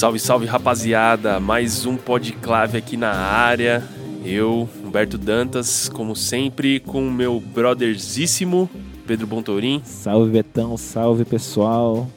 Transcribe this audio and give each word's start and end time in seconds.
Salve, 0.00 0.18
salve 0.18 0.46
rapaziada! 0.46 1.38
Mais 1.38 1.84
um 1.84 1.94
Podclave 1.94 2.78
aqui 2.78 2.96
na 2.96 3.12
área. 3.12 3.84
Eu, 4.24 4.66
Humberto 4.82 5.18
Dantas, 5.18 5.90
como 5.90 6.16
sempre, 6.16 6.80
com 6.80 7.06
o 7.06 7.10
meu 7.10 7.38
brotherzíssimo 7.38 8.70
Pedro 9.06 9.26
Bontorim. 9.26 9.82
Salve 9.84 10.30
Betão, 10.30 10.78
salve 10.78 11.26
pessoal. 11.26 12.08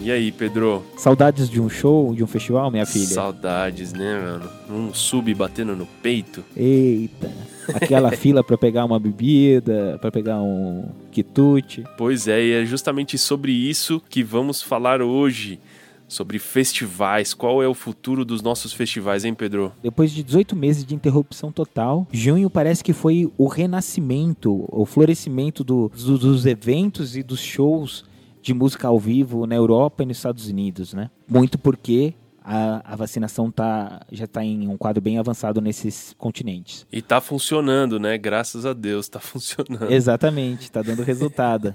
E 0.00 0.12
aí, 0.12 0.30
Pedro? 0.30 0.84
Saudades 0.96 1.50
de 1.50 1.60
um 1.60 1.68
show, 1.68 2.14
de 2.14 2.22
um 2.22 2.26
festival, 2.28 2.70
minha 2.70 2.86
filha? 2.86 3.06
Saudades, 3.06 3.92
né, 3.92 4.16
mano? 4.16 4.48
Um 4.70 4.94
sub 4.94 5.34
batendo 5.34 5.74
no 5.74 5.86
peito. 5.86 6.44
Eita, 6.56 7.32
aquela 7.74 8.12
fila 8.16 8.44
para 8.44 8.56
pegar 8.56 8.84
uma 8.84 9.00
bebida, 9.00 9.98
para 10.00 10.12
pegar 10.12 10.40
um 10.40 10.84
quitute. 11.10 11.82
Pois 11.98 12.28
é, 12.28 12.44
e 12.44 12.52
é 12.52 12.64
justamente 12.64 13.18
sobre 13.18 13.50
isso 13.50 14.00
que 14.08 14.22
vamos 14.22 14.62
falar 14.62 15.02
hoje. 15.02 15.58
Sobre 16.06 16.38
festivais, 16.38 17.34
qual 17.34 17.62
é 17.62 17.68
o 17.68 17.74
futuro 17.74 18.24
dos 18.24 18.42
nossos 18.42 18.72
festivais, 18.72 19.24
hein, 19.24 19.34
Pedro? 19.34 19.72
Depois 19.82 20.10
de 20.12 20.22
18 20.22 20.54
meses 20.54 20.84
de 20.84 20.94
interrupção 20.94 21.50
total, 21.50 22.06
junho 22.12 22.50
parece 22.50 22.84
que 22.84 22.92
foi 22.92 23.30
o 23.38 23.46
renascimento, 23.46 24.64
o 24.68 24.84
florescimento 24.84 25.64
do, 25.64 25.90
do, 25.94 26.18
dos 26.18 26.46
eventos 26.46 27.16
e 27.16 27.22
dos 27.22 27.40
shows 27.40 28.04
de 28.42 28.52
música 28.52 28.88
ao 28.88 28.98
vivo 28.98 29.46
na 29.46 29.54
Europa 29.54 30.02
e 30.02 30.06
nos 30.06 30.18
Estados 30.18 30.48
Unidos, 30.48 30.92
né? 30.92 31.10
Muito 31.26 31.58
porque 31.58 32.14
a, 32.44 32.92
a 32.92 32.94
vacinação 32.94 33.50
tá, 33.50 34.04
já 34.12 34.26
está 34.26 34.44
em 34.44 34.68
um 34.68 34.76
quadro 34.76 35.00
bem 35.00 35.18
avançado 35.18 35.62
nesses 35.62 36.14
continentes. 36.18 36.86
E 36.92 36.98
está 36.98 37.18
funcionando, 37.18 37.98
né? 37.98 38.18
Graças 38.18 38.66
a 38.66 38.74
Deus, 38.74 39.06
está 39.06 39.18
funcionando. 39.20 39.90
Exatamente, 39.90 40.64
está 40.64 40.82
dando 40.82 41.02
resultado. 41.02 41.74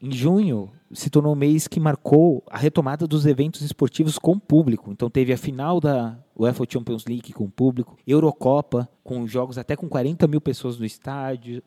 em 0.00 0.10
junho, 0.10 0.70
se 0.90 1.10
tornou 1.10 1.34
um 1.34 1.36
mês 1.36 1.68
que 1.68 1.78
marcou 1.78 2.42
a 2.50 2.56
retomada 2.56 3.06
dos 3.06 3.26
eventos 3.26 3.60
esportivos 3.60 4.18
com 4.18 4.38
público. 4.38 4.90
Então 4.90 5.10
teve 5.10 5.34
a 5.34 5.36
final 5.36 5.78
da 5.80 6.16
UEFA 6.34 6.64
Champions 6.66 7.04
League 7.04 7.34
com 7.34 7.50
público, 7.50 7.98
Eurocopa 8.06 8.88
com 9.04 9.26
jogos 9.26 9.58
até 9.58 9.76
com 9.76 9.86
40 9.86 10.26
mil 10.26 10.40
pessoas 10.40 10.78
no 10.78 10.86
estádio, 10.86 11.62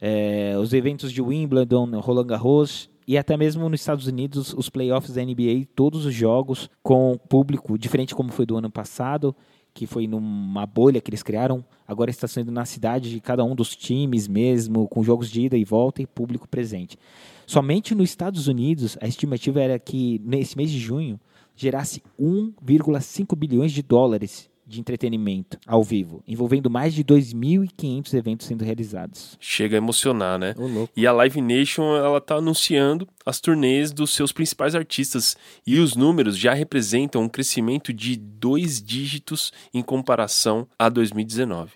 é, 0.00 0.56
os 0.58 0.72
eventos 0.72 1.12
de 1.12 1.22
Wimbledon, 1.22 2.00
Roland 2.00 2.26
Garros, 2.26 2.90
e 3.12 3.18
até 3.18 3.36
mesmo 3.36 3.68
nos 3.68 3.80
Estados 3.80 4.06
Unidos, 4.06 4.54
os 4.54 4.70
playoffs 4.70 5.12
da 5.12 5.22
NBA, 5.22 5.66
todos 5.76 6.06
os 6.06 6.14
jogos 6.14 6.70
com 6.82 7.18
público, 7.28 7.76
diferente 7.76 8.14
como 8.14 8.32
foi 8.32 8.46
do 8.46 8.56
ano 8.56 8.70
passado, 8.70 9.36
que 9.74 9.86
foi 9.86 10.06
numa 10.06 10.64
bolha 10.64 10.98
que 10.98 11.10
eles 11.10 11.22
criaram, 11.22 11.62
agora 11.86 12.08
está 12.08 12.26
sendo 12.26 12.50
na 12.50 12.64
cidade 12.64 13.10
de 13.10 13.20
cada 13.20 13.44
um 13.44 13.54
dos 13.54 13.76
times 13.76 14.26
mesmo, 14.26 14.88
com 14.88 15.04
jogos 15.04 15.30
de 15.30 15.42
ida 15.42 15.58
e 15.58 15.62
volta 15.62 16.00
e 16.00 16.06
público 16.06 16.48
presente. 16.48 16.98
Somente 17.46 17.94
nos 17.94 18.08
Estados 18.08 18.48
Unidos, 18.48 18.96
a 18.98 19.06
estimativa 19.06 19.60
era 19.60 19.78
que 19.78 20.18
nesse 20.24 20.56
mês 20.56 20.70
de 20.70 20.78
junho 20.78 21.20
gerasse 21.54 22.02
1,5 22.18 23.36
bilhões 23.36 23.72
de 23.72 23.82
dólares 23.82 24.48
de 24.72 24.80
entretenimento 24.80 25.58
ao 25.66 25.84
vivo, 25.84 26.22
envolvendo 26.26 26.70
mais 26.70 26.94
de 26.94 27.04
2.500 27.04 28.14
eventos 28.14 28.46
sendo 28.46 28.64
realizados. 28.64 29.36
Chega 29.38 29.76
a 29.76 29.78
emocionar, 29.78 30.38
né? 30.38 30.54
Oh, 30.58 30.88
e 30.96 31.06
a 31.06 31.12
Live 31.12 31.40
Nation, 31.40 31.94
ela 31.94 32.20
tá 32.20 32.36
anunciando 32.36 33.06
as 33.24 33.40
turnês 33.40 33.92
dos 33.92 34.14
seus 34.14 34.32
principais 34.32 34.74
artistas 34.74 35.36
e 35.66 35.78
os 35.78 35.94
números 35.94 36.36
já 36.36 36.54
representam 36.54 37.22
um 37.22 37.28
crescimento 37.28 37.92
de 37.92 38.16
dois 38.16 38.82
dígitos 38.82 39.52
em 39.74 39.82
comparação 39.82 40.66
a 40.78 40.88
2019. 40.88 41.72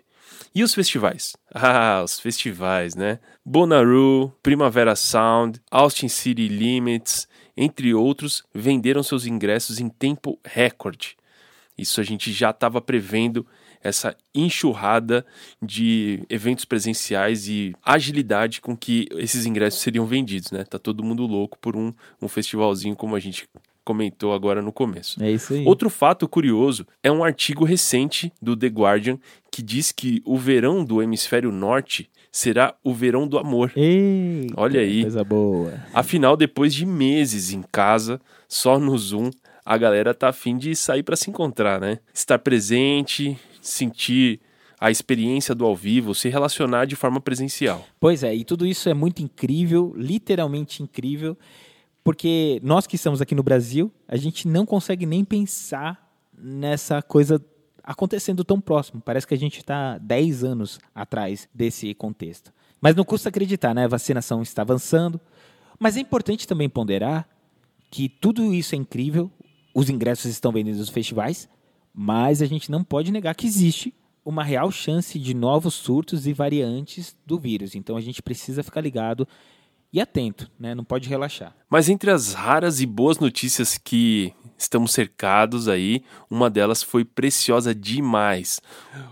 E 0.55 0.62
os 0.62 0.74
festivais? 0.74 1.36
Ah, 1.58 2.02
os 2.05 2.20
festivais, 2.20 2.94
né? 2.94 3.19
Bonnaroo, 3.42 4.30
Primavera 4.42 4.94
Sound, 4.94 5.58
Austin 5.70 6.08
City 6.08 6.48
Limits, 6.48 7.27
entre 7.56 7.95
outros, 7.95 8.45
venderam 8.55 9.02
seus 9.02 9.24
ingressos 9.24 9.80
em 9.80 9.89
tempo 9.89 10.39
recorde. 10.45 11.17
Isso 11.77 12.01
a 12.01 12.05
gente 12.05 12.33
já 12.33 12.51
estava 12.51 12.81
prevendo 12.81 13.47
essa 13.83 14.17
enxurrada 14.35 15.25
de 15.63 16.23
eventos 16.29 16.64
presenciais 16.64 17.48
e 17.48 17.75
agilidade 17.85 18.61
com 18.61 18.77
que 18.77 19.09
esses 19.13 19.47
ingressos 19.47 19.81
seriam 19.81 20.07
vendidos, 20.07 20.51
né? 20.51 20.65
Tá 20.65 20.79
todo 20.79 21.05
mundo 21.05 21.27
louco 21.27 21.59
por 21.59 21.77
um, 21.77 21.92
um 22.20 22.29
festivalzinho 22.29 22.97
como 22.97 23.15
a 23.15 23.20
gente 23.20 23.48
comentou 23.85 24.35
agora 24.35 24.61
no 24.61 24.73
começo. 24.73 25.23
É 25.23 25.31
isso 25.31 25.55
aí. 25.55 25.65
Outro 25.65 25.89
fato 25.89 26.27
curioso 26.29 26.85
é 27.03 27.13
um 27.13 27.23
artigo 27.23 27.65
recente 27.65 28.33
do 28.42 28.57
The 28.57 28.67
Guardian 28.67 29.19
que 29.51 29.63
diz 29.63 29.92
que 29.92 30.20
o 30.25 30.36
verão 30.36 30.85
do 30.85 31.01
hemisfério 31.01 31.53
norte 31.53 32.11
será 32.33 32.75
o 32.83 32.92
verão 32.92 33.29
do 33.29 33.39
amor. 33.39 33.73
Ei, 33.77 34.48
Olha 34.57 34.81
aí. 34.81 35.03
Coisa 35.03 35.25
boa. 35.25 35.73
Afinal, 35.95 36.36
depois 36.36 36.75
de 36.75 36.85
meses 36.85 37.53
em 37.53 37.63
casa, 37.63 38.20
só 38.48 38.79
no 38.79 38.98
Zoom, 38.98 39.31
a 39.67 39.77
galera 39.77 40.15
tá 40.15 40.29
afim 40.29 40.57
de 40.57 40.77
sair 40.77 41.03
para 41.03 41.17
se 41.17 41.29
encontrar, 41.29 41.81
né? 41.81 41.99
Estar 42.15 42.39
presente, 42.39 43.37
sentir 43.61 44.41
a 44.79 44.93
experiência 44.93 45.57
do 45.57 45.65
ao 45.65 45.75
vivo, 45.75 46.15
se 46.15 46.29
relacionar 46.29 46.85
de 46.85 46.95
forma 46.95 47.21
presencial. 47.21 47.85
Pois 47.99 48.23
é, 48.23 48.33
e 48.33 48.45
tudo 48.45 48.65
isso 48.65 48.89
é 48.89 48.95
muito 48.95 49.21
incrível, 49.21 49.93
literalmente 49.97 50.85
incrível, 50.85 51.37
porque 52.05 52.61
nós 52.63 52.87
que 52.87 52.95
estamos 52.95 53.21
aqui 53.21 53.35
no 53.35 53.43
Brasil, 53.43 53.91
a 54.07 54.17
gente 54.17 54.47
não 54.47 54.65
consegue 54.65 55.05
nem 55.05 55.25
pensar 55.25 56.09
nessa 56.39 57.03
coisa 57.03 57.45
acontecendo 57.83 58.45
tão 58.45 58.61
próximo. 58.61 59.01
Parece 59.01 59.27
que 59.27 59.35
a 59.35 59.39
gente 59.39 59.59
está 59.59 59.98
10 59.98 60.45
anos 60.45 60.79
atrás 60.95 61.48
desse 61.53 61.93
contexto. 61.95 62.53
Mas 62.81 62.95
não 62.95 63.05
custa 63.05 63.31
acreditar, 63.31 63.75
né? 63.75 63.85
A 63.87 63.89
vacinação 63.89 64.43
está 64.43 64.63
avançando. 64.63 65.21
Mas 65.79 65.97
é 65.97 66.01
importante 66.01 66.47
também 66.47 66.69
ponderar 66.69 67.29
que 67.91 68.09
tudo 68.09 68.53
isso 68.53 68.75
é 68.75 68.79
incrível, 68.79 69.31
os 69.77 69.91
ingressos 69.91 70.31
estão 70.31 70.51
vendidos 70.51 70.81
nos 70.81 70.89
festivais, 70.89 71.47
mas 71.92 72.41
a 72.41 72.47
gente 72.47 72.70
não 72.70 72.83
pode 72.83 73.13
negar 73.13 73.35
que 73.35 73.47
existe 73.47 73.92
uma 74.25 74.42
real 74.42 74.70
chance 74.70 75.19
de 75.19 75.35
novos 75.35 75.75
surtos 75.75 76.27
e 76.27 76.33
variantes 76.33 77.14
do 77.27 77.39
vírus. 77.39 77.75
Então 77.75 77.95
a 77.95 78.01
gente 78.01 78.23
precisa 78.23 78.63
ficar 78.63 78.81
ligado 78.81 79.29
e 79.92 80.01
atento, 80.01 80.51
né? 80.59 80.75
Não 80.75 80.83
pode 80.83 81.11
relaxar. 81.11 81.55
Mas 81.69 81.91
entre 81.91 82.11
as 82.11 82.33
raras 82.33 82.81
e 82.81 82.86
boas 82.86 83.19
notícias 83.19 83.77
que 83.77 84.33
estamos 84.57 84.92
cercados 84.92 85.69
aí, 85.69 86.03
uma 86.31 86.48
delas 86.48 86.83
foi 86.83 87.05
preciosa 87.05 87.75
demais. 87.75 88.63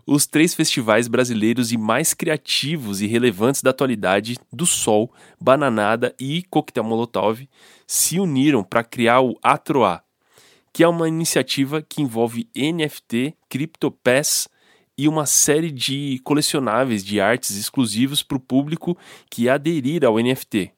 Os 0.07 0.27
três 0.27 0.55
festivais 0.55 1.09
brasileiros 1.09 1.73
e 1.73 1.77
mais 1.77 2.15
criativos 2.15 3.03
e 3.03 3.07
relevantes 3.07 3.63
da 3.63 3.69
atualidade, 3.69 4.39
do 4.51 4.65
Sol, 4.65 5.13
Bananada 5.39 6.15
e 6.19 6.43
Coquetel 6.45 6.85
Molotov, 6.85 7.47
se 7.87 8.19
uniram 8.19 8.65
para 8.65 8.83
criar 8.83 9.21
o 9.21 9.39
Atroa, 9.43 10.04
que 10.75 10.83
é 10.83 10.89
uma 10.89 11.07
iniciativa 11.07 11.81
que 11.81 12.03
envolve 12.03 12.49
NFT, 12.55 13.37
CryptoPass 13.49 14.49
e 14.99 15.07
uma 15.07 15.25
série 15.25 15.71
de 15.71 16.21
colecionáveis 16.25 17.05
de 17.05 17.21
artes 17.21 17.57
exclusivos 17.57 18.25
para 18.25 18.37
o 18.37 18.41
público 18.41 18.99
que 19.31 19.49
aderir 19.49 20.05
ao 20.05 20.19
NFT. 20.19 20.73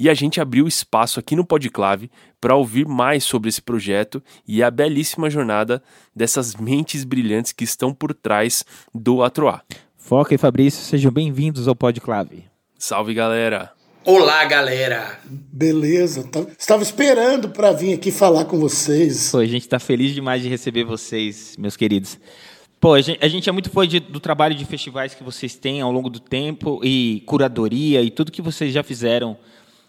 E 0.00 0.10
a 0.10 0.14
gente 0.14 0.40
abriu 0.40 0.66
espaço 0.66 1.20
aqui 1.20 1.36
no 1.36 1.44
Podclave 1.44 2.10
para 2.40 2.56
ouvir 2.56 2.88
mais 2.88 3.22
sobre 3.22 3.48
esse 3.48 3.62
projeto 3.62 4.20
e 4.48 4.64
a 4.64 4.68
belíssima 4.68 5.30
jornada 5.30 5.80
dessas 6.14 6.56
mentes 6.56 7.04
brilhantes 7.04 7.52
que 7.52 7.62
estão 7.62 7.94
por 7.94 8.12
trás 8.12 8.64
do 8.92 9.22
Atroa. 9.22 9.62
Foca 9.96 10.34
e 10.34 10.38
Fabrício, 10.38 10.82
sejam 10.82 11.12
bem-vindos 11.12 11.68
ao 11.68 11.76
Podclave. 11.76 12.46
Salve, 12.76 13.14
galera! 13.14 13.83
Olá, 14.06 14.44
galera! 14.44 15.18
Beleza, 15.24 16.24
tá- 16.24 16.44
estava 16.58 16.82
esperando 16.82 17.48
para 17.48 17.72
vir 17.72 17.94
aqui 17.94 18.10
falar 18.12 18.44
com 18.44 18.58
vocês. 18.58 19.30
Pô, 19.30 19.38
a 19.38 19.46
gente 19.46 19.62
está 19.62 19.78
feliz 19.78 20.12
demais 20.12 20.42
de 20.42 20.48
receber 20.48 20.84
vocês, 20.84 21.56
meus 21.58 21.74
queridos. 21.74 22.18
Pô, 22.78 22.92
a 22.92 23.00
gente, 23.00 23.18
a 23.24 23.28
gente 23.28 23.48
é 23.48 23.52
muito 23.52 23.70
fã 23.70 23.88
de, 23.88 24.00
do 24.00 24.20
trabalho 24.20 24.54
de 24.54 24.64
festivais 24.66 25.14
que 25.14 25.24
vocês 25.24 25.54
têm 25.54 25.80
ao 25.80 25.90
longo 25.90 26.10
do 26.10 26.20
tempo 26.20 26.80
e 26.84 27.22
curadoria 27.24 28.02
e 28.02 28.10
tudo 28.10 28.30
que 28.30 28.42
vocês 28.42 28.74
já 28.74 28.82
fizeram 28.82 29.38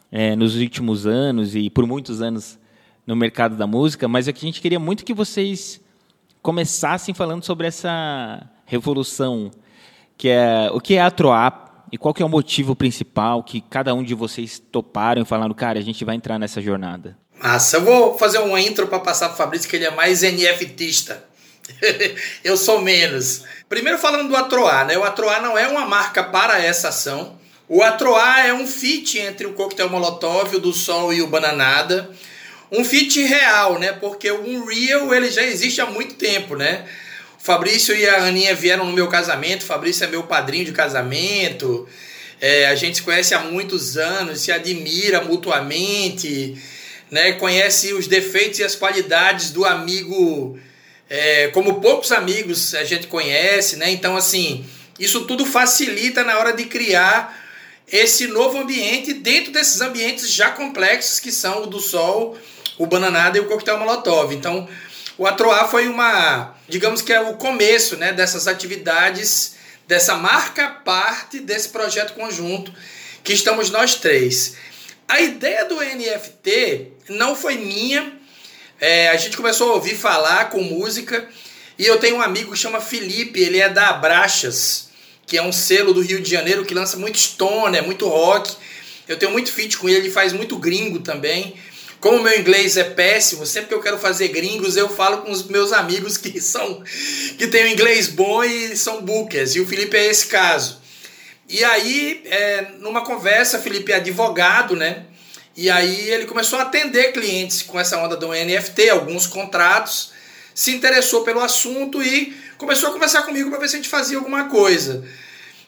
é, 0.10 0.34
nos 0.34 0.56
últimos 0.56 1.06
anos 1.06 1.54
e 1.54 1.70
por 1.70 1.86
muitos 1.86 2.22
anos 2.22 2.58
no 3.06 3.18
mercado 3.18 3.58
da 3.58 3.68
música, 3.68 4.08
mas 4.08 4.30
é 4.30 4.34
que 4.34 4.40
a 4.46 4.48
gente 4.48 4.62
queria 4.62 4.80
muito 4.80 5.04
que 5.04 5.14
vocês 5.14 5.82
começassem 6.42 7.14
falando 7.14 7.44
sobre 7.44 7.68
essa 7.68 8.50
revolução, 8.66 9.52
que 10.18 10.30
é 10.30 10.70
o 10.72 10.80
que 10.80 10.96
é 10.96 11.02
a 11.02 11.12
Troap 11.12 11.65
e 11.96 11.98
qual 11.98 12.14
que 12.14 12.22
é 12.22 12.26
o 12.26 12.30
motivo 12.30 12.76
principal 12.76 13.42
que 13.42 13.62
cada 13.62 13.94
um 13.94 14.04
de 14.04 14.14
vocês 14.14 14.62
toparam 14.70 15.22
e 15.22 15.26
falaram, 15.26 15.54
cara, 15.54 15.80
a 15.80 15.82
gente 15.82 16.04
vai 16.04 16.16
entrar 16.16 16.38
nessa 16.38 16.62
jornada. 16.62 17.18
Massa, 17.42 17.78
eu 17.78 17.86
vou 17.86 18.18
fazer 18.18 18.40
uma 18.40 18.60
intro 18.60 18.86
para 18.88 19.00
passar 19.00 19.30
para 19.30 19.38
Fabrício, 19.38 19.70
que 19.70 19.78
ele 19.78 19.86
é 19.86 19.92
mais 19.92 20.22
NFTista. 20.22 21.24
eu 22.44 22.58
sou 22.58 22.82
menos. 22.82 23.46
Primeiro 23.70 23.98
falando 23.98 24.28
do 24.28 24.36
Atroá, 24.36 24.84
né? 24.84 24.98
O 24.98 25.06
Atroá 25.06 25.40
não 25.40 25.58
é 25.58 25.70
uma 25.70 25.86
marca 25.86 26.22
para 26.22 26.60
essa 26.62 26.90
ação. 26.90 27.40
O 27.70 27.82
Atroá 27.82 28.46
é 28.46 28.54
um 28.54 28.68
fit 28.68 29.18
entre 29.18 29.48
o 29.48 29.54
Coquetel 29.54 29.90
Molotov, 29.90 30.54
o 30.54 30.60
do 30.60 30.74
Sol 30.74 31.14
e 31.14 31.22
o 31.22 31.28
Bananada. 31.28 32.10
Um 32.70 32.84
fit 32.84 33.24
real, 33.24 33.80
né? 33.80 33.94
Porque 33.94 34.30
o 34.30 34.42
Unreal 34.42 35.16
ele 35.16 35.32
já 35.32 35.44
existe 35.44 35.80
há 35.80 35.86
muito 35.86 36.16
tempo, 36.16 36.58
né? 36.58 36.86
Fabrício 37.46 37.96
e 37.96 38.08
a 38.08 38.26
Aninha 38.26 38.56
vieram 38.56 38.86
no 38.86 38.94
meu 38.94 39.08
casamento. 39.08 39.64
Fabrício 39.64 40.04
é 40.04 40.08
meu 40.08 40.24
padrinho 40.24 40.66
de 40.66 40.72
casamento. 40.72 41.88
É, 42.42 42.68
a 42.68 42.76
gente 42.76 42.98
se 42.98 43.04
conhece 43.04 43.34
há 43.34 43.40
muitos 43.40 43.98
anos, 43.98 44.42
se 44.42 44.52
admira 44.52 45.22
mutuamente 45.22 46.58
né? 47.10 47.34
Conhece 47.34 47.94
os 47.94 48.08
defeitos 48.08 48.60
e 48.60 48.64
as 48.64 48.76
qualidades 48.76 49.52
do 49.52 49.66
amigo, 49.66 50.60
é, 51.10 51.48
como 51.50 51.80
poucos 51.80 52.12
amigos 52.12 52.74
a 52.76 52.84
gente 52.84 53.08
conhece, 53.08 53.78
né? 53.78 53.92
Então, 53.92 54.16
assim, 54.16 54.66
isso 55.00 55.26
tudo 55.26 55.46
facilita 55.46 56.24
na 56.24 56.38
hora 56.40 56.54
de 56.54 56.66
criar 56.66 57.44
esse 57.92 58.28
novo 58.28 58.58
ambiente 58.58 59.14
dentro 59.14 59.52
desses 59.52 59.80
ambientes 59.82 60.32
já 60.32 60.50
complexos 60.50 61.20
que 61.20 61.32
são 61.32 61.64
o 61.64 61.68
do 61.68 61.80
Sol, 61.80 62.38
o 62.78 62.88
Bananada 62.88 63.38
e 63.38 63.42
o 63.42 63.46
Coquetel 63.46 63.78
Molotov. 63.78 64.34
Então, 64.34 64.68
o 65.18 65.26
Atroar 65.26 65.70
foi 65.70 65.88
uma, 65.88 66.56
digamos 66.68 67.02
que 67.02 67.14
é 67.14 67.20
o 67.20 67.36
começo, 67.36 67.96
né, 67.96 68.12
dessas 68.12 68.48
atividades, 68.48 69.56
dessa 69.88 70.16
marca 70.16 70.70
parte 70.70 71.40
desse 71.40 71.70
projeto 71.70 72.14
conjunto 72.14 72.74
que 73.24 73.34
estamos 73.34 73.70
nós 73.70 73.96
três. 73.96 74.56
A 75.08 75.22
ideia 75.22 75.66
do 75.66 75.76
NFT 75.76 76.92
não 77.10 77.36
foi 77.36 77.58
minha. 77.58 78.14
É, 78.80 79.10
a 79.10 79.16
gente 79.16 79.38
começou 79.38 79.72
a 79.72 79.76
ouvir 79.76 79.96
falar 79.96 80.50
com 80.50 80.62
música 80.62 81.28
e 81.78 81.86
eu 81.86 81.98
tenho 81.98 82.18
um 82.18 82.22
amigo 82.22 82.52
que 82.52 82.58
chama 82.58 82.82
Felipe, 82.82 83.40
ele 83.40 83.60
é 83.60 83.70
da 83.70 83.90
Abraxas, 83.90 84.90
que 85.26 85.38
é 85.38 85.42
um 85.42 85.52
selo 85.52 85.94
do 85.94 86.02
Rio 86.02 86.22
de 86.22 86.30
Janeiro 86.30 86.66
que 86.66 86.74
lança 86.74 86.98
muito 86.98 87.18
stoner, 87.18 87.84
muito 87.84 88.08
rock. 88.08 88.56
Eu 89.08 89.18
tenho 89.18 89.32
muito 89.32 89.52
feat 89.52 89.78
com 89.78 89.88
ele, 89.88 90.00
ele 90.00 90.12
faz 90.12 90.34
muito 90.34 90.58
gringo 90.58 91.00
também. 91.00 91.56
Como 92.00 92.22
meu 92.22 92.38
inglês 92.40 92.78
é 92.78 92.84
péssimo, 92.84 93.46
sempre 93.46 93.70
que 93.70 93.74
eu 93.74 93.82
quero 93.82 93.98
fazer 93.98 94.28
gringos, 94.28 94.78
eu 94.78 94.88
falo 94.90 95.20
com 95.20 95.32
os 95.32 95.44
meus 95.44 95.74
amigos 95.74 96.18
que 96.18 96.40
são 96.42 96.84
que 97.38 97.48
têm 97.48 97.66
um 97.66 97.70
inglês 97.70 98.08
bom 98.08 98.44
e 98.44 98.76
são 98.76 99.02
bookers. 99.02 99.56
E 99.56 99.60
o 99.60 99.68
Felipe 99.68 99.98
é 99.98 100.06
esse 100.06 100.28
caso. 100.28 100.82
E 101.48 101.64
aí, 101.64 102.24
é, 102.26 102.68
numa 102.80 103.02
conversa, 103.02 103.60
Felipe 103.60 103.92
é 103.92 103.96
advogado, 103.96 104.76
né? 104.76 105.06
E 105.56 105.70
aí 105.70 106.10
ele 106.10 106.26
começou 106.26 106.60
a 106.60 106.64
atender 106.64 107.14
clientes 107.14 107.62
com 107.62 107.80
essa 107.80 107.98
onda 107.98 108.18
do 108.18 108.30
NFT, 108.34 108.90
alguns 108.90 109.26
contratos, 109.26 110.12
se 110.54 110.72
interessou 110.72 111.24
pelo 111.24 111.40
assunto 111.40 112.04
e 112.04 112.36
começou 112.58 112.90
a 112.90 112.92
conversar 112.92 113.24
comigo 113.24 113.50
para 113.50 113.60
ver 113.60 113.70
se 113.70 113.76
a 113.76 113.80
gente 113.80 113.90
fazia 113.90 114.18
alguma 114.18 114.46
coisa. 114.46 115.06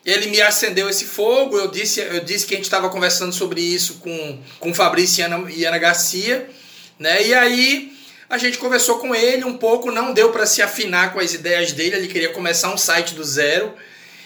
Ele 0.07 0.27
me 0.27 0.41
acendeu 0.41 0.89
esse 0.89 1.03
fogo, 1.03 1.57
eu 1.59 1.67
disse, 1.67 1.99
eu 1.99 2.21
disse 2.21 2.45
que 2.45 2.53
a 2.53 2.57
gente 2.57 2.63
estava 2.63 2.89
conversando 2.89 3.33
sobre 3.33 3.59
isso 3.59 3.95
com, 3.95 4.39
com 4.57 4.73
Fabrício 4.73 5.19
e 5.19 5.23
Ana, 5.25 5.51
e 5.51 5.65
Ana 5.65 5.77
Garcia, 5.77 6.49
né? 6.97 7.27
E 7.27 7.33
aí 7.33 7.91
a 8.29 8.37
gente 8.37 8.57
conversou 8.57 8.99
com 8.99 9.13
ele 9.13 9.43
um 9.43 9.57
pouco, 9.57 9.91
não 9.91 10.13
deu 10.13 10.31
para 10.31 10.45
se 10.45 10.61
afinar 10.61 11.11
com 11.11 11.19
as 11.19 11.33
ideias 11.33 11.73
dele, 11.73 11.97
ele 11.97 12.07
queria 12.07 12.29
começar 12.29 12.73
um 12.73 12.77
site 12.77 13.15
do 13.15 13.23
zero 13.23 13.73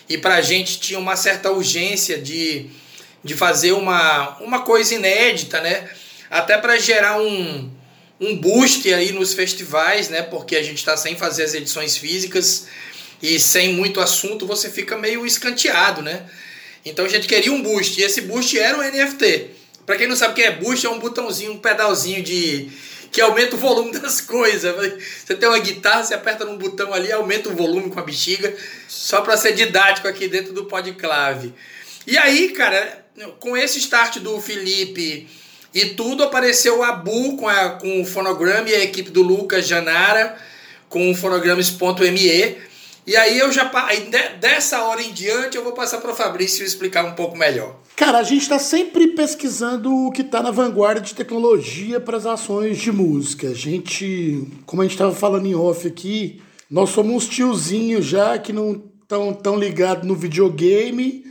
e 0.07 0.19
para 0.19 0.35
a 0.35 0.41
gente 0.41 0.79
tinha 0.79 0.99
uma 0.99 1.15
certa 1.15 1.49
urgência 1.49 2.19
de, 2.19 2.67
de 3.23 3.33
fazer 3.33 3.71
uma, 3.71 4.37
uma 4.37 4.59
coisa 4.61 4.93
inédita, 4.93 5.61
né? 5.61 5.89
Até 6.29 6.59
para 6.59 6.77
gerar 6.77 7.19
um, 7.19 7.71
um 8.19 8.37
boost 8.37 8.93
aí 8.93 9.11
nos 9.11 9.33
festivais, 9.33 10.09
né? 10.09 10.21
Porque 10.21 10.55
a 10.55 10.61
gente 10.61 10.77
está 10.77 10.95
sem 10.95 11.15
fazer 11.15 11.41
as 11.41 11.55
edições 11.55 11.97
físicas 11.97 12.67
e 13.21 13.39
sem 13.39 13.73
muito 13.73 14.01
assunto, 14.01 14.47
você 14.47 14.69
fica 14.69 14.97
meio 14.97 15.25
escanteado, 15.25 16.01
né? 16.01 16.25
Então 16.83 17.05
a 17.05 17.07
gente 17.07 17.27
queria 17.27 17.51
um 17.51 17.61
boost 17.61 17.99
e 17.99 18.03
esse 18.03 18.21
boost 18.21 18.57
era 18.57 18.77
o 18.77 18.81
NFT. 18.81 19.49
Para 19.85 19.97
quem 19.97 20.07
não 20.07 20.15
sabe 20.15 20.33
o 20.33 20.35
que 20.35 20.41
é 20.41 20.51
boost, 20.51 20.85
é 20.85 20.89
um 20.89 20.99
botãozinho, 20.99 21.53
um 21.53 21.59
pedalzinho 21.59 22.23
de 22.23 22.71
que 23.11 23.21
aumenta 23.21 23.55
o 23.55 23.59
volume 23.59 23.91
das 23.99 24.21
coisas. 24.21 24.73
Você 25.25 25.35
tem 25.35 25.47
uma 25.47 25.59
guitarra, 25.59 26.03
você 26.03 26.13
aperta 26.13 26.45
num 26.45 26.57
botão 26.57 26.93
ali, 26.93 27.11
aumenta 27.11 27.49
o 27.49 27.55
volume 27.55 27.89
com 27.89 27.99
a 27.99 28.03
bexiga, 28.03 28.55
só 28.87 29.21
para 29.21 29.37
ser 29.37 29.53
didático 29.53 30.07
aqui 30.07 30.27
dentro 30.27 30.53
do 30.53 30.65
podclave. 30.65 31.53
E 32.07 32.17
aí, 32.17 32.49
cara, 32.51 33.05
com 33.39 33.55
esse 33.55 33.77
start 33.79 34.17
do 34.17 34.39
Felipe 34.41 35.27
e 35.73 35.85
tudo, 35.87 36.23
apareceu 36.23 36.79
o 36.79 36.83
Abu 36.83 37.37
com, 37.37 37.47
a, 37.47 37.71
com 37.71 38.01
o 38.01 38.05
fonograma 38.05 38.69
e 38.69 38.75
a 38.75 38.83
equipe 38.83 39.11
do 39.11 39.21
Lucas 39.21 39.67
Janara 39.67 40.37
com 40.89 41.11
o 41.11 41.15
fonogramas.me 41.15 42.70
e 43.05 43.15
aí 43.15 43.39
eu 43.39 43.51
já 43.51 43.69
aí 43.87 44.09
dessa 44.39 44.83
hora 44.83 45.01
em 45.01 45.11
diante 45.11 45.57
eu 45.57 45.63
vou 45.63 45.73
passar 45.73 45.99
para 45.99 46.11
o 46.11 46.15
Fabrício 46.15 46.65
explicar 46.65 47.03
um 47.05 47.13
pouco 47.13 47.37
melhor. 47.37 47.75
Cara, 47.95 48.19
a 48.19 48.23
gente 48.23 48.41
está 48.41 48.57
sempre 48.57 49.09
pesquisando 49.09 50.07
o 50.07 50.11
que 50.11 50.21
está 50.21 50.41
na 50.41 50.51
vanguarda 50.51 51.01
de 51.01 51.13
tecnologia 51.13 51.99
para 51.99 52.17
as 52.17 52.25
ações 52.25 52.77
de 52.77 52.91
música. 52.91 53.49
A 53.49 53.53
gente, 53.53 54.47
como 54.65 54.81
a 54.81 54.85
gente 54.85 54.93
estava 54.93 55.13
falando 55.13 55.45
em 55.45 55.55
off 55.55 55.87
aqui, 55.87 56.41
nós 56.69 56.89
somos 56.89 57.13
uns 57.13 57.27
tiozinhos 57.27 58.05
já 58.05 58.37
que 58.39 58.53
não 58.53 58.83
estão 59.01 59.33
tão 59.33 59.57
ligados 59.57 60.07
no 60.07 60.15
videogame 60.15 61.30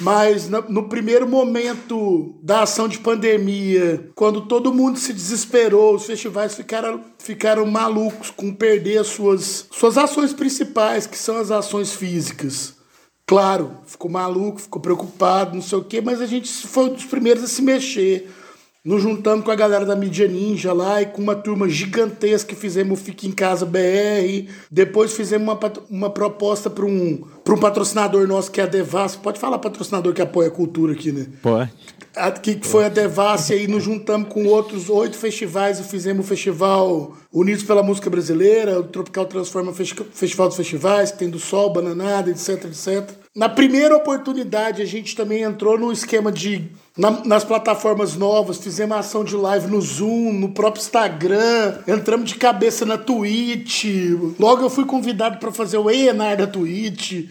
mas 0.00 0.48
no 0.48 0.88
primeiro 0.88 1.28
momento 1.28 2.34
da 2.42 2.62
ação 2.62 2.88
de 2.88 2.98
pandemia, 2.98 4.10
quando 4.14 4.42
todo 4.42 4.74
mundo 4.74 4.98
se 4.98 5.12
desesperou, 5.12 5.94
os 5.94 6.06
festivais 6.06 6.54
ficaram, 6.54 7.00
ficaram 7.18 7.66
malucos 7.66 8.30
com 8.30 8.52
perder 8.52 8.98
as 8.98 9.08
suas, 9.08 9.66
suas 9.70 9.96
ações 9.96 10.32
principais, 10.32 11.06
que 11.06 11.18
são 11.18 11.36
as 11.36 11.50
ações 11.50 11.92
físicas. 11.92 12.74
Claro, 13.26 13.78
ficou 13.86 14.10
maluco, 14.10 14.60
ficou 14.60 14.82
preocupado, 14.82 15.54
não 15.54 15.62
sei 15.62 15.78
o 15.78 15.84
quê, 15.84 16.00
mas 16.00 16.20
a 16.20 16.26
gente 16.26 16.50
foi 16.66 16.84
um 16.84 16.94
dos 16.94 17.06
primeiros 17.06 17.42
a 17.42 17.46
se 17.46 17.62
mexer. 17.62 18.30
Nos 18.84 19.02
juntamos 19.02 19.46
com 19.46 19.50
a 19.50 19.54
galera 19.54 19.86
da 19.86 19.96
Mídia 19.96 20.28
Ninja 20.28 20.70
lá 20.74 21.00
e 21.00 21.06
com 21.06 21.22
uma 21.22 21.34
turma 21.34 21.66
gigantesca 21.66 22.50
que 22.50 22.54
fizemos 22.54 23.00
o 23.00 23.02
Fique 23.02 23.26
em 23.26 23.32
Casa 23.32 23.64
BR. 23.64 24.50
Depois 24.70 25.14
fizemos 25.14 25.48
uma, 25.48 25.72
uma 25.88 26.10
proposta 26.10 26.68
para 26.68 26.84
um, 26.84 27.24
um 27.48 27.56
patrocinador 27.58 28.28
nosso 28.28 28.50
que 28.50 28.60
é 28.60 28.64
a 28.64 28.66
Devassa. 28.66 29.16
Pode 29.16 29.40
falar 29.40 29.58
patrocinador 29.58 30.12
que 30.12 30.20
apoia 30.20 30.48
a 30.48 30.50
cultura 30.50 30.92
aqui, 30.92 31.12
né? 31.12 31.28
Pode. 31.40 31.72
Que 32.42 32.60
foi 32.62 32.84
a 32.84 32.90
Devassa 32.90 33.54
e 33.54 33.60
aí 33.60 33.66
nos 33.66 33.82
juntamos 33.82 34.28
com 34.28 34.44
outros 34.44 34.90
oito 34.90 35.16
festivais 35.16 35.80
e 35.80 35.84
fizemos 35.84 36.26
o 36.26 36.28
festival 36.28 37.16
Unidos 37.32 37.64
pela 37.64 37.82
Música 37.82 38.10
Brasileira, 38.10 38.78
o 38.78 38.84
Tropical 38.84 39.24
Transforma 39.24 39.72
Festival 39.72 40.48
dos 40.48 40.58
Festivais, 40.58 41.10
que 41.10 41.20
tem 41.20 41.30
do 41.30 41.38
Sol, 41.38 41.72
Bananada, 41.72 42.30
etc, 42.30 42.66
etc. 42.66 43.10
Na 43.34 43.48
primeira 43.48 43.96
oportunidade, 43.96 44.82
a 44.82 44.84
gente 44.84 45.16
também 45.16 45.42
entrou 45.42 45.78
no 45.78 45.90
esquema 45.90 46.30
de 46.30 46.70
na, 46.96 47.10
nas 47.24 47.44
plataformas 47.44 48.14
novas, 48.14 48.58
fizemos 48.58 48.96
ação 48.96 49.24
de 49.24 49.34
live 49.34 49.66
no 49.66 49.80
Zoom, 49.80 50.32
no 50.32 50.50
próprio 50.50 50.80
Instagram, 50.80 51.78
entramos 51.88 52.28
de 52.30 52.36
cabeça 52.36 52.86
na 52.86 52.96
Twitch. 52.96 53.86
Logo 54.38 54.62
eu 54.62 54.70
fui 54.70 54.84
convidado 54.84 55.38
para 55.38 55.50
fazer 55.50 55.76
o 55.78 55.90
ENAR 55.90 56.36
da 56.36 56.46
Twitch. 56.46 57.28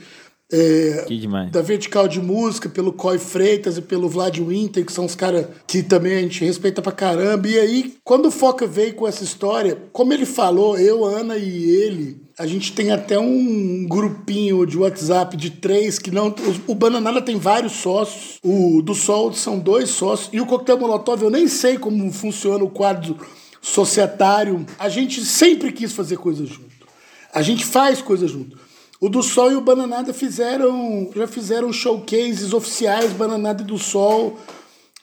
É, 0.55 1.05
que 1.07 1.17
demais. 1.17 1.49
Da 1.49 1.63
Vertical 1.63 2.07
de 2.07 2.21
Música, 2.21 2.69
pelo 2.69 2.93
Coy 2.93 3.17
Freitas 3.17 3.75
e 3.75 3.81
pelo 3.81 4.07
Vlad 4.07 4.37
Winter, 4.37 4.85
que 4.85 4.93
são 4.93 5.05
os 5.05 5.15
caras 5.15 5.47
que 5.65 5.81
também 5.81 6.15
a 6.15 6.21
gente 6.21 6.45
respeita 6.45 6.79
pra 6.79 6.91
caramba. 6.91 7.47
E 7.47 7.57
aí, 7.57 7.95
quando 8.03 8.27
o 8.27 8.31
Foca 8.31 8.67
veio 8.67 8.93
com 8.93 9.07
essa 9.07 9.23
história, 9.23 9.75
como 9.91 10.13
ele 10.13 10.27
falou, 10.27 10.77
eu, 10.77 11.03
Ana 11.03 11.37
e 11.37 11.71
ele, 11.71 12.21
a 12.37 12.45
gente 12.45 12.71
tem 12.71 12.91
até 12.91 13.17
um 13.17 13.87
grupinho 13.89 14.63
de 14.67 14.77
WhatsApp 14.77 15.35
de 15.35 15.49
três 15.49 15.97
que 15.97 16.11
não. 16.11 16.35
O 16.67 16.75
Bananada 16.75 17.19
tem 17.19 17.35
vários 17.35 17.73
sócios. 17.73 18.37
O 18.43 18.83
do 18.83 18.93
Sol 18.93 19.33
são 19.33 19.57
dois 19.57 19.89
sócios. 19.89 20.29
E 20.31 20.39
o 20.39 20.45
Coquetel 20.45 20.77
Molotov, 20.77 21.23
eu 21.23 21.31
nem 21.31 21.47
sei 21.47 21.79
como 21.79 22.11
funciona 22.13 22.63
o 22.63 22.69
quadro 22.69 23.17
societário. 23.59 24.63
A 24.77 24.87
gente 24.87 25.25
sempre 25.25 25.71
quis 25.71 25.93
fazer 25.93 26.17
coisa 26.17 26.45
junto. 26.45 26.87
A 27.33 27.41
gente 27.41 27.65
faz 27.65 28.03
coisa 28.03 28.27
junto. 28.27 28.62
O 29.03 29.09
do 29.09 29.21
Sol 29.21 29.51
e 29.51 29.55
o 29.55 29.59
Bananada 29.59 30.13
fizeram. 30.13 31.11
Já 31.13 31.27
fizeram 31.27 31.73
showcases 31.73 32.53
oficiais, 32.53 33.11
Bananada 33.11 33.61
e 33.61 33.65
do 33.65 33.77
Sol, 33.77 34.39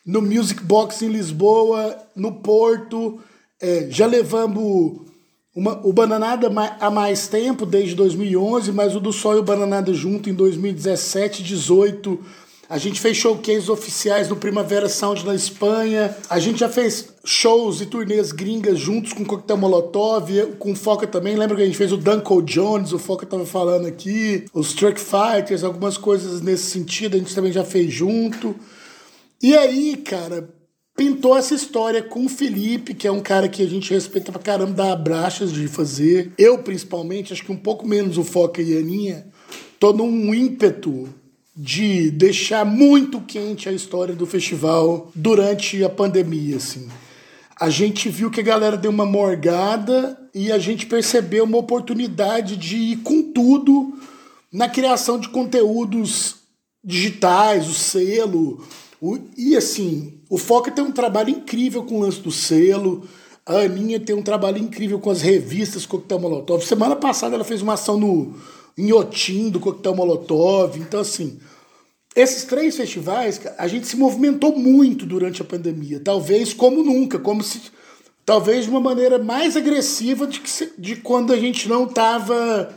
no 0.06 0.22
Music 0.22 0.64
Box 0.64 1.02
em 1.02 1.08
Lisboa, 1.08 1.98
no 2.16 2.32
Porto. 2.36 3.20
É, 3.60 3.88
já 3.90 4.06
levamos 4.06 5.02
uma, 5.54 5.86
o 5.86 5.92
Bananada 5.92 6.50
há 6.80 6.90
mais 6.90 7.28
tempo, 7.28 7.66
desde 7.66 7.94
2011, 7.94 8.72
mas 8.72 8.96
o 8.96 9.00
do 9.00 9.12
Sol 9.12 9.36
e 9.36 9.40
o 9.40 9.42
Bananada 9.42 9.92
junto 9.92 10.30
em 10.30 10.32
2017, 10.32 11.42
18. 11.42 12.18
A 12.70 12.78
gente 12.78 13.00
fez 13.00 13.16
showcases 13.16 13.68
oficiais 13.68 14.28
no 14.28 14.36
Primavera 14.36 14.88
Sound 14.88 15.26
na 15.26 15.34
Espanha. 15.34 16.16
A 16.28 16.38
gente 16.38 16.60
já 16.60 16.68
fez 16.68 17.08
shows 17.24 17.80
e 17.80 17.86
turnês 17.86 18.30
gringas 18.30 18.78
juntos 18.78 19.12
com 19.12 19.24
Coquetel 19.24 19.56
Molotov, 19.56 20.30
com 20.56 20.72
Foca 20.76 21.04
também. 21.04 21.34
Lembra 21.34 21.56
que 21.56 21.62
a 21.62 21.66
gente 21.66 21.76
fez 21.76 21.90
o 21.90 21.96
Duncan 21.96 22.44
Jones, 22.44 22.92
o 22.92 22.98
Foca 23.00 23.26
tava 23.26 23.44
falando 23.44 23.88
aqui, 23.88 24.44
os 24.54 24.72
Truck 24.72 25.00
Fighters, 25.00 25.64
algumas 25.64 25.96
coisas 25.96 26.40
nesse 26.42 26.70
sentido 26.70 27.16
a 27.16 27.18
gente 27.18 27.34
também 27.34 27.50
já 27.50 27.64
fez 27.64 27.92
junto. 27.92 28.54
E 29.42 29.56
aí, 29.56 29.96
cara, 29.96 30.48
pintou 30.96 31.36
essa 31.36 31.56
história 31.56 32.00
com 32.00 32.24
o 32.24 32.28
Felipe, 32.28 32.94
que 32.94 33.08
é 33.08 33.10
um 33.10 33.20
cara 33.20 33.48
que 33.48 33.64
a 33.64 33.68
gente 33.68 33.92
respeita 33.92 34.30
pra 34.30 34.40
caramba, 34.40 34.74
dá 34.74 34.92
abraços 34.92 35.52
de 35.52 35.66
fazer. 35.66 36.30
Eu, 36.38 36.58
principalmente, 36.58 37.32
acho 37.32 37.44
que 37.44 37.50
um 37.50 37.56
pouco 37.56 37.84
menos 37.84 38.16
o 38.16 38.22
Foca 38.22 38.62
e 38.62 38.76
a 38.76 38.78
Aninha, 38.78 39.26
tô 39.80 39.92
num 39.92 40.32
ímpeto 40.32 41.08
de 41.56 42.10
deixar 42.10 42.64
muito 42.64 43.20
quente 43.20 43.68
a 43.68 43.72
história 43.72 44.14
do 44.14 44.26
festival 44.26 45.10
durante 45.14 45.82
a 45.84 45.88
pandemia, 45.88 46.56
assim. 46.56 46.88
A 47.58 47.68
gente 47.68 48.08
viu 48.08 48.30
que 48.30 48.40
a 48.40 48.44
galera 48.44 48.76
deu 48.76 48.90
uma 48.90 49.04
morgada 49.04 50.18
e 50.34 50.50
a 50.50 50.58
gente 50.58 50.86
percebeu 50.86 51.44
uma 51.44 51.58
oportunidade 51.58 52.56
de 52.56 52.76
ir 52.76 52.96
com 52.98 53.22
tudo 53.22 53.98
na 54.52 54.68
criação 54.68 55.18
de 55.18 55.28
conteúdos 55.28 56.36
digitais, 56.82 57.68
o 57.68 57.74
selo, 57.74 58.64
o, 59.00 59.18
e 59.36 59.56
assim, 59.56 60.20
O 60.30 60.38
Foca 60.38 60.70
tem 60.70 60.84
um 60.84 60.92
trabalho 60.92 61.30
incrível 61.30 61.82
com 61.82 61.96
o 61.96 62.00
lance 62.02 62.20
do 62.20 62.30
selo. 62.30 63.02
A 63.44 63.60
Aninha 63.60 63.98
tem 63.98 64.14
um 64.14 64.22
trabalho 64.22 64.58
incrível 64.58 65.00
com 65.00 65.10
as 65.10 65.20
revistas 65.20 65.84
Coquetel 65.84 66.20
Molotov. 66.20 66.64
Semana 66.64 66.94
passada 66.94 67.34
ela 67.34 67.42
fez 67.42 67.62
uma 67.62 67.72
ação 67.72 67.98
no 67.98 68.36
Inhotim 68.76 69.50
do 69.50 69.60
Coquetel 69.60 69.94
Molotov. 69.94 70.78
Então, 70.78 71.00
assim, 71.00 71.38
esses 72.14 72.44
três 72.44 72.76
festivais, 72.76 73.40
a 73.56 73.68
gente 73.68 73.86
se 73.86 73.96
movimentou 73.96 74.56
muito 74.56 75.06
durante 75.06 75.42
a 75.42 75.44
pandemia. 75.44 76.00
Talvez 76.00 76.52
como 76.52 76.82
nunca, 76.82 77.18
como 77.18 77.42
se. 77.42 77.60
Talvez 78.24 78.64
de 78.64 78.70
uma 78.70 78.80
maneira 78.80 79.18
mais 79.18 79.56
agressiva 79.56 80.26
de, 80.26 80.40
que, 80.40 80.72
de 80.78 80.96
quando 80.96 81.32
a 81.32 81.36
gente 81.36 81.68
não 81.68 81.84
estava 81.84 82.74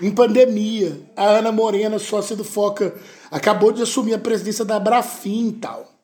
em 0.00 0.10
pandemia. 0.10 1.00
A 1.16 1.38
Ana 1.38 1.52
Morena, 1.52 1.98
sócia 1.98 2.36
do 2.36 2.44
Foca, 2.44 2.94
acabou 3.30 3.72
de 3.72 3.82
assumir 3.82 4.14
a 4.14 4.18
presidência 4.18 4.64
da 4.64 4.78
Brafim 4.78 5.48
e 5.48 5.52
tal. 5.52 5.94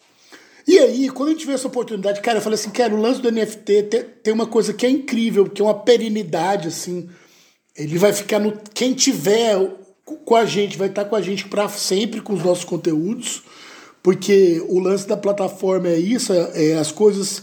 E 0.66 0.78
aí, 0.78 1.08
quando 1.10 1.30
a 1.30 1.32
gente 1.32 1.46
vê 1.46 1.52
essa 1.52 1.66
oportunidade, 1.66 2.20
cara, 2.20 2.38
eu 2.38 2.42
falei 2.42 2.58
assim, 2.58 2.70
cara, 2.70 2.94
o 2.94 3.00
lance 3.00 3.20
do 3.20 3.30
NFT 3.30 3.82
tem, 3.84 4.04
tem 4.22 4.34
uma 4.34 4.46
coisa 4.46 4.72
que 4.72 4.86
é 4.86 4.90
incrível, 4.90 5.48
que 5.48 5.60
é 5.60 5.64
uma 5.64 5.74
perenidade, 5.74 6.68
assim. 6.68 7.08
Ele 7.80 7.98
vai 7.98 8.12
ficar 8.12 8.38
no. 8.38 8.52
Quem 8.74 8.92
tiver 8.92 9.56
com 10.24 10.36
a 10.36 10.44
gente, 10.44 10.76
vai 10.76 10.88
estar 10.88 11.04
com 11.04 11.16
a 11.16 11.22
gente 11.22 11.46
para 11.48 11.68
sempre 11.68 12.20
com 12.20 12.32
os 12.32 12.42
nossos 12.42 12.64
conteúdos, 12.64 13.42
porque 14.02 14.62
o 14.68 14.78
lance 14.78 15.06
da 15.06 15.16
plataforma 15.16 15.88
é 15.88 15.98
isso, 15.98 16.32
é, 16.32 16.74
as 16.74 16.92
coisas. 16.92 17.42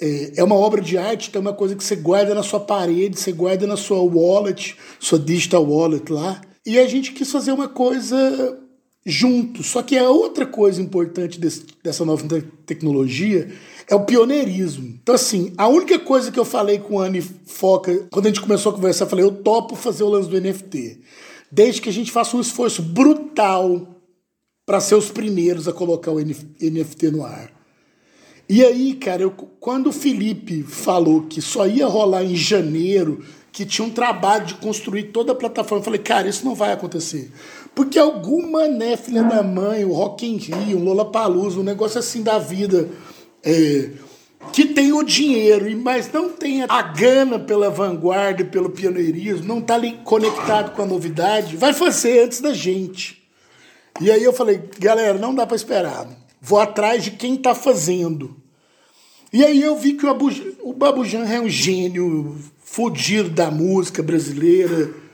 É, 0.00 0.34
é 0.36 0.44
uma 0.44 0.54
obra 0.54 0.80
de 0.80 0.96
arte, 0.96 1.28
então 1.28 1.40
é 1.40 1.46
uma 1.46 1.52
coisa 1.52 1.74
que 1.74 1.82
você 1.82 1.96
guarda 1.96 2.34
na 2.34 2.42
sua 2.42 2.60
parede, 2.60 3.18
você 3.18 3.32
guarda 3.32 3.66
na 3.66 3.76
sua 3.76 4.00
wallet, 4.00 4.76
sua 5.00 5.18
digital 5.18 5.64
wallet 5.64 6.12
lá. 6.12 6.40
E 6.64 6.78
a 6.78 6.86
gente 6.86 7.12
quis 7.12 7.30
fazer 7.30 7.50
uma 7.50 7.68
coisa 7.68 8.58
junto. 9.08 9.62
Só 9.62 9.82
que 9.82 9.96
a 9.96 10.08
outra 10.08 10.46
coisa 10.46 10.80
importante 10.82 11.40
desse, 11.40 11.64
dessa 11.82 12.04
nova 12.04 12.22
tecnologia 12.66 13.50
é 13.88 13.94
o 13.94 14.04
pioneirismo. 14.04 14.98
Então, 15.02 15.14
assim, 15.14 15.52
a 15.56 15.66
única 15.66 15.98
coisa 15.98 16.30
que 16.30 16.38
eu 16.38 16.44
falei 16.44 16.78
com 16.78 17.00
a 17.00 17.06
Anne 17.06 17.22
Foca, 17.22 18.06
quando 18.10 18.26
a 18.26 18.28
gente 18.28 18.42
começou 18.42 18.70
a 18.70 18.74
conversar, 18.74 19.06
eu 19.06 19.08
falei, 19.08 19.24
eu 19.24 19.32
topo 19.32 19.74
fazer 19.74 20.04
o 20.04 20.08
lance 20.08 20.28
do 20.28 20.40
NFT. 20.40 21.00
Desde 21.50 21.80
que 21.80 21.88
a 21.88 21.92
gente 21.92 22.12
faça 22.12 22.36
um 22.36 22.40
esforço 22.40 22.82
brutal 22.82 23.96
para 24.66 24.80
ser 24.80 24.94
os 24.94 25.10
primeiros 25.10 25.66
a 25.66 25.72
colocar 25.72 26.10
o 26.10 26.20
NFT 26.20 27.10
no 27.10 27.24
ar. 27.24 27.50
E 28.46 28.62
aí, 28.64 28.94
cara, 28.94 29.22
eu, 29.22 29.30
quando 29.30 29.88
o 29.88 29.92
Felipe 29.92 30.62
falou 30.62 31.22
que 31.22 31.40
só 31.40 31.66
ia 31.66 31.86
rolar 31.86 32.24
em 32.24 32.36
janeiro, 32.36 33.22
que 33.52 33.66
tinha 33.66 33.86
um 33.86 33.90
trabalho 33.90 34.46
de 34.46 34.54
construir 34.54 35.04
toda 35.04 35.32
a 35.32 35.34
plataforma, 35.34 35.80
eu 35.80 35.84
falei, 35.84 36.00
cara, 36.00 36.28
isso 36.28 36.44
não 36.44 36.54
vai 36.54 36.72
acontecer. 36.72 37.30
Porque 37.78 37.96
alguma, 37.96 38.66
né, 38.66 38.96
filha 38.96 39.22
da 39.22 39.40
mãe, 39.40 39.84
o 39.84 39.92
Rock 39.92 40.26
in 40.26 40.36
Rio, 40.36 40.78
um 40.78 40.82
Lollapalooza, 40.82 41.60
um 41.60 41.62
negócio 41.62 42.00
assim 42.00 42.24
da 42.24 42.36
vida, 42.36 42.88
é, 43.40 43.90
que 44.52 44.64
tem 44.64 44.92
o 44.92 45.04
dinheiro, 45.04 45.64
mas 45.78 46.10
não 46.10 46.28
tem 46.28 46.64
a 46.68 46.82
gana 46.82 47.38
pela 47.38 47.70
vanguarda, 47.70 48.44
pelo 48.44 48.70
pioneirismo, 48.70 49.46
não 49.46 49.60
está 49.60 49.76
ali 49.76 49.92
conectado 50.02 50.74
com 50.74 50.82
a 50.82 50.86
novidade, 50.86 51.56
vai 51.56 51.72
fazer 51.72 52.24
antes 52.24 52.40
da 52.40 52.52
gente. 52.52 53.22
E 54.00 54.10
aí 54.10 54.24
eu 54.24 54.32
falei, 54.32 54.60
galera, 54.80 55.16
não 55.16 55.32
dá 55.32 55.46
para 55.46 55.54
esperar. 55.54 56.08
Vou 56.40 56.58
atrás 56.58 57.04
de 57.04 57.12
quem 57.12 57.36
está 57.36 57.54
fazendo. 57.54 58.36
E 59.32 59.44
aí 59.44 59.62
eu 59.62 59.76
vi 59.76 59.92
que 59.92 60.04
o, 60.04 60.10
Abu, 60.10 60.32
o 60.64 60.72
Babujan 60.72 61.28
é 61.28 61.40
um 61.40 61.48
gênio 61.48 62.36
fudido 62.58 63.30
da 63.30 63.52
música 63.52 64.02
brasileira 64.02 65.06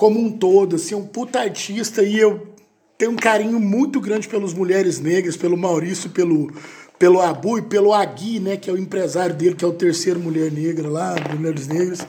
como 0.00 0.18
um 0.18 0.32
todo, 0.32 0.76
assim, 0.76 0.94
é 0.94 0.96
um 0.96 1.04
puta 1.04 1.40
artista 1.40 2.02
e 2.02 2.18
eu 2.18 2.54
tenho 2.96 3.12
um 3.12 3.16
carinho 3.16 3.60
muito 3.60 4.00
grande 4.00 4.26
pelas 4.26 4.54
mulheres 4.54 4.98
negras, 4.98 5.36
pelo 5.36 5.58
Maurício, 5.58 6.08
pelo, 6.08 6.50
pelo 6.98 7.20
Abu 7.20 7.58
e 7.58 7.62
pelo 7.62 7.92
Agui, 7.92 8.40
né, 8.40 8.56
que 8.56 8.70
é 8.70 8.72
o 8.72 8.78
empresário 8.78 9.36
dele, 9.36 9.54
que 9.54 9.62
é 9.62 9.68
o 9.68 9.74
terceiro 9.74 10.18
mulher 10.18 10.50
negra 10.50 10.88
lá, 10.88 11.16
Mulheres 11.36 11.68
Negras. 11.68 12.06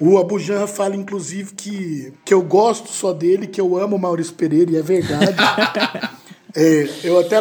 O 0.00 0.18
Abu 0.18 0.36
Janra 0.40 0.66
fala, 0.66 0.96
inclusive, 0.96 1.54
que, 1.54 2.12
que 2.24 2.34
eu 2.34 2.42
gosto 2.42 2.88
só 2.88 3.12
dele, 3.12 3.46
que 3.46 3.60
eu 3.60 3.78
amo 3.78 3.94
o 3.94 4.00
Maurício 4.00 4.34
Pereira, 4.34 4.72
e 4.72 4.76
é 4.76 4.82
verdade. 4.82 5.36
é, 6.56 6.88
eu 7.04 7.20
até. 7.20 7.36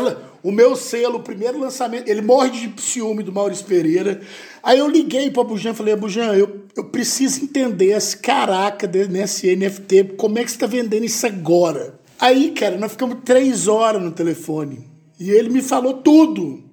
O 0.46 0.52
meu 0.52 0.76
selo, 0.76 1.16
o 1.16 1.24
primeiro 1.24 1.60
lançamento, 1.60 2.08
ele 2.08 2.22
morre 2.22 2.52
de 2.52 2.80
ciúme 2.80 3.24
do 3.24 3.32
Maurício 3.32 3.66
Pereira. 3.66 4.22
Aí 4.62 4.78
eu 4.78 4.88
liguei 4.88 5.32
pro 5.32 5.42
Abujan 5.42 5.72
e 5.72 5.74
falei, 5.74 5.96
Abujan, 5.96 6.36
eu, 6.36 6.68
eu 6.78 6.84
preciso 6.84 7.44
entender 7.44 7.98
esse 7.98 8.16
caraca 8.16 8.88
nesse 9.10 9.56
NFT, 9.56 10.14
como 10.16 10.38
é 10.38 10.44
que 10.44 10.52
você 10.52 10.60
tá 10.60 10.68
vendendo 10.68 11.04
isso 11.04 11.26
agora? 11.26 12.00
Aí, 12.20 12.52
cara, 12.52 12.78
nós 12.78 12.92
ficamos 12.92 13.24
três 13.26 13.68
horas 13.68 14.00
no 14.00 14.12
telefone. 14.12 14.88
E 15.20 15.32
ele 15.32 15.50
me 15.50 15.64
falou 15.64 15.96
tudo. 15.96 16.64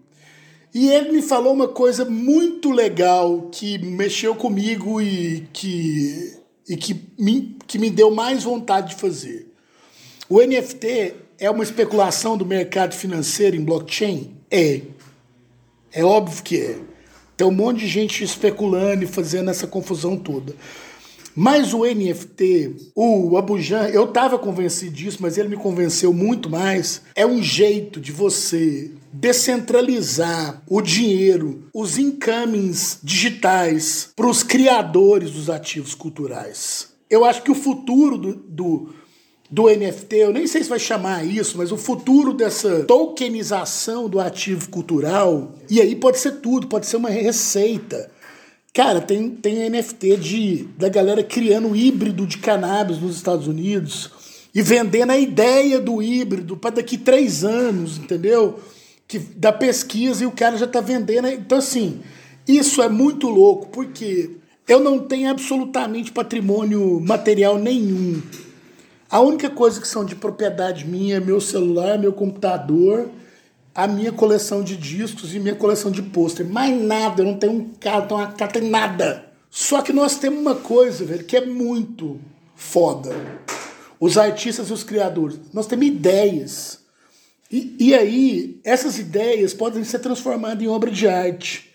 E 0.74 0.90
ele 0.90 1.10
me 1.10 1.22
falou 1.22 1.54
uma 1.54 1.68
coisa 1.68 2.04
muito 2.04 2.70
legal 2.70 3.48
que 3.50 3.78
mexeu 3.78 4.34
comigo 4.34 5.00
e 5.00 5.48
que, 5.50 6.36
e 6.68 6.76
que, 6.76 6.94
me, 7.18 7.56
que 7.66 7.78
me 7.78 7.88
deu 7.88 8.10
mais 8.10 8.44
vontade 8.44 8.90
de 8.90 9.00
fazer. 9.00 9.50
O 10.28 10.42
NFT 10.42 11.22
é 11.42 11.50
uma 11.50 11.64
especulação 11.64 12.36
do 12.36 12.46
mercado 12.46 12.94
financeiro 12.94 13.56
em 13.56 13.64
blockchain? 13.64 14.30
É. 14.48 14.80
É 15.92 16.04
óbvio 16.04 16.40
que 16.40 16.56
é. 16.56 16.78
Tem 17.36 17.44
um 17.44 17.50
monte 17.50 17.80
de 17.80 17.88
gente 17.88 18.22
especulando 18.22 19.02
e 19.02 19.08
fazendo 19.08 19.50
essa 19.50 19.66
confusão 19.66 20.16
toda. 20.16 20.54
Mas 21.34 21.74
o 21.74 21.84
NFT, 21.84 22.92
o 22.94 23.36
Abujan, 23.36 23.88
eu 23.88 24.04
estava 24.04 24.38
convencido 24.38 24.92
disso, 24.92 25.18
mas 25.20 25.36
ele 25.36 25.48
me 25.48 25.56
convenceu 25.56 26.12
muito 26.12 26.48
mais. 26.48 27.02
É 27.16 27.26
um 27.26 27.42
jeito 27.42 28.00
de 28.00 28.12
você 28.12 28.92
descentralizar 29.12 30.62
o 30.68 30.80
dinheiro, 30.80 31.64
os 31.74 31.98
incomings 31.98 33.00
digitais 33.02 34.10
para 34.14 34.28
os 34.28 34.44
criadores 34.44 35.32
dos 35.32 35.50
ativos 35.50 35.92
culturais. 35.92 36.92
Eu 37.10 37.24
acho 37.24 37.42
que 37.42 37.50
o 37.50 37.54
futuro 37.56 38.16
do, 38.16 38.34
do 38.34 39.01
do 39.52 39.64
NFT, 39.68 40.16
eu 40.16 40.32
nem 40.32 40.46
sei 40.46 40.64
se 40.64 40.70
vai 40.70 40.78
chamar 40.78 41.26
isso, 41.26 41.58
mas 41.58 41.70
o 41.70 41.76
futuro 41.76 42.32
dessa 42.32 42.84
tokenização 42.84 44.08
do 44.08 44.18
ativo 44.18 44.70
cultural, 44.70 45.52
e 45.68 45.78
aí 45.78 45.94
pode 45.94 46.18
ser 46.18 46.40
tudo, 46.40 46.66
pode 46.66 46.86
ser 46.86 46.96
uma 46.96 47.10
receita. 47.10 48.10
Cara, 48.72 48.98
tem, 48.98 49.28
tem 49.28 49.68
NFT 49.68 50.16
de, 50.16 50.68
da 50.78 50.88
galera 50.88 51.22
criando 51.22 51.76
híbrido 51.76 52.26
de 52.26 52.38
cannabis 52.38 52.98
nos 52.98 53.14
Estados 53.14 53.46
Unidos 53.46 54.10
e 54.54 54.62
vendendo 54.62 55.10
a 55.10 55.18
ideia 55.18 55.78
do 55.78 56.02
híbrido 56.02 56.56
para 56.56 56.76
daqui 56.76 56.96
três 56.96 57.44
anos, 57.44 57.98
entendeu? 57.98 58.58
Que, 59.06 59.18
da 59.18 59.52
pesquisa 59.52 60.24
e 60.24 60.26
o 60.26 60.32
cara 60.32 60.56
já 60.56 60.64
está 60.64 60.80
vendendo. 60.80 61.28
Então, 61.28 61.58
assim, 61.58 62.00
isso 62.48 62.80
é 62.80 62.88
muito 62.88 63.28
louco, 63.28 63.68
porque 63.68 64.30
eu 64.66 64.80
não 64.80 64.98
tenho 64.98 65.30
absolutamente 65.30 66.10
patrimônio 66.10 66.98
material 67.00 67.58
nenhum. 67.58 68.22
A 69.12 69.20
única 69.20 69.50
coisa 69.50 69.78
que 69.78 69.86
são 69.86 70.06
de 70.06 70.14
propriedade 70.16 70.86
minha 70.86 71.18
é 71.18 71.20
meu 71.20 71.38
celular, 71.38 71.98
meu 71.98 72.14
computador, 72.14 73.10
a 73.74 73.86
minha 73.86 74.10
coleção 74.10 74.64
de 74.64 74.74
discos 74.74 75.34
e 75.34 75.38
minha 75.38 75.54
coleção 75.54 75.90
de 75.90 76.00
pôster. 76.00 76.46
Mais 76.46 76.80
nada, 76.82 77.20
eu 77.20 77.26
não 77.26 77.36
tenho 77.36 77.52
um 77.52 77.68
carro, 77.74 78.06
uma 78.16 78.32
carta, 78.32 78.58
nada. 78.58 79.26
Só 79.50 79.82
que 79.82 79.92
nós 79.92 80.16
temos 80.16 80.40
uma 80.40 80.54
coisa, 80.54 81.04
velho, 81.04 81.24
que 81.24 81.36
é 81.36 81.44
muito 81.44 82.18
foda. 82.56 83.14
Os 84.00 84.16
artistas 84.16 84.70
e 84.70 84.72
os 84.72 84.82
criadores. 84.82 85.38
Nós 85.52 85.66
temos 85.66 85.86
ideias. 85.86 86.78
E, 87.50 87.76
e 87.78 87.94
aí, 87.94 88.62
essas 88.64 88.98
ideias 88.98 89.52
podem 89.52 89.84
ser 89.84 89.98
transformadas 89.98 90.64
em 90.64 90.68
obra 90.68 90.90
de 90.90 91.06
arte. 91.06 91.70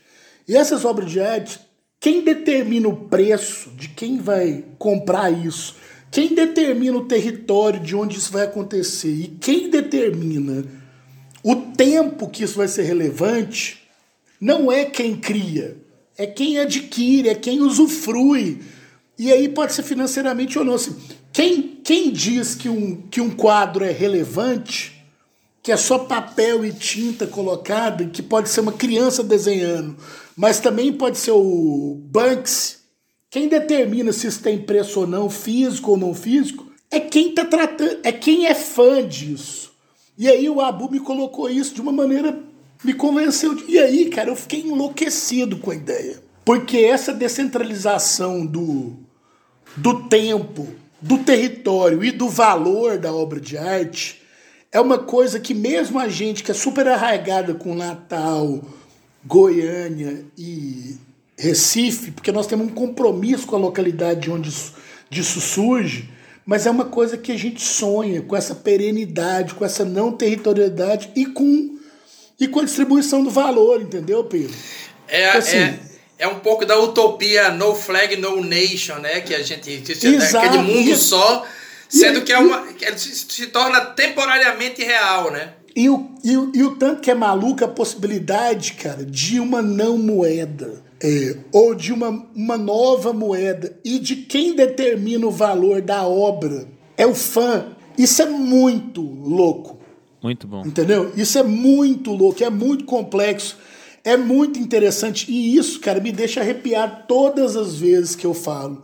E 0.48 0.58
essas 0.58 0.84
obras 0.84 1.12
de 1.12 1.22
arte, 1.22 1.60
quem 2.00 2.24
determina 2.24 2.88
o 2.88 2.96
preço 2.96 3.70
de 3.77 3.89
quem 3.89 4.17
vai 4.17 4.65
comprar 4.79 5.29
isso? 5.29 5.75
Quem 6.11 6.33
determina 6.33 6.97
o 6.97 7.05
território 7.05 7.79
de 7.79 7.95
onde 7.95 8.17
isso 8.17 8.31
vai 8.31 8.45
acontecer 8.45 9.11
e 9.11 9.27
quem 9.27 9.69
determina 9.69 10.65
o 11.43 11.55
tempo 11.55 12.29
que 12.29 12.43
isso 12.43 12.57
vai 12.57 12.67
ser 12.67 12.83
relevante 12.83 13.87
não 14.39 14.71
é 14.71 14.85
quem 14.85 15.15
cria, 15.15 15.77
é 16.17 16.25
quem 16.25 16.59
adquire, 16.59 17.29
é 17.29 17.35
quem 17.35 17.61
usufrui. 17.61 18.61
E 19.17 19.31
aí 19.31 19.49
pode 19.49 19.73
ser 19.73 19.83
financeiramente 19.83 20.59
ou 20.59 20.65
não. 20.65 20.75
Assim, 20.75 20.95
quem, 21.33 21.79
quem 21.83 22.11
diz 22.11 22.55
que 22.55 22.69
um, 22.69 23.01
que 23.09 23.19
um 23.19 23.29
quadro 23.29 23.83
é 23.83 23.91
relevante, 23.91 25.03
que 25.61 25.71
é 25.71 25.77
só 25.77 25.99
papel 25.99 26.65
e 26.65 26.71
tinta 26.71 27.27
colocada, 27.27 28.05
que 28.05 28.21
pode 28.21 28.49
ser 28.49 28.61
uma 28.61 28.71
criança 28.71 29.23
desenhando, 29.23 29.97
mas 30.35 30.59
também 30.59 30.93
pode 30.93 31.17
ser 31.17 31.31
o 31.31 31.99
Banksy, 32.05 32.76
quem 33.29 33.48
determina 33.48 34.12
se 34.12 34.27
isso 34.27 34.41
tem 34.41 34.57
preço 34.57 35.01
ou 35.01 35.07
não, 35.07 35.29
físico 35.29 35.91
ou 35.91 35.98
não 35.98 36.13
físico, 36.13 36.65
é 36.89 37.00
quem 37.00 37.34
tá 37.34 37.46
tratando, 37.46 38.00
é 38.03 38.12
quem 38.12 38.48
é 38.48 38.55
fã 38.55 39.05
disso. 39.05 39.74
E 40.17 40.27
aí 40.27 40.50
o 40.50 40.62
Abu 40.62 40.89
me 40.89 41.00
colocou 41.00 41.50
isso 41.50 41.75
de 41.75 41.81
uma 41.81 41.91
maneira, 41.91 42.39
me 42.84 42.93
convenceu. 42.93 43.53
De, 43.53 43.72
e 43.72 43.79
aí, 43.79 44.10
cara, 44.10 44.29
eu 44.29 44.36
fiquei 44.36 44.62
enlouquecido 44.62 45.57
com 45.57 45.72
a 45.72 45.75
ideia. 45.75 46.24
Porque 46.46 46.77
essa 46.77 47.13
descentralização 47.13 48.46
do, 48.46 48.96
do 49.75 50.07
tempo, 50.07 50.67
do 51.01 51.17
território 51.19 52.03
e 52.03 52.12
do 52.12 52.29
valor 52.29 52.98
da 52.98 53.13
obra 53.13 53.39
de 53.39 53.57
arte 53.57 54.22
é 54.24 54.27
é 54.72 54.79
uma 54.79 55.00
coisa 55.00 55.39
que 55.39 55.53
mesmo 55.53 56.00
a 56.00 56.07
gente 56.07 56.43
que 56.43 56.51
é 56.51 56.53
super 56.53 56.88
arraigada 56.88 57.53
com 57.53 57.74
Natal, 57.74 58.62
Goiânia 59.25 60.25
e 60.38 60.98
Recife, 61.38 62.12
porque 62.12 62.32
nós 62.32 62.48
temos 62.48 62.67
um 62.67 62.74
compromisso 62.74 63.46
com 63.46 63.56
a 63.56 63.60
localidade 63.60 64.32
onde 64.32 64.50
isso, 64.50 64.74
disso 65.10 65.39
surge, 65.39 66.10
mas 66.44 66.65
é 66.65 66.72
uma 66.72 66.86
coisa 66.86 67.17
que 67.17 67.32
a 67.32 67.38
gente 67.38 67.62
sonha 67.62 68.22
com 68.22 68.36
essa 68.36 68.56
perenidade, 68.56 69.53
com 69.53 69.63
essa 69.63 69.86
não 69.86 70.12
territorialidade 70.12 71.12
e 71.15 71.25
com, 71.25 71.77
e 72.39 72.48
com 72.48 72.62
a 72.62 72.63
distribuição 72.63 73.24
do 73.24 73.29
valor, 73.29 73.82
entendeu, 73.82 74.24
Pedro? 74.24 74.56
É, 75.08 75.29
assim, 75.29 75.58
é, 75.58 75.79
é 76.20 76.27
um 76.27 76.39
pouco 76.39 76.65
da 76.65 76.79
utopia 76.79 77.51
no 77.51 77.75
flag, 77.75 78.15
no 78.17 78.41
nation, 78.44 78.96
né? 78.96 79.22
Que 79.22 79.36
a 79.36 79.44
gente. 79.44 79.70
Exato, 80.03 80.48
aquele 80.48 80.63
mundo 80.63 80.96
só, 80.96 81.46
sendo 81.88 82.20
e, 82.20 82.22
que 82.24 82.34
é 82.34 82.39
uma. 82.39 82.74
Que 82.74 82.98
se, 82.98 83.13
se 83.15 83.48
torna 83.48 83.82
temporariamente 83.82 84.84
real, 84.84 85.32
né? 85.32 85.53
E 85.75 85.88
o, 85.89 86.10
e, 86.24 86.36
o, 86.36 86.51
e 86.56 86.63
o 86.63 86.75
tanto 86.75 87.01
que 87.01 87.12
é 87.12 87.13
maluca 87.13 87.65
a 87.65 87.67
possibilidade, 87.67 88.74
cara, 88.74 89.06
de 89.06 89.39
uma 89.39 89.62
não 89.62 89.98
moeda. 89.98 90.87
É, 91.01 91.38
ou 91.51 91.75
de 91.75 91.94
uma, 91.94 92.27
uma 92.36 92.58
nova 92.58 93.13
moeda. 93.13 93.77
E 93.84 94.00
de 94.00 94.16
quem 94.16 94.56
determina 94.56 95.27
o 95.27 95.32
valor 95.32 95.82
da 95.82 96.08
obra 96.08 96.68
é 96.98 97.06
o 97.06 97.13
fã. 97.13 97.68
Isso 97.98 98.22
é 98.22 98.25
muito 98.25 99.01
louco. 99.01 99.77
Muito 100.22 100.48
bom. 100.48 100.66
Entendeu? 100.66 101.12
Isso 101.16 101.38
é 101.38 101.44
muito 101.44 102.12
louco, 102.12 102.44
é 102.44 102.50
muito 102.50 102.86
complexo. 102.86 103.58
É 104.04 104.16
muito 104.16 104.58
interessante 104.58 105.30
e 105.30 105.58
isso, 105.58 105.80
cara, 105.82 106.00
me 106.00 106.12
deixa 106.13 106.39
arrepiar 106.39 107.06
todas 107.08 107.58
as 107.58 107.75
vezes 107.75 108.16
que 108.16 108.25
eu 108.25 108.34
falo. 108.34 108.82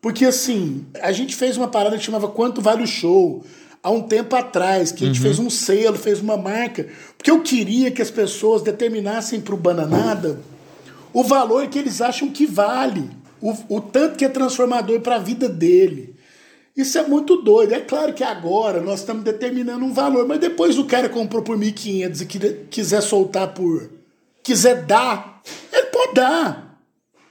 Porque 0.00 0.24
assim, 0.24 0.86
a 1.02 1.12
gente 1.12 1.34
fez 1.34 1.56
uma 1.56 1.68
parada 1.68 1.98
que 1.98 2.04
chamava 2.04 2.28
Quanto 2.28 2.60
Vale 2.60 2.84
o 2.84 2.86
Show 2.86 3.44
há 3.82 3.90
um 3.90 4.02
tempo 4.02 4.36
atrás, 4.36 4.92
que 4.92 5.04
a 5.04 5.06
gente 5.08 5.18
uhum. 5.18 5.24
fez 5.24 5.38
um 5.38 5.50
selo, 5.50 5.96
fez 5.96 6.20
uma 6.20 6.36
marca, 6.36 6.86
porque 7.16 7.30
eu 7.30 7.42
queria 7.42 7.90
que 7.90 8.00
as 8.00 8.10
pessoas 8.10 8.62
determinassem 8.62 9.40
para 9.40 9.54
o 9.54 9.58
Bananada 9.58 10.38
o 11.12 11.22
valor 11.24 11.66
que 11.68 11.78
eles 11.78 12.00
acham 12.00 12.30
que 12.30 12.46
vale, 12.46 13.10
o, 13.40 13.54
o 13.68 13.80
tanto 13.80 14.16
que 14.16 14.24
é 14.24 14.28
transformador 14.28 15.00
para 15.00 15.16
a 15.16 15.18
vida 15.18 15.48
dele. 15.48 16.14
Isso 16.76 16.98
é 16.98 17.06
muito 17.06 17.36
doido. 17.42 17.74
É 17.74 17.80
claro 17.80 18.14
que 18.14 18.22
agora 18.22 18.80
nós 18.80 19.00
estamos 19.00 19.24
determinando 19.24 19.84
um 19.84 19.92
valor, 19.92 20.26
mas 20.26 20.38
depois 20.38 20.78
o 20.78 20.84
cara 20.84 21.08
comprou 21.08 21.42
por 21.42 21.58
1.500 21.58 22.20
e 22.22 22.66
quiser 22.68 23.00
soltar 23.02 23.52
por 23.52 23.90
quiser 24.42 24.84
dar, 24.84 25.42
ele 25.72 25.86
pode 25.86 26.14
dar. 26.14 26.78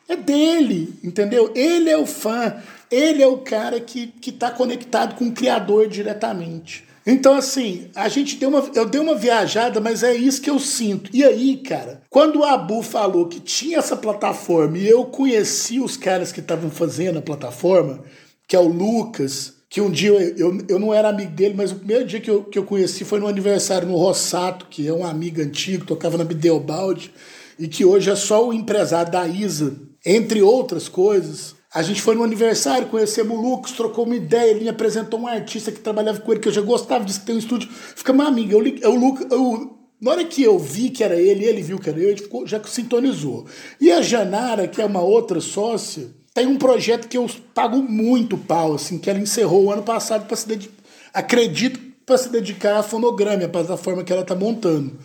É 0.08 0.16
dele, 0.16 0.98
entendeu? 1.04 1.52
Ele 1.54 1.90
é 1.90 1.98
o 1.98 2.06
fã, 2.06 2.56
ele 2.90 3.22
é 3.22 3.28
o 3.28 3.38
cara 3.38 3.80
que, 3.80 4.08
que 4.08 4.32
tá 4.32 4.50
conectado 4.50 5.16
com 5.16 5.26
o 5.26 5.32
criador 5.32 5.88
diretamente. 5.88 6.89
Então, 7.06 7.36
assim, 7.36 7.90
a 7.96 8.08
gente 8.08 8.36
deu 8.36 8.50
uma. 8.50 8.70
Eu 8.76 8.86
dei 8.86 9.00
uma 9.00 9.16
viajada, 9.16 9.80
mas 9.80 10.04
é 10.04 10.14
isso 10.14 10.42
que 10.42 10.50
eu 10.50 10.60
sinto. 10.60 11.10
E 11.14 11.24
aí, 11.24 11.58
cara, 11.58 12.02
quando 12.10 12.40
o 12.40 12.44
Abu 12.44 12.82
falou 12.82 13.28
que 13.28 13.40
tinha 13.40 13.80
essa 13.80 13.96
plataforma 13.96 14.78
e 14.78 14.88
eu 14.88 15.06
conheci 15.06 15.80
os 15.80 15.98
caras 15.98 16.32
que 16.32 16.40
estavam 16.40 16.70
fazendo 16.70 17.20
a 17.20 17.22
plataforma, 17.22 18.04
que 18.48 18.56
é 18.56 18.60
o 18.60 18.68
Lucas, 18.68 19.54
que 19.70 19.80
um 19.80 19.90
dia 19.90 20.10
eu, 20.10 20.36
eu, 20.36 20.66
eu, 20.68 20.80
não 20.80 20.94
era 20.94 21.10
amigo 21.10 21.32
dele, 21.32 21.54
mas 21.56 21.72
o 21.72 21.76
primeiro 21.76 22.06
dia 22.06 22.20
que 22.20 22.30
eu, 22.30 22.44
que 22.44 22.58
eu 22.58 22.64
conheci 22.64 23.06
foi 23.06 23.20
no 23.20 23.28
aniversário 23.28 23.88
no 23.88 23.96
Rossato, 23.96 24.66
que 24.70 24.88
é 24.88 24.94
um 24.94 25.06
amigo 25.06 25.42
antigo, 25.42 25.86
tocava 25.86 26.18
na 26.18 26.24
Bideobaldi, 26.24 27.14
e 27.58 27.68
que 27.68 27.86
hoje 27.86 28.10
é 28.10 28.16
só 28.16 28.48
o 28.48 28.54
empresário 28.54 29.12
da 29.12 29.28
Isa, 29.28 29.76
entre 30.04 30.42
outras 30.42 30.90
coisas. 30.90 31.56
A 31.72 31.84
gente 31.84 32.02
foi 32.02 32.16
no 32.16 32.24
aniversário, 32.24 32.88
conhecemos 32.88 33.38
o 33.38 33.42
Lucas, 33.42 33.74
trocou 33.74 34.04
uma 34.04 34.16
ideia, 34.16 34.50
ele 34.50 34.62
me 34.62 34.70
apresentou 34.70 35.20
um 35.20 35.28
artista 35.28 35.72
que 35.72 35.80
trabalhava 35.80 36.20
com 36.20 36.32
ele, 36.32 36.42
que 36.42 36.48
eu 36.48 36.54
já 36.54 36.62
gostava, 36.62 37.06
disse 37.06 37.20
que 37.20 37.28
tem 37.28 37.36
um 37.36 37.40
estúdio. 37.40 37.70
Fica 37.70 38.12
uma 38.12 38.28
amiga. 38.28 38.56
Eu, 38.56 38.66
eu, 38.66 38.96
Lucas, 38.96 39.28
eu, 39.30 39.78
na 40.02 40.12
hora 40.12 40.26
que 40.26 40.42
eu 40.42 40.58
vi 40.58 40.90
que 40.90 41.04
era 41.04 41.16
ele, 41.16 41.46
ele 41.46 41.62
viu 41.62 41.78
que 41.78 41.88
era 41.88 42.00
eu, 42.00 42.08
a 42.08 42.10
gente 42.10 42.24
ficou, 42.24 42.48
já 42.48 42.60
sintonizou. 42.64 43.46
E 43.80 43.92
a 43.92 44.02
Janara, 44.02 44.68
que 44.68 44.82
é 44.82 44.86
uma 44.86 45.02
outra 45.02 45.40
sócia, 45.40 46.10
tem 46.34 46.48
um 46.48 46.58
projeto 46.58 47.08
que 47.08 47.18
eu 47.18 47.30
pago 47.54 47.78
muito 47.78 48.36
pau, 48.36 48.74
assim, 48.74 48.98
que 48.98 49.08
ela 49.08 49.20
encerrou 49.20 49.66
o 49.66 49.72
ano 49.72 49.84
passado 49.84 50.26
para 50.26 50.38
se 50.38 50.48
dedicar, 50.48 50.74
acredito, 51.14 51.80
para 52.04 52.18
se 52.18 52.30
dedicar 52.30 52.80
à 52.80 52.84
Fonograma, 52.84 53.46
a 53.46 53.50
plataforma 53.50 54.04
que 54.04 54.12
ela 54.12 54.24
está 54.24 54.34
montando. 54.34 54.98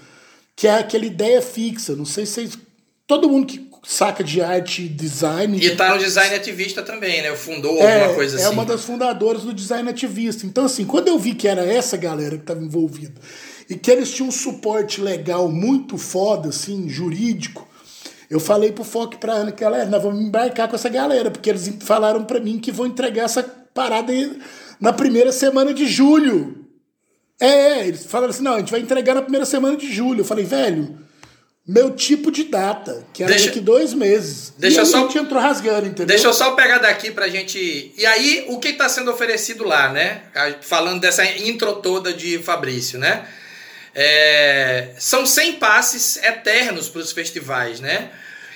Que 0.56 0.66
é 0.66 0.78
aquela 0.78 1.04
ideia 1.04 1.42
fixa. 1.42 1.94
Não 1.94 2.06
sei 2.06 2.24
se 2.24 2.32
vocês. 2.32 2.58
Todo 3.06 3.28
mundo 3.28 3.46
que 3.46 3.58
saca 3.84 4.24
de 4.24 4.40
arte 4.40 4.82
e 4.82 4.88
design. 4.88 5.58
E 5.62 5.76
tá 5.76 5.94
no 5.94 5.98
design 5.98 6.34
ativista 6.34 6.82
também, 6.82 7.22
né? 7.22 7.34
Fundou 7.36 7.78
é, 7.78 8.00
alguma 8.00 8.14
coisa 8.14 8.36
assim. 8.36 8.46
É 8.46 8.48
uma 8.48 8.64
das 8.64 8.84
fundadoras 8.84 9.42
do 9.42 9.52
design 9.52 9.88
ativista. 9.88 10.46
Então, 10.46 10.64
assim, 10.64 10.84
quando 10.84 11.08
eu 11.08 11.18
vi 11.18 11.34
que 11.34 11.46
era 11.46 11.64
essa 11.64 11.96
galera 11.96 12.36
que 12.36 12.42
estava 12.42 12.64
envolvida 12.64 13.20
e 13.68 13.74
que 13.74 13.90
eles 13.90 14.10
tinham 14.10 14.28
um 14.28 14.32
suporte 14.32 15.00
legal 15.00 15.48
muito 15.48 15.98
foda, 15.98 16.48
assim, 16.48 16.88
jurídico, 16.88 17.68
eu 18.30 18.40
falei 18.40 18.72
pro 18.72 18.82
Foque 18.82 19.18
pra 19.18 19.34
Ana 19.34 19.52
que, 19.52 19.62
galera, 19.62 19.86
nós 19.86 20.02
vamos 20.02 20.20
embarcar 20.20 20.68
com 20.68 20.74
essa 20.74 20.88
galera, 20.88 21.30
porque 21.30 21.50
eles 21.50 21.70
falaram 21.80 22.24
para 22.24 22.40
mim 22.40 22.58
que 22.58 22.72
vão 22.72 22.86
entregar 22.86 23.24
essa 23.24 23.42
parada 23.42 24.12
aí 24.12 24.38
na 24.80 24.92
primeira 24.92 25.30
semana 25.30 25.74
de 25.74 25.86
julho. 25.86 26.66
É, 27.38 27.86
eles 27.86 28.06
falaram 28.06 28.30
assim: 28.30 28.42
não, 28.42 28.54
a 28.54 28.58
gente 28.58 28.70
vai 28.70 28.80
entregar 28.80 29.14
na 29.14 29.22
primeira 29.22 29.44
semana 29.44 29.76
de 29.76 29.92
julho. 29.92 30.20
Eu 30.20 30.24
falei, 30.24 30.44
velho, 30.44 30.98
meu 31.66 31.92
tipo 31.92 32.30
de 32.30 32.44
data, 32.44 33.06
que 33.12 33.22
era 33.22 33.32
deixa, 33.32 33.46
daqui 33.46 33.60
dois 33.60 33.94
meses. 33.94 34.52
Deixa 34.58 34.82
e 34.82 34.86
só, 34.86 34.98
a 34.98 35.00
gente 35.00 35.16
entrou 35.16 35.40
rasgando, 35.40 35.86
entendeu? 35.86 36.06
Deixa 36.06 36.26
eu 36.26 36.34
só 36.34 36.52
pegar 36.52 36.78
daqui 36.78 37.10
pra 37.10 37.26
gente. 37.28 37.92
E 37.96 38.04
aí, 38.04 38.44
o 38.48 38.58
que 38.58 38.68
está 38.68 38.86
sendo 38.86 39.10
oferecido 39.10 39.64
lá, 39.64 39.90
né? 39.90 40.24
Falando 40.60 41.00
dessa 41.00 41.24
intro 41.24 41.76
toda 41.76 42.12
de 42.12 42.38
Fabrício, 42.38 42.98
né? 42.98 43.26
É, 43.94 44.90
são 44.98 45.24
100 45.24 45.54
passes 45.54 46.16
eternos 46.18 46.90
para 46.90 47.00
os 47.00 47.12
festivais, 47.12 47.80
né? 47.80 48.10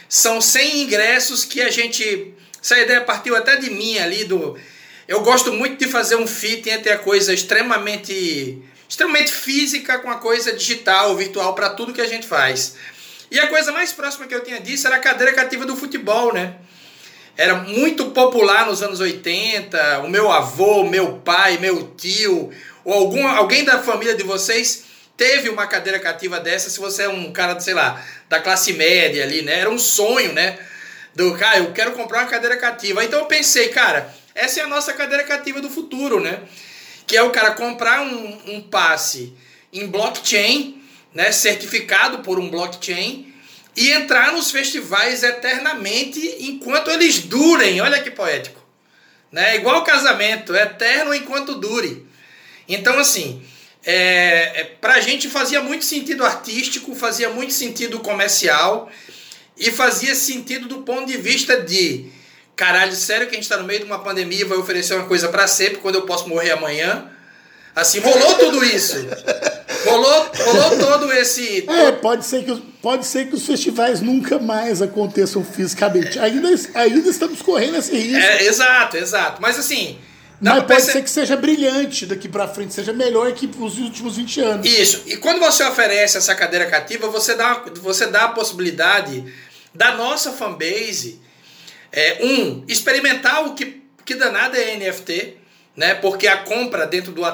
São 0.06 0.40
100 0.40 0.82
ingressos 0.82 1.46
que 1.46 1.62
a 1.62 1.70
gente. 1.70 2.34
Essa 2.62 2.78
ideia 2.78 3.00
partiu 3.00 3.34
até 3.36 3.56
de 3.56 3.70
mim 3.70 3.98
ali 3.98 4.24
do. 4.24 4.58
Eu 5.06 5.22
gosto 5.22 5.50
muito 5.50 5.78
de 5.78 5.90
fazer 5.90 6.16
um 6.16 6.26
fit 6.26 6.68
entre 6.68 6.92
a 6.92 6.98
coisa 6.98 7.32
extremamente 7.32 8.62
extremamente 8.88 9.30
física 9.30 9.98
com 9.98 10.10
a 10.10 10.16
coisa 10.16 10.52
digital, 10.52 11.14
virtual 11.14 11.54
para 11.54 11.70
tudo 11.70 11.92
que 11.92 12.00
a 12.00 12.06
gente 12.06 12.26
faz. 12.26 12.74
E 13.30 13.38
a 13.38 13.46
coisa 13.48 13.72
mais 13.72 13.92
próxima 13.92 14.26
que 14.26 14.34
eu 14.34 14.42
tinha 14.42 14.60
disso 14.60 14.86
era 14.86 14.96
a 14.96 15.00
cadeira 15.00 15.32
cativa 15.32 15.66
do 15.66 15.76
futebol, 15.76 16.32
né? 16.32 16.54
Era 17.36 17.54
muito 17.54 18.06
popular 18.10 18.66
nos 18.66 18.82
anos 18.82 19.00
80. 19.00 20.00
O 20.00 20.08
meu 20.08 20.32
avô, 20.32 20.84
meu 20.84 21.18
pai, 21.18 21.58
meu 21.58 21.94
tio, 21.96 22.50
ou 22.84 22.92
algum, 22.92 23.26
alguém 23.28 23.64
da 23.64 23.80
família 23.80 24.14
de 24.14 24.24
vocês 24.24 24.84
teve 25.16 25.48
uma 25.48 25.66
cadeira 25.66 25.98
cativa 25.98 26.38
dessa, 26.38 26.70
se 26.70 26.78
você 26.78 27.02
é 27.02 27.08
um 27.08 27.32
cara, 27.32 27.58
sei 27.58 27.74
lá, 27.74 28.02
da 28.28 28.40
classe 28.40 28.72
média 28.72 29.24
ali, 29.24 29.42
né? 29.42 29.58
Era 29.60 29.68
um 29.68 29.78
sonho, 29.78 30.32
né? 30.32 30.58
Do 31.14 31.36
cara, 31.36 31.58
eu 31.58 31.72
quero 31.72 31.92
comprar 31.92 32.20
uma 32.20 32.30
cadeira 32.30 32.56
cativa. 32.56 33.04
Então 33.04 33.18
eu 33.18 33.26
pensei, 33.26 33.68
cara, 33.68 34.14
essa 34.34 34.60
é 34.60 34.62
a 34.62 34.68
nossa 34.68 34.92
cadeira 34.92 35.24
cativa 35.24 35.60
do 35.60 35.68
futuro, 35.68 36.20
né? 36.20 36.40
Que 37.06 37.16
é 37.16 37.22
o 37.22 37.30
cara 37.30 37.50
comprar 37.50 38.00
um, 38.02 38.38
um 38.46 38.62
passe 38.62 39.34
em 39.72 39.86
blockchain, 39.88 40.77
né? 41.14 41.32
Certificado 41.32 42.18
por 42.18 42.38
um 42.38 42.50
blockchain 42.50 43.32
e 43.76 43.90
entrar 43.92 44.32
nos 44.32 44.50
festivais 44.50 45.22
eternamente 45.22 46.36
enquanto 46.40 46.90
eles 46.90 47.20
durem. 47.20 47.80
Olha 47.80 48.02
que 48.02 48.10
poético. 48.10 48.60
Né? 49.30 49.56
Igual 49.56 49.84
casamento, 49.84 50.54
eterno 50.54 51.14
enquanto 51.14 51.54
dure. 51.54 52.06
Então, 52.68 52.98
assim, 52.98 53.42
é, 53.84 54.60
é, 54.60 54.64
para 54.64 54.94
a 54.94 55.00
gente 55.00 55.28
fazia 55.28 55.60
muito 55.60 55.84
sentido 55.84 56.24
artístico, 56.24 56.94
fazia 56.94 57.28
muito 57.30 57.52
sentido 57.52 58.00
comercial 58.00 58.90
e 59.56 59.70
fazia 59.70 60.14
sentido 60.14 60.66
do 60.66 60.82
ponto 60.82 61.06
de 61.06 61.16
vista 61.16 61.60
de 61.60 62.10
caralho, 62.56 62.92
sério 62.92 63.28
que 63.28 63.32
a 63.32 63.36
gente 63.36 63.44
está 63.44 63.56
no 63.56 63.64
meio 63.64 63.80
de 63.80 63.86
uma 63.86 64.00
pandemia 64.00 64.40
e 64.40 64.44
vai 64.44 64.58
oferecer 64.58 64.94
uma 64.94 65.06
coisa 65.06 65.28
para 65.28 65.46
sempre 65.46 65.78
quando 65.78 65.94
eu 65.94 66.02
posso 66.02 66.28
morrer 66.28 66.50
amanhã? 66.50 67.08
Assim, 67.74 68.00
rolou 68.00 68.34
tudo 68.34 68.64
isso. 68.64 68.96
Rolou, 69.84 70.30
rolou 70.36 70.78
todo 70.78 71.12
esse. 71.12 71.64
É, 71.68 71.92
pode 71.92 72.24
ser, 72.24 72.44
que, 72.44 72.54
pode 72.82 73.06
ser 73.06 73.28
que 73.28 73.34
os 73.34 73.46
festivais 73.46 74.00
nunca 74.00 74.38
mais 74.38 74.82
aconteçam 74.82 75.44
fisicamente. 75.44 76.18
Ainda, 76.18 76.48
ainda 76.74 77.08
estamos 77.08 77.42
correndo 77.42 77.76
esse 77.76 77.96
risco. 77.96 78.16
É, 78.16 78.44
exato, 78.44 78.96
exato. 78.96 79.40
Mas 79.40 79.58
assim, 79.58 79.98
mas 80.40 80.62
pode 80.64 80.82
ser 80.82 81.02
que 81.02 81.10
seja 81.10 81.36
brilhante 81.36 82.06
daqui 82.06 82.28
para 82.28 82.46
frente, 82.46 82.72
seja 82.72 82.92
melhor 82.92 83.32
que 83.32 83.50
os 83.58 83.78
últimos 83.78 84.16
20 84.16 84.40
anos. 84.40 84.66
Isso. 84.66 85.02
E 85.06 85.16
quando 85.16 85.40
você 85.40 85.64
oferece 85.64 86.16
essa 86.16 86.34
cadeira 86.34 86.66
cativa, 86.66 87.08
você 87.08 87.34
dá, 87.34 87.64
você 87.80 88.06
dá 88.06 88.24
a 88.24 88.28
possibilidade 88.28 89.24
da 89.74 89.94
nossa 89.96 90.32
fanbase, 90.32 91.20
é, 91.90 92.18
um, 92.22 92.64
experimentar 92.68 93.46
o 93.46 93.54
que, 93.54 93.82
que 94.04 94.14
danada 94.14 94.56
é 94.56 94.76
NFT, 94.76 95.36
né? 95.76 95.94
Porque 95.94 96.26
a 96.26 96.38
compra 96.38 96.86
dentro 96.86 97.12
do 97.12 97.24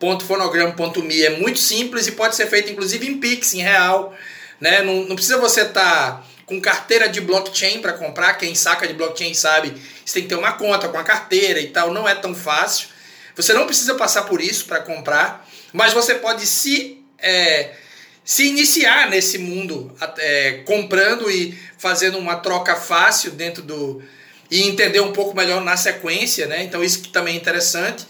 atroar.fonograma.me 0.00 1.22
é 1.22 1.30
muito 1.38 1.58
simples 1.58 2.06
e 2.06 2.12
pode 2.12 2.36
ser 2.36 2.46
feita 2.46 2.70
inclusive 2.70 3.06
em 3.06 3.18
Pix, 3.18 3.54
em 3.54 3.62
real. 3.62 4.14
Né? 4.60 4.82
Não, 4.82 5.04
não 5.04 5.16
precisa 5.16 5.38
você 5.38 5.62
estar. 5.62 6.22
Tá 6.22 6.26
com 6.46 6.60
carteira 6.60 7.08
de 7.08 7.20
blockchain 7.20 7.80
para 7.80 7.92
comprar. 7.92 8.34
Quem 8.34 8.54
saca 8.54 8.86
de 8.86 8.94
blockchain 8.94 9.34
sabe, 9.34 9.74
você 10.04 10.14
tem 10.14 10.22
que 10.22 10.28
ter 10.28 10.36
uma 10.36 10.52
conta 10.52 10.88
com 10.88 10.96
a 10.96 11.02
carteira 11.02 11.60
e 11.60 11.68
tal. 11.68 11.92
Não 11.92 12.08
é 12.08 12.14
tão 12.14 12.34
fácil. 12.34 12.88
Você 13.34 13.52
não 13.52 13.66
precisa 13.66 13.96
passar 13.96 14.22
por 14.22 14.40
isso 14.40 14.64
para 14.64 14.80
comprar, 14.80 15.46
mas 15.72 15.92
você 15.92 16.14
pode 16.14 16.46
se, 16.46 17.02
é, 17.18 17.72
se 18.24 18.46
iniciar 18.46 19.10
nesse 19.10 19.36
mundo 19.36 19.94
é, 20.18 20.62
comprando 20.64 21.30
e 21.30 21.58
fazendo 21.76 22.16
uma 22.16 22.36
troca 22.36 22.76
fácil 22.76 23.32
dentro 23.32 23.62
do. 23.62 24.02
e 24.50 24.62
entender 24.62 25.00
um 25.00 25.12
pouco 25.12 25.36
melhor 25.36 25.60
na 25.62 25.76
sequência, 25.76 26.46
né? 26.46 26.62
Então 26.62 26.82
isso 26.82 27.08
também 27.10 27.34
é 27.34 27.36
interessante. 27.36 28.06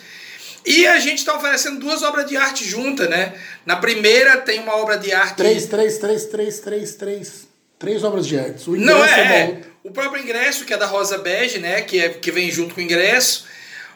E 0.66 0.84
a 0.84 0.98
gente 0.98 1.18
está 1.18 1.36
oferecendo 1.36 1.78
duas 1.78 2.02
obras 2.02 2.26
de 2.26 2.36
arte 2.36 2.64
juntas, 2.64 3.08
né? 3.08 3.34
Na 3.64 3.76
primeira 3.76 4.38
tem 4.38 4.58
uma 4.58 4.76
obra 4.76 4.98
de 4.98 5.12
arte. 5.12 5.36
Três, 5.36 5.66
três, 5.66 5.98
três, 5.98 6.24
três, 6.24 6.58
três, 6.58 6.94
três. 6.94 7.48
Três 7.78 8.02
obras 8.02 8.26
de 8.26 8.36
arte. 8.36 8.68
O 8.68 8.76
Não 8.76 9.04
é, 9.04 9.20
é, 9.20 9.60
o 9.84 9.92
próprio 9.92 10.20
ingresso, 10.20 10.64
que 10.64 10.74
é 10.74 10.76
da 10.76 10.86
Rosa 10.86 11.18
Bege, 11.18 11.60
né? 11.60 11.82
Que, 11.82 12.00
é, 12.00 12.08
que 12.08 12.32
vem 12.32 12.50
junto 12.50 12.74
com 12.74 12.80
o 12.80 12.84
ingresso. 12.84 13.46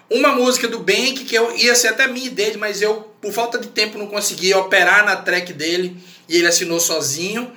Uma 0.09 0.29
música 0.29 0.69
do 0.69 0.79
Bank, 0.79 1.25
que 1.25 1.35
eu, 1.35 1.57
ia 1.57 1.75
ser 1.75 1.89
até 1.89 2.07
minha 2.07 2.31
dele, 2.31 2.57
mas 2.57 2.81
eu, 2.81 3.11
por 3.21 3.33
falta 3.33 3.59
de 3.59 3.69
tempo, 3.69 3.99
não 3.99 4.07
consegui 4.07 4.55
operar 4.55 5.05
na 5.05 5.17
track 5.17 5.53
dele. 5.53 5.97
E 6.29 6.37
ele 6.37 6.47
assinou 6.47 6.79
sozinho. 6.79 7.51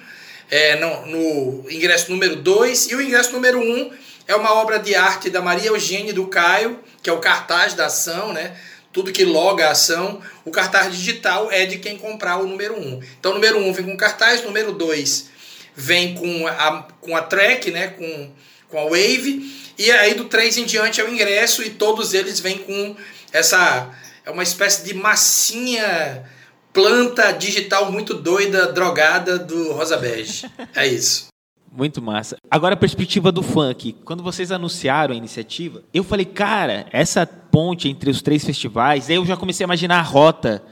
É, 0.49 0.75
no, 0.75 1.05
no 1.05 1.71
ingresso 1.71 2.11
número 2.11 2.35
2. 2.37 2.89
E 2.89 2.95
o 2.95 3.01
ingresso 3.01 3.31
número 3.31 3.59
1 3.59 3.61
um 3.61 3.91
é 4.27 4.35
uma 4.35 4.55
obra 4.55 4.79
de 4.79 4.95
arte 4.95 5.29
da 5.29 5.41
Maria 5.41 5.67
Eugênia 5.67 6.13
do 6.13 6.27
Caio, 6.27 6.79
que 7.01 7.09
é 7.09 7.13
o 7.13 7.19
cartaz 7.19 7.73
da 7.73 7.85
ação, 7.87 8.33
né? 8.33 8.55
Tudo 8.93 9.11
que 9.11 9.25
loga 9.25 9.67
a 9.67 9.71
ação. 9.71 10.21
O 10.45 10.51
cartaz 10.51 10.95
digital 10.95 11.51
é 11.51 11.65
de 11.65 11.79
quem 11.79 11.97
comprar 11.97 12.37
o 12.37 12.47
número 12.47 12.79
1. 12.79 12.79
Um. 12.79 13.01
Então, 13.19 13.31
o 13.31 13.35
número 13.35 13.57
1 13.57 13.67
um 13.67 13.73
vem 13.73 13.85
com 13.85 13.97
cartaz, 13.97 14.43
número 14.43 14.71
2 14.71 15.33
vem 15.75 16.13
com 16.15 16.47
a, 16.47 16.87
com 17.01 17.15
a 17.15 17.21
track, 17.21 17.71
né, 17.71 17.87
com, 17.87 18.31
com 18.69 18.79
a 18.79 18.83
wave, 18.83 19.73
e 19.77 19.91
aí 19.91 20.13
do 20.13 20.25
3 20.25 20.57
em 20.57 20.65
diante 20.65 21.01
é 21.01 21.03
o 21.03 21.09
ingresso, 21.09 21.63
e 21.63 21.69
todos 21.71 22.13
eles 22.13 22.39
vêm 22.39 22.59
com 22.59 22.95
essa. 23.31 23.89
É 24.25 24.31
uma 24.31 24.43
espécie 24.43 24.85
de 24.85 24.93
massinha 24.93 26.23
planta 26.71 27.31
digital 27.31 27.91
muito 27.91 28.13
doida, 28.13 28.71
drogada 28.71 29.37
do 29.37 29.73
Rosa 29.73 29.97
Bege. 29.97 30.49
É 30.73 30.87
isso. 30.87 31.32
Muito 31.75 32.03
massa. 32.03 32.37
Agora 32.51 32.75
a 32.75 32.77
perspectiva 32.77 33.31
do 33.31 33.41
funk. 33.41 33.93
Quando 34.05 34.21
vocês 34.21 34.51
anunciaram 34.51 35.11
a 35.13 35.17
iniciativa, 35.17 35.81
eu 35.91 36.03
falei, 36.03 36.23
cara, 36.23 36.85
essa 36.91 37.25
ponte 37.25 37.89
entre 37.89 38.11
os 38.11 38.21
três 38.21 38.45
festivais, 38.45 39.09
aí 39.09 39.15
eu 39.15 39.25
já 39.25 39.35
comecei 39.35 39.63
a 39.63 39.67
imaginar 39.67 39.97
a 39.97 40.03
rota 40.03 40.63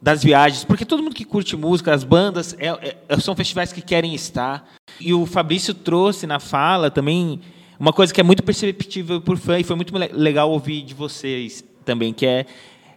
das 0.00 0.22
viagens, 0.22 0.64
porque 0.64 0.84
todo 0.84 1.02
mundo 1.02 1.14
que 1.14 1.24
curte 1.24 1.56
música, 1.56 1.92
as 1.92 2.04
bandas, 2.04 2.54
é, 2.58 2.96
é, 3.08 3.18
são 3.18 3.34
festivais 3.34 3.72
que 3.72 3.82
querem 3.82 4.14
estar. 4.14 4.68
E 5.00 5.12
o 5.12 5.26
Fabrício 5.26 5.74
trouxe 5.74 6.24
na 6.26 6.38
fala 6.38 6.88
também 6.88 7.40
uma 7.80 7.92
coisa 7.92 8.14
que 8.14 8.20
é 8.20 8.24
muito 8.24 8.42
perceptível 8.42 9.20
por 9.20 9.36
fã, 9.38 9.58
e 9.58 9.64
foi 9.64 9.74
muito 9.74 9.92
legal 10.12 10.52
ouvir 10.52 10.82
de 10.82 10.94
vocês 10.94 11.64
também, 11.84 12.12
que 12.12 12.26
é 12.26 12.46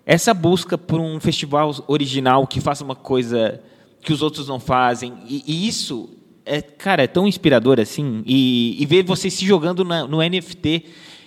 essa 0.05 0.31
busca 0.31 0.77
por 0.77 0.99
um 0.99 1.19
festival 1.19 1.73
original 1.87 2.45
que 2.45 2.61
faça 2.61 2.83
uma 2.83 2.95
coisa 2.95 3.61
que 4.01 4.13
os 4.13 4.21
outros 4.21 4.47
não 4.47 4.59
fazem. 4.59 5.13
E, 5.27 5.43
e 5.47 5.67
isso 5.67 6.16
é, 6.47 6.61
cara, 6.61 7.03
é 7.03 7.07
tão 7.07 7.27
inspirador 7.27 7.79
assim. 7.79 8.23
E, 8.25 8.75
e 8.79 8.85
ver 8.85 9.03
vocês 9.03 9.33
se 9.33 9.45
jogando 9.45 9.83
na, 9.83 10.07
no 10.07 10.17
NFT, 10.17 10.83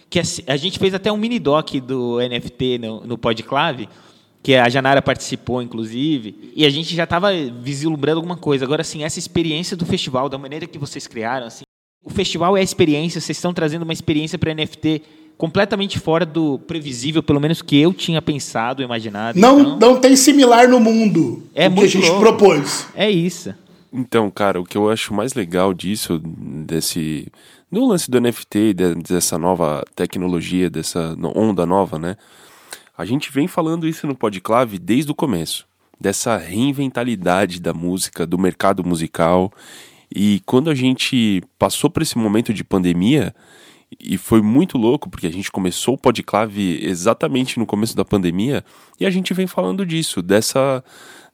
que 0.09 0.18
a, 0.18 0.22
a, 0.48 0.56
gente 0.56 0.78
fez 0.78 0.94
até 0.94 1.12
um 1.12 1.16
mini 1.16 1.38
doc 1.38 1.74
do 1.74 2.18
NFT 2.18 2.78
no, 2.78 3.06
no 3.06 3.18
Podclave, 3.18 3.88
que 4.42 4.54
a 4.54 4.68
Janara 4.68 5.02
participou, 5.02 5.62
inclusive, 5.62 6.52
e 6.56 6.64
a 6.64 6.70
gente 6.70 6.94
já 6.94 7.04
estava 7.04 7.28
vislumbrando 7.61 8.18
alguma 8.18 8.37
coisa. 8.37 8.64
Agora, 8.64 8.80
assim, 8.80 9.04
essa 9.04 9.18
experiência 9.18 9.76
do 9.76 9.85
festival, 9.85 10.28
da 10.28 10.38
maneira 10.38 10.66
que 10.66 10.78
vocês 10.78 11.06
criaram, 11.06 11.46
assim, 11.46 11.64
o 12.02 12.11
festival 12.11 12.56
é 12.56 12.61
a 12.61 12.64
experiência, 12.64 13.20
vocês 13.20 13.37
estão 13.37 13.52
trazendo 13.52 13.83
uma 13.83 13.92
experiência 13.92 14.38
para 14.38 14.54
NFT 14.54 15.02
completamente 15.37 15.98
fora 15.98 16.26
do 16.26 16.59
previsível, 16.59 17.22
pelo 17.22 17.40
menos 17.40 17.62
que 17.62 17.78
eu 17.78 17.94
tinha 17.94 18.20
pensado, 18.20 18.83
imaginado. 18.83 19.38
Não, 19.38 19.61
então, 19.61 19.78
não 19.78 20.00
tem 20.00 20.14
similar 20.16 20.68
no 20.68 20.78
mundo 20.78 21.42
é 21.54 21.68
o 21.68 21.74
que 21.74 21.80
a 21.80 21.87
gente 21.87 22.06
louco. 22.09 22.20
propôs. 22.20 22.87
É 22.94 23.11
isso. 23.11 23.54
Então, 23.92 24.31
cara, 24.31 24.61
o 24.61 24.64
que 24.64 24.79
eu 24.79 24.88
acho 24.88 25.12
mais 25.12 25.35
legal 25.35 25.74
disso, 25.74 26.18
desse. 26.18 27.26
do 27.70 27.85
lance 27.85 28.11
do 28.11 28.20
NFT, 28.20 28.74
dessa 29.09 29.37
nova 29.37 29.85
tecnologia, 29.96 30.70
dessa 30.70 31.16
onda 31.35 31.66
nova, 31.66 31.98
né? 31.98 32.16
A 32.96 33.05
gente 33.05 33.33
vem 33.33 33.48
falando 33.48 33.88
isso 33.88 34.07
no 34.07 34.14
Podclave 34.14 34.79
desde 34.79 35.11
o 35.11 35.14
começo, 35.14 35.66
dessa 35.98 36.37
reinventalidade 36.37 37.61
da 37.61 37.74
música, 37.74 38.26
do 38.26 38.38
mercado 38.38 38.85
musical. 38.85 39.53
E 40.14 40.40
quando 40.46 40.70
a 40.70 40.74
gente 40.74 41.42
passou 41.59 41.90
por 41.90 42.03
esse 42.03 42.16
momento 42.16 42.55
de 42.55 42.62
pandemia, 42.62 43.35
e 43.98 44.16
foi 44.16 44.40
muito 44.40 44.79
louco, 44.79 45.11
porque 45.11 45.26
a 45.26 45.33
gente 45.33 45.50
começou 45.50 45.94
o 45.94 45.98
Podclave 45.98 46.79
exatamente 46.85 47.59
no 47.59 47.66
começo 47.66 47.96
da 47.96 48.05
pandemia, 48.05 48.64
e 49.00 49.07
a 49.07 49.11
gente 49.11 49.35
vem 49.35 49.48
falando 49.48 49.85
disso, 49.85 50.22
dessa 50.22 50.85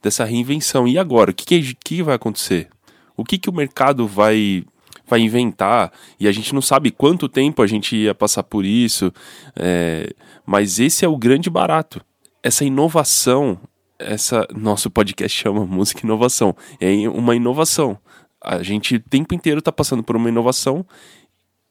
dessa 0.06 0.24
reinvenção. 0.24 0.86
E 0.86 0.98
agora, 0.98 1.32
o 1.32 1.34
que, 1.34 1.44
que, 1.44 1.74
que 1.74 2.02
vai 2.02 2.14
acontecer? 2.14 2.68
O 3.16 3.24
que, 3.24 3.38
que 3.38 3.50
o 3.50 3.52
mercado 3.52 4.06
vai 4.06 4.64
vai 5.08 5.20
inventar 5.20 5.92
e 6.18 6.26
a 6.26 6.32
gente 6.32 6.52
não 6.52 6.60
sabe 6.60 6.90
quanto 6.90 7.28
tempo 7.28 7.62
a 7.62 7.66
gente 7.68 7.94
ia 7.94 8.12
passar 8.12 8.42
por 8.42 8.64
isso, 8.64 9.12
é, 9.54 10.12
mas 10.44 10.80
esse 10.80 11.04
é 11.04 11.08
o 11.08 11.16
grande 11.16 11.48
barato. 11.48 12.00
Essa 12.42 12.64
inovação, 12.64 13.56
essa 14.00 14.48
nosso 14.52 14.90
podcast 14.90 15.38
chama 15.42 15.64
música 15.64 16.00
inovação, 16.04 16.56
é 16.80 17.08
uma 17.08 17.36
inovação. 17.36 17.96
A 18.40 18.64
gente 18.64 18.96
o 18.96 19.00
tempo 19.00 19.32
inteiro 19.32 19.60
está 19.60 19.70
passando 19.70 20.02
por 20.02 20.16
uma 20.16 20.28
inovação 20.28 20.84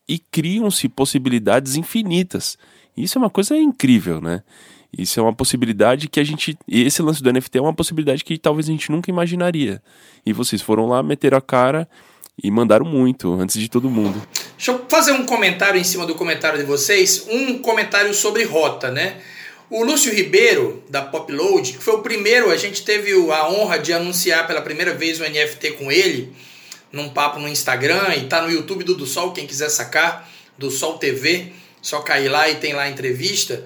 e 0.07 0.17
criam-se 0.17 0.87
possibilidades 0.87 1.75
infinitas. 1.75 2.57
Isso 2.95 3.17
é 3.17 3.19
uma 3.19 3.29
coisa 3.29 3.57
incrível, 3.57 4.21
né? 4.21 4.43
Isso 4.97 5.19
é 5.19 5.23
uma 5.23 5.33
possibilidade 5.33 6.07
que 6.07 6.19
a 6.19 6.23
gente. 6.23 6.57
Esse 6.67 7.01
lance 7.01 7.21
do 7.21 7.31
NFT 7.31 7.57
é 7.57 7.61
uma 7.61 7.73
possibilidade 7.73 8.23
que 8.23 8.37
talvez 8.37 8.67
a 8.67 8.71
gente 8.71 8.91
nunca 8.91 9.09
imaginaria. 9.09 9.81
E 10.25 10.31
vocês 10.31 10.61
foram 10.61 10.87
lá, 10.87 11.03
meteram 11.03 11.37
a 11.37 11.41
cara 11.41 11.87
e 12.41 12.49
mandaram 12.49 12.85
muito, 12.85 13.33
antes 13.33 13.59
de 13.59 13.69
todo 13.69 13.89
mundo. 13.89 14.21
Deixa 14.57 14.71
eu 14.71 14.85
fazer 14.89 15.11
um 15.11 15.25
comentário 15.25 15.79
em 15.79 15.83
cima 15.83 16.05
do 16.05 16.15
comentário 16.15 16.57
de 16.57 16.65
vocês. 16.65 17.27
Um 17.29 17.59
comentário 17.59 18.13
sobre 18.13 18.43
rota, 18.43 18.89
né? 18.89 19.17
O 19.69 19.83
Lúcio 19.83 20.13
Ribeiro, 20.13 20.83
da 20.89 21.01
Popload, 21.01 21.73
que 21.73 21.83
foi 21.83 21.95
o 21.95 22.01
primeiro, 22.01 22.51
a 22.51 22.55
gente 22.55 22.83
teve 22.85 23.11
a 23.31 23.49
honra 23.49 23.79
de 23.79 23.91
anunciar 23.91 24.45
pela 24.45 24.61
primeira 24.61 24.93
vez 24.93 25.19
o 25.19 25.23
NFT 25.23 25.71
com 25.71 25.91
ele, 25.91 26.31
num 26.91 27.09
papo 27.09 27.39
no 27.39 27.47
Instagram, 27.47 28.15
e 28.15 28.27
tá 28.27 28.41
no 28.41 28.51
YouTube 28.51 28.83
do 28.83 28.93
Do 28.93 29.07
Sol, 29.07 29.31
quem 29.31 29.47
quiser 29.47 29.69
sacar, 29.69 30.29
do 30.57 30.69
Sol 30.69 30.97
TV, 30.99 31.51
só 31.81 31.99
cair 31.99 32.29
lá 32.29 32.47
e 32.47 32.55
tem 32.55 32.73
lá 32.73 32.83
a 32.83 32.89
entrevista. 32.89 33.65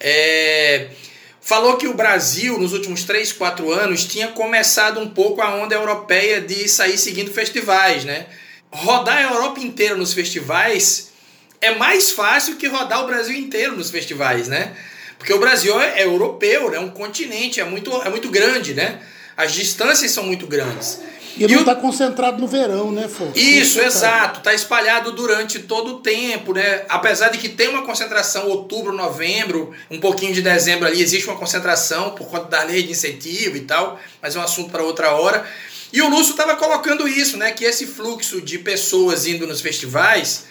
É, 0.00 0.88
falou 1.40 1.76
que 1.76 1.88
o 1.88 1.94
Brasil, 1.94 2.58
nos 2.58 2.72
últimos 2.72 3.04
3, 3.04 3.32
4 3.32 3.72
anos, 3.72 4.04
tinha 4.04 4.28
começado 4.28 5.00
um 5.00 5.08
pouco 5.08 5.40
a 5.40 5.54
onda 5.54 5.74
europeia 5.74 6.40
de 6.40 6.68
sair 6.68 6.98
seguindo 6.98 7.32
festivais, 7.32 8.04
né? 8.04 8.26
Rodar 8.70 9.18
a 9.18 9.22
Europa 9.22 9.60
inteira 9.60 9.96
nos 9.96 10.12
festivais 10.12 11.10
é 11.60 11.74
mais 11.74 12.10
fácil 12.10 12.56
que 12.56 12.66
rodar 12.66 13.02
o 13.02 13.06
Brasil 13.06 13.36
inteiro 13.36 13.76
nos 13.76 13.90
festivais, 13.90 14.46
né? 14.46 14.76
Porque 15.18 15.32
o 15.32 15.40
Brasil 15.40 15.80
é, 15.80 16.00
é 16.00 16.04
europeu, 16.04 16.68
é 16.68 16.72
né? 16.72 16.78
um 16.78 16.90
continente, 16.90 17.60
é 17.60 17.64
muito, 17.64 17.90
é 18.02 18.08
muito 18.08 18.28
grande, 18.28 18.74
né? 18.74 19.00
As 19.36 19.52
distâncias 19.52 20.10
são 20.10 20.24
muito 20.24 20.46
grandes. 20.46 21.00
E, 21.36 21.44
e 21.44 21.48
não 21.48 21.60
está 21.60 21.74
concentrado 21.74 22.40
no 22.40 22.46
verão, 22.46 22.90
né, 22.90 23.08
Fô? 23.08 23.26
Isso, 23.34 23.80
exato. 23.80 24.38
Está 24.38 24.54
espalhado 24.54 25.12
durante 25.12 25.60
todo 25.60 25.96
o 25.96 26.00
tempo, 26.00 26.52
né? 26.52 26.84
Apesar 26.88 27.28
de 27.28 27.38
que 27.38 27.48
tem 27.48 27.68
uma 27.68 27.82
concentração 27.82 28.48
outubro, 28.48 28.92
novembro, 28.92 29.72
um 29.90 30.00
pouquinho 30.00 30.32
de 30.32 30.42
dezembro 30.42 30.86
ali, 30.86 31.00
existe 31.00 31.28
uma 31.28 31.36
concentração 31.36 32.10
por 32.10 32.28
conta 32.28 32.46
da 32.46 32.62
lei 32.64 32.82
de 32.82 32.92
incentivo 32.92 33.56
e 33.56 33.60
tal, 33.60 34.00
mas 34.20 34.34
é 34.34 34.38
um 34.38 34.42
assunto 34.42 34.70
para 34.70 34.82
outra 34.82 35.12
hora. 35.12 35.46
E 35.92 36.02
o 36.02 36.08
Lúcio 36.08 36.32
estava 36.32 36.56
colocando 36.56 37.08
isso, 37.08 37.36
né? 37.36 37.52
Que 37.52 37.64
esse 37.64 37.86
fluxo 37.86 38.40
de 38.40 38.58
pessoas 38.58 39.26
indo 39.26 39.46
nos 39.46 39.60
festivais 39.60 40.44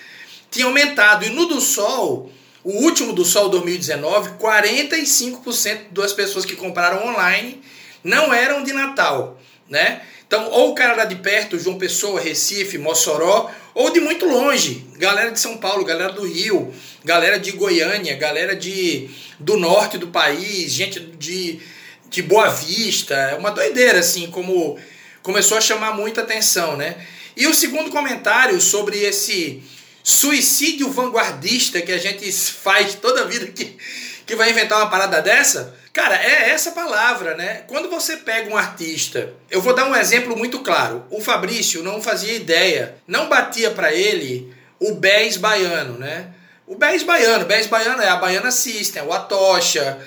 tinha 0.50 0.66
aumentado. 0.66 1.26
E 1.26 1.30
no 1.30 1.46
do 1.46 1.62
Sol, 1.62 2.32
o 2.64 2.72
último 2.84 3.14
do 3.14 3.24
Sol 3.24 3.50
2019, 3.50 4.32
45% 4.32 5.92
das 5.92 6.14
pessoas 6.14 6.46
que 6.46 6.56
compraram 6.56 7.08
online 7.08 7.62
não 8.04 8.34
eram 8.34 8.64
de 8.64 8.74
Natal, 8.74 9.40
né? 9.70 10.02
Então, 10.28 10.50
ou 10.52 10.72
o 10.72 10.76
cara 10.76 10.94
lá 10.94 11.06
de 11.06 11.16
perto, 11.16 11.58
João 11.58 11.78
Pessoa, 11.78 12.20
Recife, 12.20 12.78
Mossoró, 12.78 13.50
ou 13.74 13.90
de 13.92 14.02
muito 14.02 14.26
longe, 14.26 14.86
galera 14.98 15.32
de 15.32 15.40
São 15.40 15.58
Paulo, 15.58 15.86
galera 15.86 16.12
do 16.12 16.28
Rio, 16.28 16.74
galera 17.06 17.40
de 17.40 17.54
Goiânia, 17.54 18.14
galera 18.18 18.54
de, 18.54 19.10
do 19.40 19.56
norte 19.56 19.98
do 19.98 20.08
país, 20.08 20.74
gente 20.74 21.00
de, 21.00 21.62
de 22.10 22.22
Boa 22.22 22.50
Vista. 22.50 23.16
É 23.16 23.36
uma 23.36 23.52
doideira, 23.52 24.00
assim, 24.00 24.30
como 24.30 24.78
começou 25.24 25.58
a 25.58 25.62
chamar 25.62 25.94
muita 25.96 26.22
atenção, 26.22 26.76
né? 26.76 26.98
E 27.36 27.48
o 27.48 27.56
segundo 27.56 27.90
comentário 27.90 28.60
sobre 28.60 28.98
esse 28.98 29.64
suicídio 30.04 30.92
vanguardista 30.92 31.82
que 31.82 31.92
a 31.94 31.98
gente 31.98 32.30
faz 32.34 32.96
toda 32.96 33.26
vida 33.26 33.48
que, 33.48 33.78
que 34.26 34.36
vai 34.36 34.50
inventar 34.50 34.80
uma 34.80 34.90
parada 34.90 35.22
dessa 35.22 35.77
Cara, 35.98 36.16
é 36.16 36.52
essa 36.52 36.74
palavra, 36.74 37.34
né? 37.34 37.64
Quando 37.66 37.90
você 37.90 38.18
pega 38.18 38.54
um 38.54 38.56
artista, 38.56 39.34
eu 39.50 39.60
vou 39.60 39.74
dar 39.74 39.90
um 39.90 39.96
exemplo 39.96 40.38
muito 40.38 40.60
claro. 40.60 41.04
O 41.10 41.20
Fabrício 41.20 41.82
não 41.82 42.00
fazia 42.00 42.36
ideia, 42.36 42.96
não 43.08 43.28
batia 43.28 43.72
para 43.72 43.92
ele 43.92 44.54
o 44.80 44.94
Bez 44.94 45.38
baiano, 45.38 45.98
né? 45.98 46.28
O 46.68 46.76
Bez 46.76 47.02
baiano, 47.02 47.46
Bez 47.46 47.66
baiano 47.66 48.00
é 48.00 48.10
a 48.10 48.16
Baiana 48.16 48.52
System, 48.52 49.02
o 49.02 49.12
Atocha, 49.12 49.98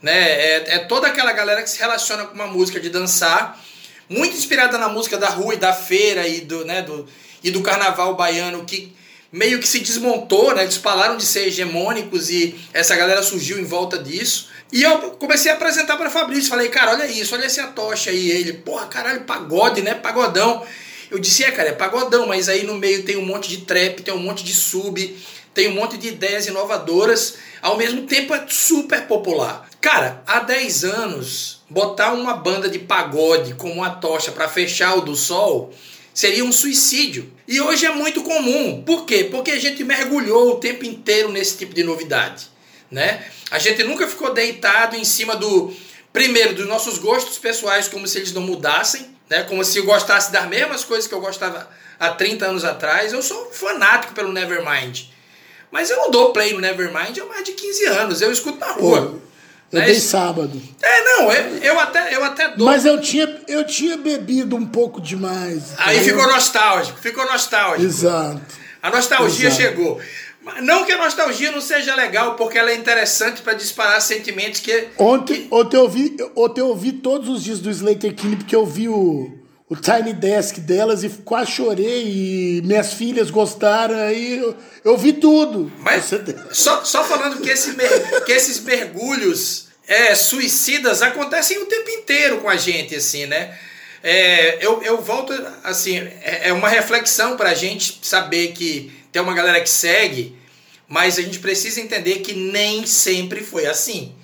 né? 0.00 0.30
É, 0.30 0.74
é 0.74 0.78
toda 0.78 1.08
aquela 1.08 1.32
galera 1.32 1.64
que 1.64 1.70
se 1.70 1.80
relaciona 1.80 2.26
com 2.26 2.34
uma 2.34 2.46
música 2.46 2.78
de 2.78 2.88
dançar, 2.88 3.58
muito 4.08 4.36
inspirada 4.36 4.78
na 4.78 4.88
música 4.88 5.18
da 5.18 5.30
rua 5.30 5.54
e 5.54 5.56
da 5.56 5.72
feira 5.72 6.28
e 6.28 6.42
do, 6.42 6.64
né, 6.64 6.80
do, 6.82 7.08
e 7.42 7.50
do 7.50 7.60
carnaval 7.60 8.14
baiano, 8.14 8.64
que 8.64 8.94
meio 9.32 9.60
que 9.60 9.68
se 9.68 9.80
desmontou, 9.80 10.54
né? 10.54 10.62
Eles 10.62 10.76
falaram 10.76 11.16
de 11.16 11.24
ser 11.24 11.46
hegemônicos 11.46 12.30
e 12.30 12.58
essa 12.72 12.96
galera 12.96 13.22
surgiu 13.22 13.58
em 13.58 13.64
volta 13.64 13.98
disso. 13.98 14.48
E 14.72 14.82
eu 14.82 14.98
comecei 15.12 15.50
a 15.50 15.54
apresentar 15.54 15.96
para 15.96 16.10
Fabrício, 16.10 16.50
falei, 16.50 16.68
cara, 16.68 16.92
olha 16.92 17.06
isso, 17.06 17.34
olha 17.34 17.44
essa 17.44 17.68
tocha 17.68 18.10
aí. 18.10 18.30
Ele, 18.30 18.52
porra, 18.54 18.86
caralho, 18.86 19.22
pagode, 19.22 19.82
né? 19.82 19.94
Pagodão. 19.94 20.64
Eu 21.10 21.18
disse, 21.18 21.42
é, 21.42 21.50
cara, 21.50 21.70
é 21.70 21.72
pagodão, 21.72 22.26
mas 22.26 22.48
aí 22.48 22.62
no 22.62 22.74
meio 22.74 23.02
tem 23.02 23.16
um 23.16 23.26
monte 23.26 23.48
de 23.48 23.58
trap, 23.58 24.02
tem 24.02 24.14
um 24.14 24.22
monte 24.22 24.44
de 24.44 24.54
sub, 24.54 25.18
tem 25.52 25.68
um 25.68 25.74
monte 25.74 25.96
de 25.96 26.06
ideias 26.06 26.46
inovadoras, 26.46 27.34
ao 27.60 27.76
mesmo 27.76 28.02
tempo 28.02 28.32
é 28.32 28.46
super 28.48 29.02
popular. 29.08 29.68
Cara, 29.80 30.22
há 30.24 30.40
10 30.40 30.84
anos, 30.84 31.62
botar 31.68 32.12
uma 32.12 32.34
banda 32.34 32.68
de 32.68 32.78
pagode 32.78 33.54
como 33.54 33.82
a 33.82 33.90
tocha 33.90 34.30
para 34.30 34.48
fechar 34.48 34.94
o 34.96 35.00
do 35.00 35.16
sol 35.16 35.74
seria 36.12 36.44
um 36.44 36.52
suicídio. 36.52 37.32
E 37.46 37.60
hoje 37.60 37.86
é 37.86 37.90
muito 37.90 38.22
comum. 38.22 38.82
Por 38.82 39.04
quê? 39.04 39.28
Porque 39.30 39.50
a 39.50 39.58
gente 39.58 39.82
mergulhou 39.84 40.52
o 40.52 40.56
tempo 40.56 40.84
inteiro 40.84 41.30
nesse 41.30 41.56
tipo 41.56 41.74
de 41.74 41.82
novidade, 41.82 42.48
né? 42.90 43.24
A 43.50 43.58
gente 43.58 43.82
nunca 43.82 44.06
ficou 44.06 44.32
deitado 44.32 44.96
em 44.96 45.04
cima 45.04 45.36
do 45.36 45.74
primeiro 46.12 46.54
dos 46.54 46.66
nossos 46.66 46.98
gostos 46.98 47.38
pessoais 47.38 47.88
como 47.88 48.06
se 48.06 48.18
eles 48.18 48.32
não 48.32 48.42
mudassem, 48.42 49.16
né? 49.28 49.42
Como 49.44 49.64
se 49.64 49.78
eu 49.78 49.84
gostasse 49.84 50.32
das 50.32 50.48
mesmas 50.48 50.84
coisas 50.84 51.06
que 51.06 51.14
eu 51.14 51.20
gostava 51.20 51.68
há 51.98 52.10
30 52.10 52.46
anos 52.46 52.64
atrás. 52.64 53.12
Eu 53.12 53.22
sou 53.22 53.50
fanático 53.52 54.14
pelo 54.14 54.32
Nevermind. 54.32 55.02
Mas 55.70 55.88
eu 55.88 55.96
não 55.96 56.10
dou 56.10 56.32
play 56.32 56.52
no 56.52 56.60
Nevermind 56.60 57.16
há 57.18 57.24
mais 57.26 57.44
de 57.44 57.52
15 57.52 57.86
anos. 57.86 58.20
Eu 58.20 58.32
escuto 58.32 58.58
na 58.58 58.72
rua. 58.72 59.20
Eu 59.72 59.78
né? 59.78 59.86
dei 59.86 60.00
sábado. 60.00 60.60
É, 60.82 61.04
não, 61.04 61.32
eu, 61.32 61.58
eu, 61.58 61.80
até, 61.80 62.16
eu 62.16 62.24
até 62.24 62.48
dou. 62.48 62.66
Mas 62.66 62.84
eu 62.84 63.00
tinha, 63.00 63.40
eu 63.46 63.64
tinha 63.64 63.96
bebido 63.96 64.56
um 64.56 64.66
pouco 64.66 65.00
demais. 65.00 65.74
Aí 65.78 66.02
ficou 66.02 66.26
nostálgico, 66.26 66.98
ficou 66.98 67.24
nostálgico. 67.26 67.86
Exato. 67.86 68.40
A 68.82 68.90
nostalgia 68.90 69.48
Exato. 69.48 69.62
chegou. 69.62 70.00
Não 70.62 70.84
que 70.84 70.92
a 70.92 70.96
nostalgia 70.96 71.52
não 71.52 71.60
seja 71.60 71.94
legal, 71.94 72.34
porque 72.34 72.58
ela 72.58 72.70
é 72.70 72.74
interessante 72.74 73.42
para 73.42 73.52
disparar 73.52 74.00
sentimentos 74.00 74.60
que. 74.60 74.88
Ontem, 74.98 75.46
ontem, 75.50 75.76
eu 75.76 75.88
vi, 75.88 76.16
ontem 76.34 76.60
eu 76.60 76.74
vi 76.74 76.92
todos 76.92 77.28
os 77.28 77.44
dias 77.44 77.60
do 77.60 77.70
Slater 77.70 78.14
King, 78.14 78.36
porque 78.36 78.56
eu 78.56 78.66
vi 78.66 78.88
o, 78.88 79.39
o 79.70 79.76
Tiny 79.76 80.12
Desk 80.12 80.58
delas 80.58 81.04
e 81.04 81.08
quase 81.08 81.52
chorei. 81.52 82.08
E 82.08 82.62
minhas 82.62 82.92
filhas 82.92 83.30
gostaram, 83.30 83.94
aí 83.94 84.38
eu, 84.38 84.56
eu 84.84 84.98
vi 84.98 85.12
tudo. 85.12 85.72
Mas 85.78 86.10
só, 86.50 86.84
só 86.84 87.04
falando 87.04 87.40
que, 87.40 87.48
esse, 87.48 87.76
que 88.26 88.32
esses 88.32 88.58
mergulhos 88.60 89.68
é, 89.86 90.12
suicidas 90.16 91.02
acontecem 91.02 91.56
o 91.58 91.66
tempo 91.66 91.88
inteiro 91.88 92.38
com 92.38 92.48
a 92.50 92.56
gente, 92.56 92.96
assim, 92.96 93.26
né? 93.26 93.56
É, 94.02 94.58
eu, 94.64 94.82
eu 94.82 95.00
volto, 95.00 95.32
assim, 95.62 95.98
é, 95.98 96.48
é 96.48 96.52
uma 96.52 96.68
reflexão 96.68 97.36
para 97.36 97.50
a 97.50 97.54
gente 97.54 98.00
saber 98.02 98.48
que 98.48 98.90
tem 99.12 99.22
uma 99.22 99.34
galera 99.34 99.60
que 99.60 99.70
segue, 99.70 100.36
mas 100.88 101.16
a 101.16 101.22
gente 101.22 101.38
precisa 101.38 101.80
entender 101.80 102.20
que 102.20 102.32
nem 102.32 102.84
sempre 102.86 103.40
foi 103.40 103.66
assim, 103.66 104.16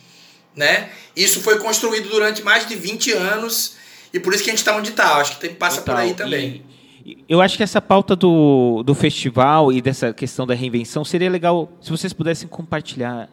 né? 0.56 0.90
Isso 1.14 1.40
foi 1.40 1.61
construído 1.61 2.09
durante 2.09 2.42
mais 2.42 2.66
de 2.66 2.74
20 2.74 3.12
anos 3.12 3.76
e 4.16 4.20
por 4.20 4.33
isso 4.33 4.42
que 4.42 4.50
a 4.50 4.52
gente 4.52 4.61
está 4.61 4.74
onde 4.76 4.90
está. 4.90 5.16
Acho 5.16 5.33
que 5.33 5.40
tem, 5.40 5.55
passa 5.55 5.81
Total. 5.81 5.94
por 5.94 6.00
aí 6.00 6.14
também. 6.14 6.62
E, 7.05 7.18
eu 7.29 7.40
acho 7.40 7.57
que 7.57 7.62
essa 7.62 7.81
pauta 7.81 8.16
do, 8.16 8.83
do 8.83 8.94
festival 8.94 9.72
e 9.72 9.81
dessa 9.81 10.12
questão 10.12 10.46
da 10.46 10.55
reinvenção 10.55 11.05
seria 11.05 11.31
legal 11.31 11.70
se 11.81 11.90
vocês 11.90 12.12
pudessem 12.12 12.48
compartilhar 12.48 13.29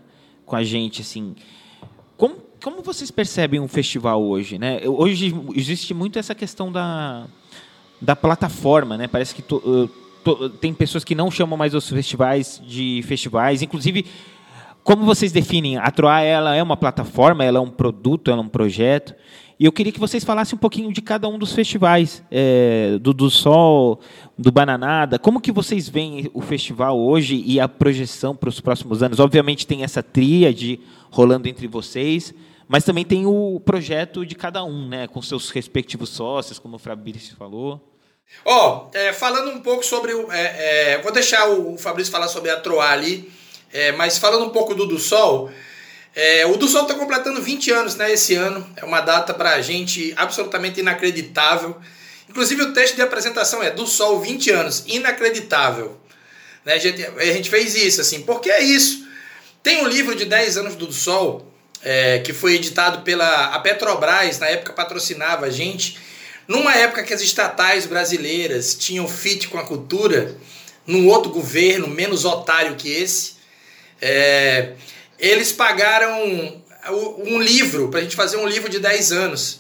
com 0.45 0.55
a 0.55 0.63
gente, 0.63 1.01
assim, 1.01 1.35
como, 2.17 2.35
como 2.61 2.81
vocês 2.83 3.09
percebem 3.09 3.59
um 3.59 3.67
festival 3.67 4.21
hoje, 4.21 4.59
né? 4.59 4.81
Hoje 4.85 5.33
existe 5.55 5.93
muito 5.93 6.19
essa 6.19 6.35
questão 6.35 6.71
da, 6.71 7.25
da 8.01 8.15
plataforma, 8.15 8.97
né? 8.97 9.07
Parece 9.07 9.33
que 9.33 9.41
to, 9.41 9.89
to, 10.23 10.49
tem 10.49 10.73
pessoas 10.73 11.03
que 11.03 11.15
não 11.15 11.31
chamam 11.31 11.57
mais 11.57 11.73
os 11.73 11.89
festivais 11.89 12.61
de 12.67 13.01
festivais, 13.07 13.61
inclusive 13.61 14.05
como 14.83 15.05
vocês 15.05 15.31
definem? 15.31 15.77
A 15.77 15.89
Troá 15.89 16.21
ela 16.21 16.55
é 16.55 16.61
uma 16.61 16.75
plataforma, 16.75 17.45
ela 17.45 17.57
é 17.57 17.61
um 17.61 17.69
produto, 17.69 18.29
ela 18.29 18.41
é 18.41 18.43
um 18.43 18.49
projeto. 18.49 19.15
E 19.63 19.65
eu 19.65 19.71
queria 19.71 19.93
que 19.93 19.99
vocês 19.99 20.25
falassem 20.25 20.57
um 20.57 20.59
pouquinho 20.59 20.91
de 20.91 21.01
cada 21.01 21.25
um 21.25 21.39
dos 21.39 21.53
festivais, 21.53 22.21
é, 22.29 22.97
do, 22.99 23.13
do 23.13 23.29
Sol, 23.29 24.01
do 24.37 24.51
Bananada. 24.51 25.17
Como 25.17 25.39
que 25.39 25.53
vocês 25.53 25.87
veem 25.87 26.29
o 26.33 26.41
festival 26.41 26.99
hoje 26.99 27.41
e 27.45 27.61
a 27.61 27.69
projeção 27.69 28.35
para 28.35 28.49
os 28.49 28.59
próximos 28.59 29.01
anos? 29.01 29.21
Obviamente 29.21 29.65
tem 29.65 29.81
essa 29.81 30.03
tríade 30.03 30.81
rolando 31.09 31.47
entre 31.47 31.65
vocês, 31.65 32.33
mas 32.67 32.83
também 32.83 33.05
tem 33.05 33.25
o 33.25 33.57
projeto 33.63 34.25
de 34.25 34.35
cada 34.35 34.65
um, 34.65 34.89
né, 34.89 35.07
com 35.07 35.21
seus 35.21 35.49
respectivos 35.49 36.09
sócios, 36.09 36.59
como 36.59 36.75
o 36.75 36.79
Fabrício 36.79 37.37
falou. 37.37 37.79
Ó, 38.43 38.89
oh, 38.91 38.97
é, 38.97 39.13
falando 39.13 39.49
um 39.49 39.61
pouco 39.61 39.85
sobre. 39.85 40.11
É, 40.31 40.95
é, 40.95 41.01
vou 41.01 41.13
deixar 41.13 41.47
o 41.47 41.77
Fabrício 41.77 42.11
falar 42.11 42.27
sobre 42.27 42.49
a 42.49 42.59
Troá 42.59 42.91
ali, 42.91 43.31
é, 43.71 43.93
mas 43.93 44.17
falando 44.17 44.43
um 44.43 44.49
pouco 44.49 44.75
do 44.75 44.85
do 44.85 44.99
Sol. 44.99 45.49
É, 46.15 46.45
o 46.45 46.55
do 46.57 46.67
Sol 46.67 46.83
está 46.83 46.93
completando 46.93 47.41
20 47.41 47.71
anos 47.71 47.95
né, 47.95 48.11
esse 48.11 48.35
ano. 48.35 48.67
É 48.75 48.85
uma 48.85 49.01
data 49.01 49.33
para 49.33 49.51
a 49.51 49.61
gente 49.61 50.13
absolutamente 50.15 50.79
inacreditável. 50.79 51.75
Inclusive 52.29 52.61
o 52.61 52.73
texto 52.73 52.95
de 52.95 53.01
apresentação 53.01 53.63
é 53.63 53.71
do 53.71 53.87
Sol 53.87 54.21
20 54.21 54.51
anos, 54.51 54.83
inacreditável. 54.87 55.97
Né, 56.63 56.73
a, 56.73 56.77
gente, 56.77 57.03
a 57.03 57.25
gente 57.25 57.49
fez 57.49 57.75
isso, 57.75 58.01
assim, 58.01 58.21
porque 58.21 58.49
é 58.49 58.61
isso. 58.61 59.07
Tem 59.63 59.81
um 59.81 59.87
livro 59.87 60.15
de 60.15 60.25
10 60.25 60.57
anos 60.57 60.75
do 60.75 60.91
Sol, 60.91 61.51
é, 61.81 62.19
que 62.19 62.31
foi 62.31 62.55
editado 62.55 63.01
pela 63.01 63.47
a 63.47 63.59
Petrobras, 63.59 64.39
na 64.39 64.47
época 64.47 64.73
patrocinava 64.73 65.47
a 65.47 65.49
gente. 65.49 65.97
Numa 66.47 66.75
época 66.75 67.03
que 67.03 67.13
as 67.13 67.21
estatais 67.21 67.85
brasileiras 67.85 68.75
tinham 68.75 69.07
fit 69.07 69.47
com 69.47 69.57
a 69.57 69.65
cultura, 69.65 70.35
num 70.85 71.07
outro 71.07 71.31
governo 71.31 71.87
menos 71.87 72.25
otário 72.25 72.75
que 72.75 72.91
esse, 72.91 73.35
é, 74.01 74.73
eles 75.23 75.53
pagaram 75.53 76.61
um 77.25 77.41
livro, 77.41 77.87
para 77.87 78.01
a 78.01 78.03
gente 78.03 78.15
fazer 78.15 78.35
um 78.35 78.45
livro 78.45 78.69
de 78.69 78.77
10 78.77 79.13
anos. 79.13 79.59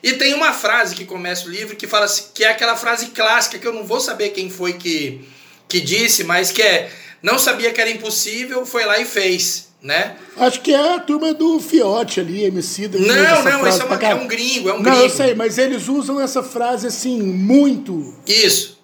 E 0.00 0.12
tem 0.12 0.32
uma 0.32 0.52
frase 0.52 0.94
que 0.94 1.04
começa 1.04 1.46
o 1.46 1.50
livro 1.50 1.74
que 1.74 1.88
fala 1.88 2.04
assim, 2.04 2.26
que 2.32 2.44
é 2.44 2.50
aquela 2.50 2.76
frase 2.76 3.06
clássica 3.06 3.58
que 3.58 3.66
eu 3.66 3.72
não 3.72 3.84
vou 3.84 4.00
saber 4.00 4.28
quem 4.28 4.48
foi 4.48 4.74
que, 4.74 5.28
que 5.68 5.80
disse, 5.80 6.22
mas 6.22 6.52
que 6.52 6.62
é 6.62 6.88
não 7.20 7.38
sabia 7.38 7.72
que 7.72 7.80
era 7.80 7.90
impossível, 7.90 8.64
foi 8.64 8.84
lá 8.84 8.98
e 8.98 9.04
fez, 9.04 9.68
né? 9.80 10.16
Acho 10.36 10.60
que 10.60 10.72
é 10.72 10.94
a 10.94 10.98
turma 10.98 11.32
do 11.32 11.60
Fiote 11.60 12.20
ali, 12.20 12.44
MC. 12.44 12.88
Não, 12.88 13.00
não, 13.00 13.68
isso 13.68 13.82
é, 13.82 13.84
uma, 13.84 13.96
é, 13.96 14.14
um 14.14 14.26
gringo, 14.26 14.68
é 14.68 14.72
um 14.72 14.76
não, 14.76 14.82
gringo. 14.82 14.96
Não, 14.98 15.04
eu 15.04 15.10
sei, 15.10 15.34
mas 15.34 15.58
eles 15.58 15.88
usam 15.88 16.20
essa 16.20 16.42
frase 16.42 16.86
assim, 16.86 17.20
muito. 17.22 18.14
Isso. 18.26 18.80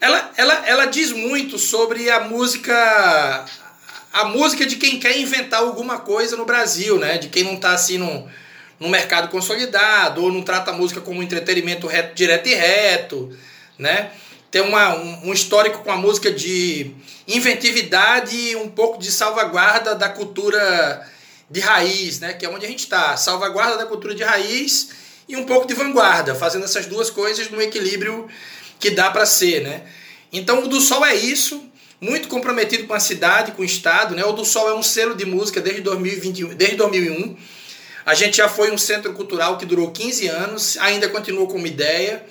Ela, 0.00 0.30
ela, 0.36 0.66
ela 0.66 0.84
diz 0.86 1.10
muito 1.10 1.58
sobre 1.58 2.08
a 2.10 2.20
música 2.20 3.44
a 4.16 4.24
música 4.24 4.64
de 4.64 4.76
quem 4.76 4.98
quer 4.98 5.18
inventar 5.18 5.60
alguma 5.60 5.98
coisa 5.98 6.38
no 6.38 6.46
Brasil, 6.46 6.98
né? 6.98 7.18
De 7.18 7.28
quem 7.28 7.44
não 7.44 7.52
está 7.52 7.72
assim 7.72 7.98
no, 7.98 8.26
no 8.80 8.88
mercado 8.88 9.28
consolidado, 9.28 10.22
ou 10.22 10.32
não 10.32 10.40
trata 10.40 10.70
a 10.70 10.74
música 10.74 11.02
como 11.02 11.22
entretenimento 11.22 11.86
reto, 11.86 12.14
direto 12.14 12.48
e 12.48 12.54
reto, 12.54 13.36
né? 13.78 14.10
Tem 14.50 14.62
uma, 14.62 14.96
um, 14.96 15.28
um 15.28 15.32
histórico 15.34 15.80
com 15.80 15.92
a 15.92 15.98
música 15.98 16.30
de 16.30 16.92
inventividade 17.28 18.34
e 18.34 18.56
um 18.56 18.70
pouco 18.70 18.98
de 18.98 19.12
salvaguarda 19.12 19.94
da 19.94 20.08
cultura 20.08 21.06
de 21.50 21.60
raiz, 21.60 22.18
né? 22.18 22.32
Que 22.32 22.46
é 22.46 22.48
onde 22.48 22.64
a 22.64 22.68
gente 22.70 22.84
está. 22.84 23.18
Salvaguarda 23.18 23.76
da 23.76 23.84
cultura 23.84 24.14
de 24.14 24.24
raiz 24.24 24.88
e 25.28 25.36
um 25.36 25.44
pouco 25.44 25.66
de 25.66 25.74
vanguarda, 25.74 26.34
fazendo 26.34 26.64
essas 26.64 26.86
duas 26.86 27.10
coisas 27.10 27.50
no 27.50 27.60
equilíbrio 27.60 28.26
que 28.80 28.88
dá 28.88 29.10
para 29.10 29.26
ser, 29.26 29.60
né? 29.60 29.82
Então 30.32 30.64
o 30.64 30.68
do 30.68 30.80
Sol 30.80 31.04
é 31.04 31.14
isso 31.14 31.70
muito 32.00 32.28
comprometido 32.28 32.86
com 32.86 32.94
a 32.94 33.00
cidade, 33.00 33.52
com 33.52 33.62
o 33.62 33.64
estado. 33.64 34.14
Né? 34.14 34.24
O 34.24 34.32
do 34.32 34.44
Sol 34.44 34.68
é 34.68 34.74
um 34.74 34.82
selo 34.82 35.14
de 35.14 35.24
música 35.24 35.60
desde, 35.60 35.82
2021, 35.82 36.54
desde 36.54 36.76
2001. 36.76 37.36
A 38.04 38.14
gente 38.14 38.36
já 38.36 38.48
foi 38.48 38.70
um 38.70 38.78
centro 38.78 39.12
cultural 39.14 39.58
que 39.58 39.66
durou 39.66 39.90
15 39.90 40.28
anos, 40.28 40.76
ainda 40.78 41.08
continua 41.08 41.46
como 41.46 41.66
ideia. 41.66 42.24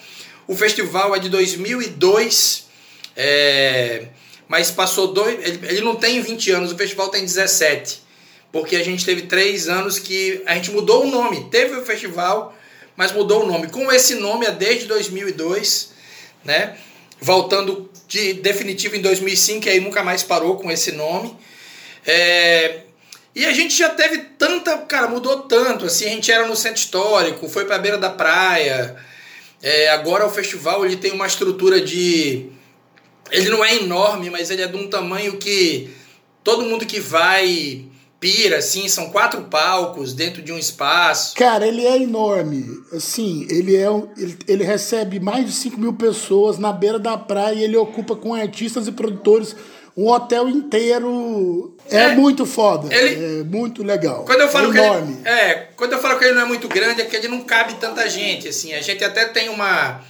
O 0.47 0.55
festival 0.55 1.15
é 1.15 1.19
de 1.19 1.27
2002, 1.27 2.65
é, 3.15 4.07
mas 4.47 4.71
passou 4.71 5.11
dois. 5.11 5.37
Ele, 5.45 5.59
ele 5.67 5.81
não 5.81 5.95
tem 5.95 6.21
20 6.21 6.51
anos, 6.51 6.71
o 6.71 6.77
festival 6.77 7.09
tem 7.09 7.21
17, 7.21 8.01
porque 8.51 8.75
a 8.77 8.83
gente 8.83 9.03
teve 9.03 9.23
três 9.23 9.67
anos 9.67 9.99
que 9.99 10.41
a 10.45 10.53
gente 10.53 10.71
mudou 10.71 11.03
o 11.03 11.11
nome. 11.11 11.49
Teve 11.49 11.75
o 11.75 11.85
festival, 11.85 12.55
mas 12.95 13.11
mudou 13.11 13.43
o 13.43 13.45
nome. 13.45 13.67
Com 13.67 13.91
esse 13.91 14.15
nome 14.15 14.45
é 14.45 14.51
desde 14.51 14.85
2002, 14.85 15.91
né? 16.45 16.77
Voltando 17.19 17.89
de 18.07 18.33
definitivo 18.33 18.95
em 18.95 19.01
2005 19.01 19.67
e 19.67 19.69
aí 19.69 19.79
nunca 19.79 20.03
mais 20.03 20.23
parou 20.23 20.57
com 20.57 20.71
esse 20.71 20.91
nome. 20.91 21.35
É, 22.05 22.81
e 23.33 23.45
a 23.45 23.51
gente 23.51 23.77
já 23.77 23.89
teve 23.89 24.17
tanta, 24.37 24.77
cara, 24.79 25.07
mudou 25.07 25.41
tanto, 25.41 25.85
assim, 25.85 26.05
a 26.05 26.09
gente 26.09 26.31
era 26.31 26.47
no 26.47 26.55
centro 26.55 26.79
histórico, 26.79 27.49
foi 27.49 27.65
para 27.65 27.75
a 27.75 27.79
beira 27.79 27.97
da 27.97 28.09
praia. 28.09 28.95
É, 29.61 29.89
agora 29.89 30.25
o 30.25 30.29
festival 30.29 30.85
ele 30.85 30.97
tem 30.97 31.11
uma 31.11 31.27
estrutura 31.27 31.81
de 31.81 32.49
ele 33.31 33.49
não 33.49 33.65
é 33.65 33.75
enorme, 33.75 34.29
mas 34.29 34.51
ele 34.51 34.61
é 34.61 34.67
de 34.67 34.77
um 34.77 34.87
tamanho 34.87 35.37
que 35.37 35.89
todo 36.43 36.63
mundo 36.63 36.85
que 36.85 36.99
vai 36.99 37.85
pira, 38.25 38.57
assim, 38.57 38.87
são 38.89 39.11
quatro 39.11 39.43
palcos 39.43 40.11
dentro 40.13 40.41
de 40.41 40.51
um 40.51 40.57
espaço. 40.57 41.35
Cara, 41.35 41.67
ele 41.67 41.85
é 41.85 42.01
enorme. 42.01 42.65
Assim, 42.91 43.45
ele 43.51 43.75
é 43.75 43.89
um, 43.91 44.09
ele, 44.17 44.35
ele 44.47 44.63
recebe 44.63 45.19
mais 45.19 45.45
de 45.45 45.51
5 45.51 45.79
mil 45.79 45.93
pessoas 45.93 46.57
na 46.57 46.73
beira 46.73 46.97
da 46.97 47.15
praia 47.17 47.53
e 47.53 47.63
ele 47.63 47.77
ocupa 47.77 48.15
com 48.15 48.33
artistas 48.33 48.87
e 48.87 48.91
produtores 48.91 49.55
um 49.95 50.07
hotel 50.09 50.49
inteiro. 50.49 51.75
É, 51.89 51.97
É, 51.97 52.15
muito 52.15 52.47
foda. 52.47 52.91
ele- 52.91 53.41
É 53.41 53.43
muito 53.43 53.83
legal. 53.83 54.25
Quando 54.25 54.41
eu 54.41 54.49
falo 54.49 54.69
é 54.69 54.71
que 54.71 54.77
enorme. 54.83 55.17
ele, 55.23 55.29
é, 55.29 55.67
quando 55.75 55.93
eu 55.93 55.99
falo 55.99 56.17
que 56.17 56.25
ele 56.25 56.33
não 56.33 56.41
é 56.41 56.45
muito 56.45 56.67
grande 56.67 57.01
é 57.01 57.05
que 57.05 57.15
ele 57.15 57.27
não 57.27 57.41
cabe 57.41 57.75
tanta 57.75 58.09
gente, 58.09 58.47
assim. 58.47 58.73
A 58.73 58.81
gente 58.81 59.03
até 59.03 59.25
tem 59.25 59.49
uma 59.49 60.01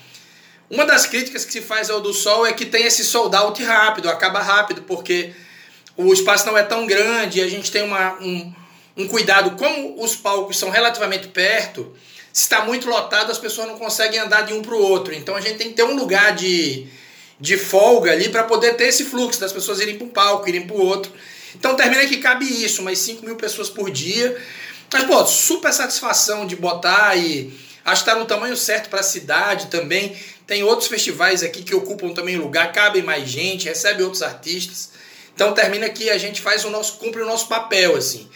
uma 0.70 0.86
das 0.86 1.06
críticas 1.06 1.44
que 1.44 1.52
se 1.52 1.62
faz 1.62 1.90
ao 1.90 2.00
do 2.00 2.14
Sol 2.14 2.46
é 2.48 2.54
que 2.54 2.66
tem 2.66 2.86
esse 2.86 3.04
sold 3.04 3.36
out 3.36 3.62
rápido, 3.62 4.10
acaba 4.10 4.42
rápido, 4.42 4.82
porque 4.84 5.32
o 5.98 6.12
espaço 6.14 6.46
não 6.46 6.58
é 6.58 6.64
tão 6.64 6.86
grande 6.86 7.42
a 7.42 7.48
gente 7.48 7.72
tem 7.72 7.84
uma, 7.84 8.16
um, 8.22 8.54
um 8.98 9.08
cuidado. 9.08 9.58
Como 9.58 10.02
os 10.04 10.16
palcos 10.16 10.58
são 10.58 10.70
relativamente 10.70 11.28
perto, 11.28 11.96
se 12.32 12.44
está 12.44 12.66
muito 12.66 12.90
lotado, 12.90 13.32
as 13.32 13.38
pessoas 13.38 13.68
não 13.68 13.78
conseguem 13.78 14.20
andar 14.20 14.42
de 14.42 14.54
um 14.54 14.62
para 14.62 14.76
o 14.76 14.82
outro. 14.82 15.14
Então 15.14 15.36
a 15.36 15.42
gente 15.42 15.58
tem 15.58 15.70
que 15.70 15.74
ter 15.76 15.84
um 15.84 15.96
lugar 15.96 16.36
de, 16.36 16.86
de 17.40 17.58
folga 17.58 18.12
ali 18.12 18.30
para 18.30 18.44
poder 18.44 18.76
ter 18.76 18.88
esse 18.88 19.06
fluxo 19.06 19.40
das 19.40 19.54
pessoas 19.54 19.80
irem 19.80 19.98
para 19.98 20.06
um 20.06 20.10
palco, 20.10 20.48
irem 20.50 20.68
para 20.68 20.76
o 20.76 20.82
outro. 20.82 21.12
Então 21.56 21.76
termina 21.76 22.06
que 22.06 22.18
cabe 22.18 22.46
isso, 22.46 22.82
umas 22.82 23.00
5 23.00 23.26
mil 23.26 23.36
pessoas 23.38 23.70
por 23.70 23.90
dia. 23.90 24.38
Mas, 24.92 25.04
pô, 25.06 25.26
super 25.26 25.74
satisfação 25.74 26.46
de 26.46 26.56
botar 26.56 27.18
e 27.18 27.54
acho 27.84 28.04
que 28.04 28.10
tá 28.10 28.18
no 28.18 28.26
tamanho 28.26 28.56
certo 28.56 28.90
para 28.90 29.00
a 29.00 29.04
cidade 29.04 29.68
também. 29.68 30.16
Tem 30.46 30.64
outros 30.64 30.88
festivais 30.88 31.42
aqui 31.42 31.64
que 31.64 31.74
ocupam 31.74 32.14
também 32.14 32.38
lugar, 32.38 32.72
cabem 32.72 33.02
mais 33.02 33.28
gente, 33.28 33.66
recebe 33.66 34.04
outros 34.04 34.22
artistas. 34.22 34.92
Então 35.36 35.54
termina 35.54 35.90
que 35.90 36.10
a 36.10 36.18
gente 36.18 36.42
faz 36.42 36.64
o 36.64 36.70
nosso, 36.70 36.94
cumpre 36.98 37.22
o 37.22 37.26
nosso 37.26 37.48
papel, 37.48 37.96
assim. 37.96 38.28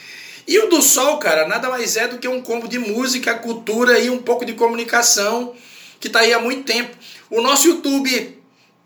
E 0.46 0.60
o 0.60 0.68
do 0.68 0.82
Sol, 0.82 1.18
cara, 1.18 1.48
nada 1.48 1.70
mais 1.70 1.96
é 1.96 2.08
do 2.08 2.18
que 2.18 2.28
um 2.28 2.42
combo 2.42 2.68
de 2.68 2.78
música, 2.78 3.34
cultura 3.36 3.98
e 4.00 4.10
um 4.10 4.20
pouco 4.20 4.44
de 4.44 4.54
comunicação 4.54 5.56
que 6.00 6.10
tá 6.10 6.20
aí 6.20 6.34
há 6.34 6.40
muito 6.40 6.64
tempo. 6.64 6.96
O 7.30 7.42
nosso 7.42 7.68
YouTube 7.68 8.38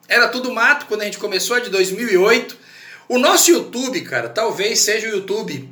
era 0.07 0.27
tudo 0.27 0.53
mato 0.53 0.85
quando 0.85 1.01
a 1.01 1.05
gente 1.05 1.17
começou, 1.17 1.57
é 1.57 1.61
de 1.61 1.69
2008. 1.69 2.57
O 3.09 3.17
nosso 3.17 3.49
YouTube, 3.51 4.01
cara, 4.01 4.29
talvez 4.29 4.79
seja 4.79 5.07
o 5.07 5.11
YouTube 5.11 5.69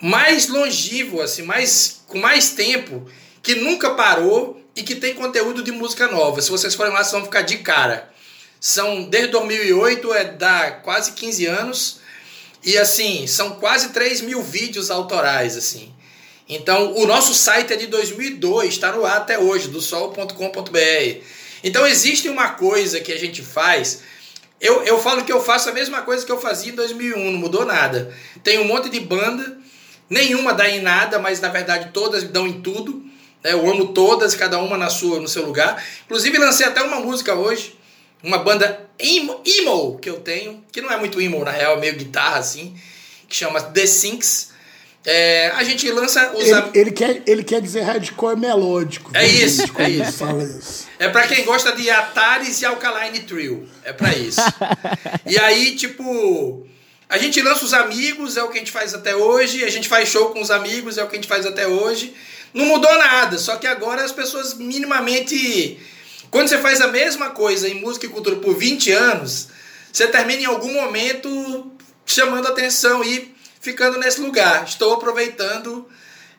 mais 0.00 0.48
longevo, 0.48 1.20
assim, 1.20 1.42
mais, 1.42 2.02
com 2.06 2.18
mais 2.18 2.50
tempo, 2.50 3.06
que 3.42 3.54
nunca 3.54 3.90
parou 3.90 4.64
e 4.74 4.82
que 4.82 4.94
tem 4.94 5.14
conteúdo 5.14 5.62
de 5.62 5.72
música 5.72 6.06
nova. 6.08 6.40
Se 6.40 6.50
vocês 6.50 6.74
forem 6.74 6.92
lá, 6.92 7.00
vocês 7.00 7.12
vão 7.12 7.24
ficar 7.24 7.42
de 7.42 7.58
cara. 7.58 8.10
São, 8.60 9.04
desde 9.04 9.30
2008, 9.30 10.12
é 10.12 10.24
da 10.24 10.70
quase 10.70 11.12
15 11.12 11.46
anos, 11.46 12.00
e 12.62 12.76
assim, 12.76 13.26
são 13.26 13.52
quase 13.52 13.88
3 13.88 14.20
mil 14.20 14.42
vídeos 14.42 14.90
autorais, 14.90 15.56
assim. 15.56 15.92
Então, 16.46 16.94
o 16.94 17.06
nosso 17.06 17.32
site 17.32 17.72
é 17.72 17.76
de 17.76 17.86
2002, 17.86 18.68
está 18.68 18.92
no 18.92 19.06
ar 19.06 19.18
até 19.18 19.38
hoje, 19.38 19.68
do 19.68 19.80
sol.com.br. 19.80 21.20
Então, 21.64 21.86
existe 21.86 22.28
uma 22.28 22.50
coisa 22.50 23.00
que 23.00 23.12
a 23.12 23.18
gente 23.18 23.40
faz. 23.40 24.02
Eu, 24.60 24.82
eu 24.82 25.00
falo 25.00 25.24
que 25.24 25.32
eu 25.32 25.42
faço 25.42 25.70
a 25.70 25.72
mesma 25.72 26.02
coisa 26.02 26.26
que 26.26 26.32
eu 26.32 26.40
fazia 26.40 26.72
em 26.72 26.74
2001, 26.74 27.30
não 27.30 27.38
mudou 27.38 27.64
nada. 27.64 28.14
Tem 28.42 28.58
um 28.58 28.64
monte 28.64 28.90
de 28.90 29.00
banda, 29.00 29.58
nenhuma 30.08 30.52
dá 30.52 30.68
em 30.68 30.82
nada, 30.82 31.18
mas 31.18 31.40
na 31.40 31.48
verdade 31.48 31.92
todas 31.94 32.24
dão 32.24 32.46
em 32.46 32.60
tudo. 32.60 33.02
né? 33.42 33.52
Eu 33.52 33.70
amo 33.70 33.94
todas, 33.94 34.34
cada 34.34 34.58
uma 34.58 34.76
na 34.76 34.90
sua, 34.90 35.18
no 35.18 35.28
seu 35.28 35.46
lugar. 35.46 35.82
Inclusive, 36.04 36.36
lancei 36.36 36.66
até 36.66 36.82
uma 36.82 37.00
música 37.00 37.34
hoje, 37.34 37.78
uma 38.22 38.38
banda 38.38 38.88
emo, 38.98 39.40
emo 39.44 39.98
que 39.98 40.08
eu 40.10 40.20
tenho, 40.20 40.62
que 40.72 40.80
não 40.80 40.90
é 40.90 40.96
muito 40.96 41.20
emo, 41.20 41.44
na 41.44 41.50
real, 41.50 41.76
é 41.76 41.80
meio 41.80 41.96
guitarra 41.96 42.38
assim, 42.38 42.76
que 43.28 43.34
chama 43.36 43.60
The 43.60 43.86
Sinks. 43.86 44.50
É, 45.06 45.50
a 45.54 45.64
gente 45.64 45.90
lança 45.90 46.30
os. 46.36 46.52
am- 46.52 46.68
Ele, 46.74 46.80
ele 46.80 46.90
quer, 46.92 47.22
ele 47.26 47.42
quer 47.42 47.62
dizer 47.62 47.80
hardcore 47.80 48.38
melódico. 48.38 49.10
É 49.14 49.26
isso, 49.26 49.72
Quando 49.72 49.86
é 49.86 49.90
isso. 49.90 50.24
Isso. 50.58 50.86
É 50.98 51.08
pra 51.08 51.26
quem 51.26 51.42
gosta 51.46 51.72
de 51.72 51.88
Ataris 51.88 52.60
e 52.60 52.66
Alkaline 52.66 53.20
Trio. 53.20 53.66
É 53.82 53.94
pra 53.94 54.14
isso. 54.14 54.42
e 55.24 55.38
aí, 55.38 55.74
tipo, 55.74 56.66
a 57.08 57.16
gente 57.16 57.40
lança 57.40 57.64
os 57.64 57.72
amigos, 57.72 58.36
é 58.36 58.42
o 58.42 58.48
que 58.50 58.58
a 58.58 58.60
gente 58.60 58.70
faz 58.70 58.92
até 58.92 59.16
hoje. 59.16 59.64
A 59.64 59.70
gente 59.70 59.88
faz 59.88 60.06
show 60.10 60.26
com 60.34 60.40
os 60.42 60.50
amigos, 60.50 60.98
é 60.98 61.02
o 61.02 61.08
que 61.08 61.16
a 61.16 61.18
gente 61.18 61.28
faz 61.28 61.46
até 61.46 61.66
hoje. 61.66 62.12
Não 62.52 62.66
mudou 62.66 62.92
nada, 62.98 63.38
só 63.38 63.56
que 63.56 63.66
agora 63.66 64.04
as 64.04 64.12
pessoas 64.12 64.52
minimamente. 64.58 65.78
Quando 66.30 66.48
você 66.48 66.58
faz 66.58 66.80
a 66.80 66.86
mesma 66.86 67.30
coisa 67.30 67.68
em 67.68 67.80
música 67.80 68.06
e 68.06 68.08
cultura 68.08 68.36
por 68.36 68.56
20 68.56 68.92
anos, 68.92 69.48
você 69.92 70.06
termina 70.06 70.42
em 70.42 70.46
algum 70.46 70.72
momento 70.72 71.72
chamando 72.06 72.46
atenção 72.46 73.02
e 73.02 73.34
ficando 73.60 73.98
nesse 73.98 74.20
lugar. 74.20 74.64
Estou 74.64 74.94
aproveitando 74.94 75.88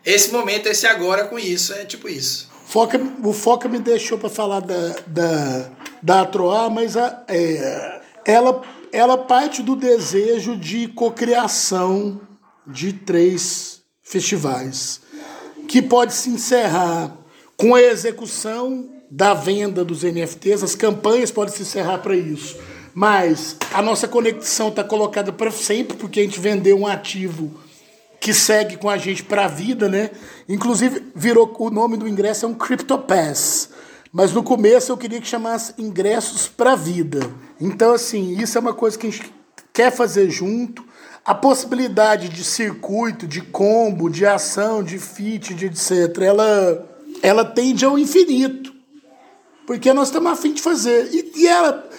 esse 0.05 0.31
momento, 0.31 0.67
esse 0.67 0.87
agora 0.87 1.25
com 1.25 1.37
isso. 1.37 1.73
É 1.73 1.83
tipo 1.83 2.07
isso. 2.07 2.49
Foca, 2.65 2.99
o 3.21 3.33
Foca 3.33 3.67
me 3.67 3.79
deixou 3.79 4.17
para 4.17 4.29
falar 4.29 4.61
da, 4.61 4.95
da, 5.05 5.69
da 6.01 6.21
Atroá, 6.21 6.69
mas 6.69 6.95
a, 6.95 7.25
é, 7.27 8.01
ela, 8.23 8.61
ela 8.93 9.17
parte 9.17 9.61
do 9.61 9.75
desejo 9.75 10.55
de 10.55 10.87
cocriação 10.87 12.21
de 12.65 12.93
três 12.93 13.81
festivais, 14.01 15.01
que 15.67 15.81
pode 15.81 16.13
se 16.13 16.29
encerrar 16.29 17.13
com 17.57 17.75
a 17.75 17.81
execução 17.81 19.00
da 19.11 19.33
venda 19.33 19.83
dos 19.83 20.03
NFTs, 20.03 20.63
as 20.63 20.73
campanhas 20.73 21.29
podem 21.29 21.53
se 21.53 21.63
encerrar 21.63 21.97
para 21.97 22.15
isso. 22.15 22.57
Mas 22.93 23.57
a 23.73 23.81
nossa 23.81 24.07
conexão 24.07 24.69
está 24.69 24.85
colocada 24.85 25.33
para 25.33 25.51
sempre, 25.51 25.97
porque 25.97 26.21
a 26.21 26.23
gente 26.23 26.39
vendeu 26.39 26.79
um 26.79 26.87
ativo 26.87 27.51
que 28.21 28.33
segue 28.33 28.77
com 28.77 28.89
a 28.89 28.97
gente 28.97 29.23
para 29.23 29.45
a 29.45 29.47
vida, 29.49 29.89
né? 29.89 30.11
Inclusive, 30.47 31.11
virou 31.13 31.53
o 31.59 31.69
nome 31.69 31.97
do 31.97 32.07
ingresso 32.07 32.45
é 32.45 32.47
um 32.47 32.53
CryptoPass. 32.53 33.69
Mas 34.13 34.31
no 34.31 34.43
começo 34.43 34.91
eu 34.91 34.97
queria 34.97 35.19
que 35.19 35.27
chamasse 35.27 35.73
ingressos 35.77 36.47
para 36.47 36.73
a 36.73 36.75
vida. 36.75 37.19
Então, 37.59 37.93
assim, 37.93 38.37
isso 38.39 38.57
é 38.57 38.61
uma 38.61 38.73
coisa 38.73 38.97
que 38.97 39.07
a 39.07 39.09
gente 39.09 39.33
quer 39.73 39.91
fazer 39.91 40.29
junto. 40.29 40.85
A 41.25 41.35
possibilidade 41.35 42.29
de 42.29 42.43
circuito, 42.43 43.27
de 43.27 43.41
combo, 43.41 44.09
de 44.09 44.25
ação, 44.25 44.81
de 44.81 44.97
fit, 44.97 45.53
de 45.53 45.65
etc., 45.65 46.17
ela, 46.21 46.89
ela 47.21 47.43
tende 47.43 47.83
ao 47.83 47.97
infinito. 47.97 48.80
Porque 49.71 49.93
nós 49.93 50.09
estamos 50.09 50.33
afim 50.33 50.51
de 50.51 50.61
fazer. 50.61 51.09
E, 51.13 51.43
e 51.43 51.47
ela 51.47 51.89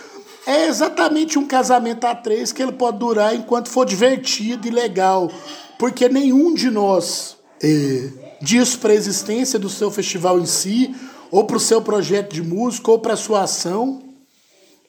é 0.46 0.66
exatamente 0.66 1.38
um 1.38 1.46
casamento 1.46 2.04
a 2.04 2.14
três 2.14 2.52
que 2.52 2.62
ele 2.62 2.72
pode 2.72 2.98
durar 2.98 3.34
enquanto 3.34 3.70
for 3.70 3.86
divertido 3.86 4.68
e 4.68 4.70
legal. 4.70 5.32
Porque 5.78 6.06
nenhum 6.06 6.52
de 6.52 6.70
nós 6.70 7.34
é, 7.62 8.10
diz 8.42 8.76
para 8.76 8.92
a 8.92 8.94
existência 8.94 9.58
do 9.58 9.70
seu 9.70 9.90
festival 9.90 10.38
em 10.38 10.44
si, 10.44 10.94
ou 11.30 11.46
para 11.46 11.56
o 11.56 11.60
seu 11.60 11.80
projeto 11.80 12.34
de 12.34 12.42
música, 12.42 12.90
ou 12.90 12.98
para 12.98 13.14
a 13.14 13.16
sua 13.16 13.44
ação. 13.44 14.02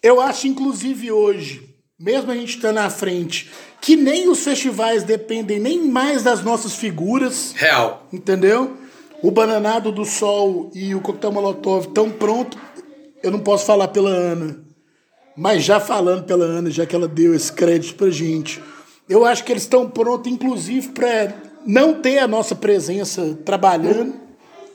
Eu 0.04 0.20
acho, 0.20 0.46
inclusive, 0.50 1.10
hoje, 1.10 1.74
mesmo 1.98 2.32
a 2.32 2.36
gente 2.36 2.58
estando 2.58 2.76
na 2.76 2.90
frente, 2.90 3.50
que 3.80 3.96
nem 3.96 4.28
os 4.28 4.40
festivais 4.40 5.04
dependem 5.04 5.58
nem 5.58 5.88
mais 5.88 6.22
das 6.22 6.44
nossas 6.44 6.74
figuras. 6.74 7.54
Real. 7.56 8.06
Entendeu? 8.12 8.76
O 9.24 9.32
Bananado 9.32 9.90
do 9.90 10.04
Sol 10.04 10.70
e 10.76 10.94
o 10.94 11.00
Coquetel 11.00 11.32
Molotov 11.32 11.88
estão 11.88 12.10
prontos. 12.12 12.60
Eu 13.24 13.32
não 13.32 13.40
posso 13.40 13.66
falar 13.66 13.88
pela 13.88 14.10
Ana, 14.10 14.58
mas 15.36 15.64
já 15.64 15.80
falando 15.80 16.26
pela 16.26 16.44
Ana, 16.46 16.70
já 16.70 16.86
que 16.86 16.94
ela 16.96 17.08
deu 17.08 17.34
esse 17.34 17.52
crédito 17.52 17.96
pra 17.96 18.10
gente, 18.10 18.62
eu 19.10 19.26
acho 19.26 19.44
que 19.44 19.52
eles 19.54 19.64
estão 19.64 19.90
prontos, 19.90 20.32
inclusive, 20.32 20.90
para 20.90 21.34
não 21.66 21.94
ter 22.02 22.20
a 22.20 22.28
nossa 22.28 22.54
presença 22.56 23.38
trabalhando. 23.46 24.14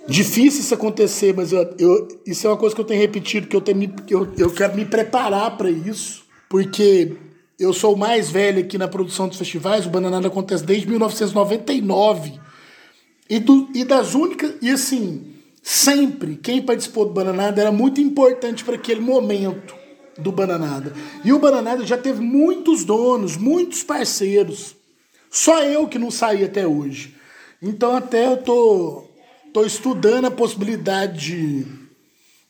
Difícil 0.08 0.60
isso 0.62 0.72
acontecer, 0.74 1.34
mas 1.36 1.52
eu, 1.52 1.74
eu- 1.78 2.08
isso 2.26 2.46
é 2.46 2.50
uma 2.50 2.56
coisa 2.56 2.74
que 2.74 2.80
eu 2.80 2.84
tenho 2.86 3.00
repetido, 3.00 3.46
que 3.46 3.54
eu, 3.54 3.60
tenho, 3.60 3.94
eu, 4.08 4.26
eu 4.38 4.50
quero 4.50 4.74
me 4.74 4.86
preparar 4.86 5.56
para 5.58 5.70
isso, 5.70 6.24
porque 6.48 7.12
eu 7.60 7.74
sou 7.74 7.94
o 7.94 7.98
mais 7.98 8.30
velho 8.30 8.60
aqui 8.60 8.78
na 8.78 8.88
produção 8.88 9.28
dos 9.28 9.36
festivais, 9.36 9.84
o 9.84 9.90
Bananada 9.90 10.28
acontece 10.28 10.64
desde 10.64 10.88
1999. 10.88 12.40
E, 13.28 13.38
do, 13.38 13.68
e 13.74 13.84
das 13.84 14.14
únicas. 14.14 14.54
E 14.62 14.70
assim, 14.70 15.34
sempre 15.68 16.34
quem 16.34 16.62
participou 16.62 17.04
do 17.04 17.12
Bananada 17.12 17.60
era 17.60 17.70
muito 17.70 18.00
importante 18.00 18.64
para 18.64 18.76
aquele 18.76 19.00
momento 19.00 19.74
do 20.16 20.32
Bananada. 20.32 20.94
E 21.22 21.30
o 21.30 21.38
Bananada 21.38 21.84
já 21.84 21.98
teve 21.98 22.22
muitos 22.22 22.86
donos, 22.86 23.36
muitos 23.36 23.82
parceiros. 23.82 24.74
Só 25.30 25.62
eu 25.62 25.86
que 25.86 25.98
não 25.98 26.10
saí 26.10 26.42
até 26.42 26.66
hoje. 26.66 27.14
Então 27.60 27.94
até 27.94 28.28
eu 28.28 28.38
tô, 28.38 29.04
tô 29.52 29.62
estudando 29.62 30.24
a 30.24 30.30
possibilidade 30.30 31.18
de, 31.18 31.66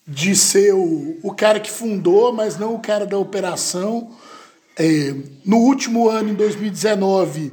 de 0.07 0.37
ser 0.37 0.73
o, 0.73 1.19
o 1.21 1.35
cara 1.35 1.59
que 1.59 1.73
fundou, 1.73 2.33
mas 2.33 2.57
não 2.57 2.77
o 2.77 2.81
cara 2.81 3.05
da 3.05 3.19
operação. 3.19 4.13
É, 4.79 5.13
no 5.45 5.57
último 5.57 6.09
ano, 6.09 6.29
em 6.31 6.35
2019, 6.35 7.51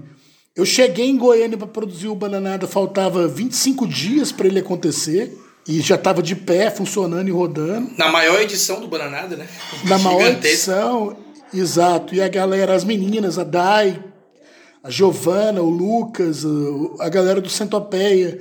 eu 0.56 0.64
cheguei 0.64 1.10
em 1.10 1.18
Goiânia 1.18 1.58
para 1.58 1.66
produzir 1.66 2.08
o 2.08 2.14
Bananada, 2.14 2.68
faltava 2.68 3.28
25 3.28 3.88
dias 3.88 4.32
para 4.32 4.46
ele 4.46 4.60
acontecer. 4.60 5.42
E 5.68 5.82
já 5.82 5.96
estava 5.96 6.22
de 6.22 6.36
pé, 6.36 6.70
funcionando 6.70 7.28
e 7.28 7.32
rodando. 7.32 7.92
Na 7.98 8.12
maior 8.12 8.40
edição 8.40 8.80
do 8.80 8.88
Bananada, 8.88 9.36
né? 9.36 9.48
Na 9.86 9.98
maior 9.98 10.28
edição, 10.28 11.18
exato. 11.54 12.14
E 12.14 12.22
a 12.22 12.28
galera, 12.28 12.76
as 12.76 12.84
meninas, 12.84 13.40
a 13.40 13.44
Dai, 13.44 14.00
a 14.84 14.90
Giovana, 14.92 15.62
o 15.62 15.70
Lucas, 15.70 16.46
a 17.00 17.10
galera 17.10 17.42
do 17.42 17.50
Centopeia 17.50 18.40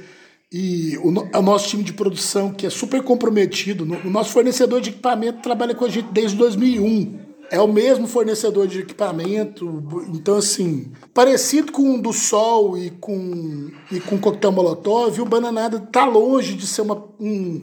e 0.53 0.97
o, 0.99 1.09
o, 1.09 1.43
nosso 1.43 1.69
time 1.69 1.83
de 1.83 1.93
produção, 1.93 2.53
que 2.53 2.67
é 2.67 2.71
super 2.71 3.03
comprometido. 3.03 3.85
O 4.05 4.11
nosso 4.11 4.31
fornecedor 4.31 4.81
de 4.81 4.91
equipamento 4.91 5.41
trabalha 5.41 5.75
com 5.75 5.85
a 5.85 5.89
gente 5.89 6.09
desde 6.13 6.37
2001. 6.37 7.19
É 7.51 7.61
o 7.61 7.69
mesmo 7.69 8.07
fornecedor 8.07 8.67
de 8.67 8.81
equipamento. 8.81 9.83
Então, 10.13 10.37
assim, 10.37 10.93
parecido 11.13 11.73
com 11.73 11.97
o 11.97 12.03
do 12.03 12.13
Sol 12.13 12.77
e 12.77 12.91
com, 12.91 13.71
e 13.91 14.01
com 14.01 14.17
o 14.17 14.19
Coquetel 14.19 14.53
Molotov, 14.53 15.21
o 15.21 15.25
Bananada 15.25 15.79
tá 15.81 16.05
longe 16.05 16.55
de 16.55 16.67
ser 16.67 16.83
uma, 16.83 17.05
um, 17.21 17.63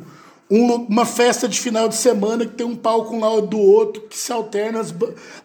um, 0.49 0.73
uma 0.73 1.05
festa 1.05 1.47
de 1.47 1.59
final 1.59 1.87
de 1.87 1.95
semana 1.95 2.45
que 2.45 2.55
tem 2.55 2.65
um 2.65 2.75
palco 2.75 3.15
um 3.15 3.19
lado 3.19 3.47
do 3.47 3.59
outro, 3.59 4.03
que 4.03 4.17
se 4.17 4.31
alterna 4.31 4.79
as, 4.79 4.93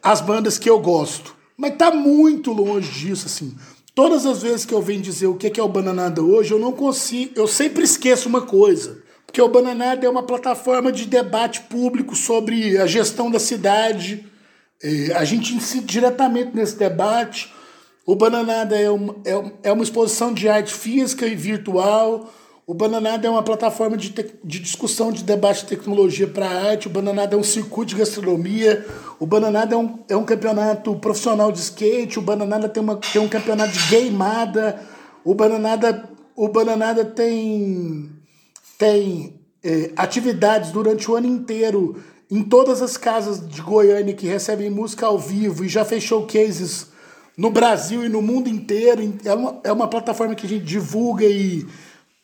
as 0.02 0.20
bandas 0.20 0.58
que 0.58 0.68
eu 0.68 0.78
gosto. 0.80 1.34
Mas 1.56 1.76
tá 1.76 1.90
muito 1.90 2.52
longe 2.52 2.90
disso, 2.90 3.26
assim. 3.26 3.54
Todas 3.94 4.26
as 4.26 4.42
vezes 4.42 4.66
que 4.66 4.74
eu 4.74 4.82
venho 4.82 5.00
dizer 5.00 5.26
o 5.26 5.36
que 5.36 5.58
é 5.58 5.62
o 5.62 5.68
Bananada 5.68 6.22
hoje, 6.22 6.52
eu 6.52 6.58
não 6.58 6.72
consigo. 6.72 7.32
Eu 7.34 7.48
sempre 7.48 7.82
esqueço 7.82 8.28
uma 8.28 8.42
coisa. 8.42 9.05
Porque 9.26 9.42
o 9.42 9.48
Bananada 9.48 10.06
é 10.06 10.08
uma 10.08 10.22
plataforma 10.22 10.90
de 10.90 11.04
debate 11.04 11.62
público 11.62 12.14
sobre 12.14 12.78
a 12.78 12.86
gestão 12.86 13.30
da 13.30 13.38
cidade. 13.38 14.24
A 15.14 15.24
gente 15.24 15.54
incide 15.54 15.86
diretamente 15.86 16.54
nesse 16.54 16.76
debate. 16.76 17.52
O 18.06 18.14
Bananada 18.14 18.78
é 18.78 18.88
uma, 18.88 19.16
é, 19.24 19.68
é 19.68 19.72
uma 19.72 19.82
exposição 19.82 20.32
de 20.32 20.48
arte 20.48 20.72
física 20.72 21.26
e 21.26 21.34
virtual. 21.34 22.32
O 22.66 22.74
Bananada 22.74 23.26
é 23.26 23.30
uma 23.30 23.42
plataforma 23.42 23.96
de, 23.96 24.12
de 24.42 24.58
discussão, 24.58 25.12
de 25.12 25.22
debate 25.22 25.62
de 25.62 25.66
tecnologia 25.66 26.26
para 26.26 26.48
arte. 26.48 26.86
O 26.86 26.90
Bananada 26.90 27.34
é 27.34 27.38
um 27.38 27.42
circuito 27.42 27.90
de 27.90 27.96
gastronomia. 27.96 28.84
O 29.18 29.26
Bananada 29.26 29.74
é 29.74 29.78
um, 29.78 29.98
é 30.08 30.16
um 30.16 30.24
campeonato 30.24 30.94
profissional 30.96 31.50
de 31.50 31.58
skate, 31.58 32.18
o 32.18 32.22
Bananada 32.22 32.68
tem, 32.68 32.82
uma, 32.82 32.96
tem 32.96 33.22
um 33.22 33.28
campeonato 33.28 33.72
de 33.72 33.88
gameada, 33.88 34.80
o 35.24 35.34
Bananada, 35.34 36.08
o 36.34 36.48
Bananada 36.48 37.04
tem, 37.04 38.10
tem 38.78 39.40
é, 39.62 39.90
atividades 39.96 40.70
durante 40.70 41.10
o 41.10 41.16
ano 41.16 41.26
inteiro 41.26 42.02
em 42.30 42.42
todas 42.42 42.82
as 42.82 42.96
casas 42.96 43.46
de 43.46 43.60
Goiânia 43.62 44.14
que 44.14 44.26
recebem 44.26 44.70
música 44.70 45.06
ao 45.06 45.18
vivo 45.18 45.64
e 45.64 45.68
já 45.68 45.84
fez 45.84 46.02
showcases 46.02 46.88
no 47.36 47.50
Brasil 47.50 48.04
e 48.04 48.08
no 48.08 48.20
mundo 48.20 48.48
inteiro. 48.48 49.14
É 49.24 49.34
uma, 49.34 49.60
é 49.64 49.72
uma 49.72 49.88
plataforma 49.88 50.34
que 50.34 50.46
a 50.46 50.48
gente 50.48 50.64
divulga 50.64 51.24
e, 51.24 51.66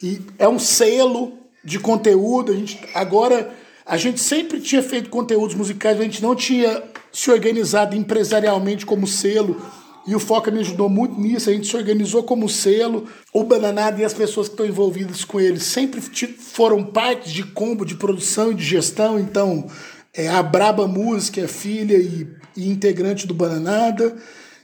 e 0.03 0.20
é 0.38 0.48
um 0.48 0.59
selo 0.59 1.32
de 1.64 1.78
conteúdo. 1.78 2.53
A 2.53 2.57
gente 2.57 2.80
agora 2.94 3.55
a 3.84 3.96
gente 3.96 4.20
sempre 4.20 4.61
tinha 4.61 4.82
feito 4.82 5.11
conteúdos 5.11 5.55
musicais, 5.55 5.98
a 6.00 6.05
gente 6.05 6.22
não 6.22 6.34
tinha 6.34 6.82
se 7.12 7.30
organizado 7.30 7.94
empresarialmente 7.94 8.86
como 8.86 9.07
selo. 9.07 9.61
E 10.07 10.14
o 10.14 10.20
Foca 10.20 10.50
me 10.50 10.61
ajudou 10.61 10.88
muito 10.88 11.18
nisso. 11.20 11.48
A 11.48 11.53
gente 11.53 11.66
se 11.66 11.76
organizou 11.76 12.22
como 12.22 12.48
selo. 12.48 13.07
O 13.32 13.44
Bananada 13.44 14.00
e 14.00 14.05
as 14.05 14.14
pessoas 14.14 14.48
que 14.48 14.55
estão 14.55 14.66
envolvidas 14.66 15.24
com 15.24 15.40
ele 15.40 15.61
sempre 15.61 16.00
foram 16.00 16.82
partes 16.84 17.32
de 17.32 17.44
combo 17.44 17.84
de 17.84 17.94
produção 17.94 18.50
e 18.50 18.55
de 18.55 18.64
gestão. 18.64 19.18
Então, 19.18 19.68
é, 20.12 20.28
a 20.28 20.42
Braba 20.42 20.86
Música 20.86 21.40
é 21.40 21.48
filha 21.48 21.96
e, 21.96 22.26
e 22.57 22.68
integrante 22.68 23.26
do 23.26 23.34
Bananada. 23.34 24.16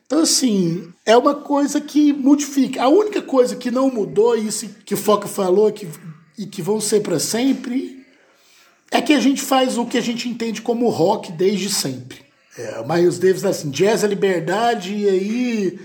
Então, 0.07 0.22
assim, 0.22 0.89
é 1.05 1.16
uma 1.16 1.34
coisa 1.34 1.80
que 1.80 2.12
modifica. 2.12 2.82
A 2.82 2.89
única 2.89 3.22
coisa 3.22 3.55
que 3.55 3.70
não 3.70 3.91
mudou, 3.91 4.36
isso 4.36 4.68
que 4.84 4.95
o 4.95 4.97
Foca 4.97 5.28
falou 5.28 5.70
que, 5.70 5.86
e 6.36 6.47
que 6.47 6.62
vão 6.62 6.80
ser 6.80 7.01
para 7.01 7.18
sempre, 7.18 8.05
é 8.91 9.01
que 9.01 9.12
a 9.12 9.20
gente 9.20 9.43
faz 9.43 9.78
o 9.78 9.84
que 9.84 9.99
a 9.99 10.01
gente 10.01 10.28
entende 10.28 10.62
como 10.62 10.89
rock 10.89 11.30
desde 11.30 11.70
sempre. 11.70 12.28
É, 12.59 12.80
o 12.80 12.88
Miles 12.88 13.18
Davis 13.20 13.44
assim, 13.44 13.70
jazz 13.70 14.02
é 14.02 14.06
liberdade, 14.09 14.92
e 14.92 15.09
aí 15.09 15.78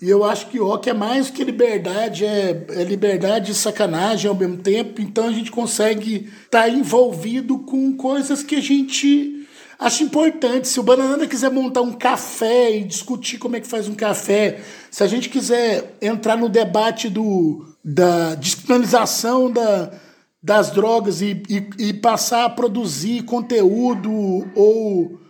e 0.00 0.10
eu 0.10 0.24
acho 0.24 0.48
que 0.48 0.58
rock 0.58 0.90
é 0.90 0.92
mais 0.92 1.30
que 1.30 1.44
liberdade, 1.44 2.24
é, 2.24 2.64
é 2.70 2.84
liberdade 2.84 3.52
e 3.52 3.54
sacanagem 3.54 4.28
ao 4.28 4.34
mesmo 4.34 4.56
tempo, 4.56 5.00
então 5.00 5.28
a 5.28 5.32
gente 5.32 5.50
consegue 5.50 6.28
estar 6.44 6.62
tá 6.62 6.68
envolvido 6.68 7.58
com 7.60 7.96
coisas 7.96 8.42
que 8.42 8.56
a 8.56 8.60
gente 8.60 9.46
acha 9.78 10.02
importante. 10.02 10.66
Se 10.66 10.80
o 10.80 10.82
Banana 10.82 11.26
quiser 11.26 11.50
montar 11.50 11.82
um 11.82 11.92
café 11.92 12.76
e 12.76 12.84
discutir 12.84 13.38
como 13.38 13.54
é 13.54 13.60
que 13.60 13.66
faz 13.68 13.86
um 13.88 13.94
café, 13.94 14.60
se 14.90 15.04
a 15.04 15.06
gente 15.06 15.28
quiser 15.28 15.96
entrar 16.00 16.36
no 16.36 16.48
debate 16.48 17.08
do, 17.08 17.64
da 17.84 18.34
descriminalização 18.34 19.50
da 19.50 19.92
das 20.42 20.72
drogas 20.72 21.22
e, 21.22 21.40
e, 21.48 21.88
e 21.90 21.92
passar 21.92 22.46
a 22.46 22.50
produzir 22.50 23.22
conteúdo 23.22 24.10
ou, 24.56 25.20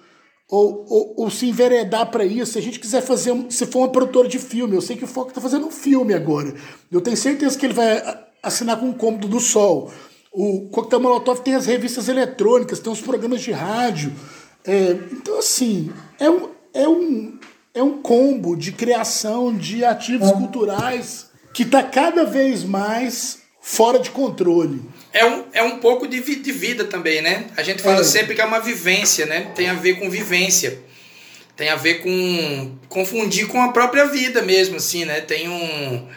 ou, 0.53 0.85
ou, 0.87 1.15
ou 1.17 1.31
se 1.31 1.49
enveredar 1.49 2.11
para 2.11 2.27
isso. 2.27 2.53
Se 2.53 2.59
a 2.59 2.63
gente 2.63 2.79
quiser 2.79 3.01
fazer, 3.01 3.35
se 3.49 3.65
for 3.65 3.79
uma 3.79 3.89
produtora 3.89 4.29
de 4.29 4.39
filme, 4.39 4.77
eu 4.77 4.83
sei 4.83 4.99
que 4.99 5.05
o 5.05 5.09
Foco 5.09 5.31
está 5.31 5.41
fazendo 5.41 5.67
um 5.67 5.71
filme 5.71 6.13
agora. 6.13 6.55
Eu 6.91 7.01
tenho 7.01 7.17
certeza 7.17 7.59
que 7.59 7.65
ele 7.65 7.73
vai 7.73 8.03
assinar 8.43 8.79
com 8.79 8.91
o 8.91 8.95
cômodo 8.95 9.27
do 9.27 9.41
Sol. 9.41 9.91
O 10.31 10.69
Coquetel 10.69 11.01
Molotov 11.01 11.41
tem 11.41 11.55
as 11.55 11.65
revistas 11.65 12.07
eletrônicas, 12.07 12.81
tem 12.81 12.93
os 12.93 13.01
programas 13.01 13.41
de 13.41 13.51
rádio. 13.51 14.13
É, 14.67 14.91
então, 15.11 15.39
assim, 15.39 15.91
é 16.21 16.29
um, 16.29 16.51
é, 16.75 16.87
um, 16.87 17.39
é 17.73 17.83
um 17.83 18.03
combo 18.03 18.55
de 18.55 18.73
criação 18.73 19.57
de 19.57 19.87
ativos 19.87 20.31
culturais 20.33 21.31
que 21.55 21.63
está 21.63 21.83
cada 21.83 22.25
vez 22.25 22.63
mais 22.63 23.39
fora 23.59 23.99
de 23.99 24.11
controle 24.11 24.83
é 25.13 25.27
um, 25.27 25.45
é 25.53 25.63
um 25.63 25.79
pouco 25.79 26.07
de, 26.07 26.21
de 26.21 26.53
vida 26.53 26.85
também, 26.85 27.21
né? 27.21 27.47
A 27.57 27.63
gente 27.63 27.83
fala 27.83 28.01
é. 28.01 28.05
sempre 28.05 28.35
que 28.35 28.41
é 28.41 28.45
uma 28.45 28.61
vivência, 28.61 29.27
né? 29.27 29.53
Tem 29.55 29.69
a 29.69 29.75
ver 29.75 29.99
com 29.99 30.09
vivência. 30.09 30.79
Tem 31.55 31.69
a 31.69 31.77
ver 31.77 31.97
com 32.03 32.79
confundir 32.89 33.47
com 33.47 33.61
a 33.61 33.73
própria 33.73 34.07
vida 34.07 34.41
mesmo, 34.41 34.77
assim, 34.77 35.05
né? 35.05 35.21
Tem 35.21 35.49
um. 35.49 36.09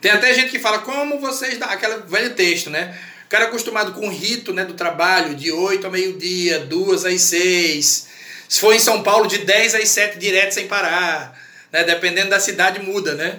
Tem 0.00 0.10
até 0.10 0.34
gente 0.34 0.50
que 0.50 0.58
fala 0.58 0.80
como 0.80 1.18
vocês 1.18 1.56
dá 1.56 1.66
aquela 1.66 1.98
velho 1.98 2.34
texto, 2.34 2.68
né? 2.68 2.96
O 3.24 3.28
cara 3.28 3.46
acostumado 3.46 3.92
com 3.92 4.06
o 4.06 4.10
rito 4.10 4.52
né, 4.52 4.62
do 4.64 4.74
trabalho, 4.74 5.34
de 5.34 5.50
8 5.50 5.86
a 5.86 5.90
meio-dia, 5.90 6.58
2 6.58 7.06
às 7.06 7.22
6. 7.22 8.08
Se 8.46 8.60
for 8.60 8.74
em 8.74 8.78
São 8.78 9.02
Paulo, 9.02 9.26
de 9.26 9.38
10 9.38 9.76
às 9.76 9.88
7 9.88 10.18
direto 10.18 10.52
sem 10.52 10.66
parar. 10.68 11.40
Né? 11.72 11.82
Dependendo 11.84 12.28
da 12.28 12.38
cidade, 12.38 12.82
muda, 12.82 13.14
né? 13.14 13.38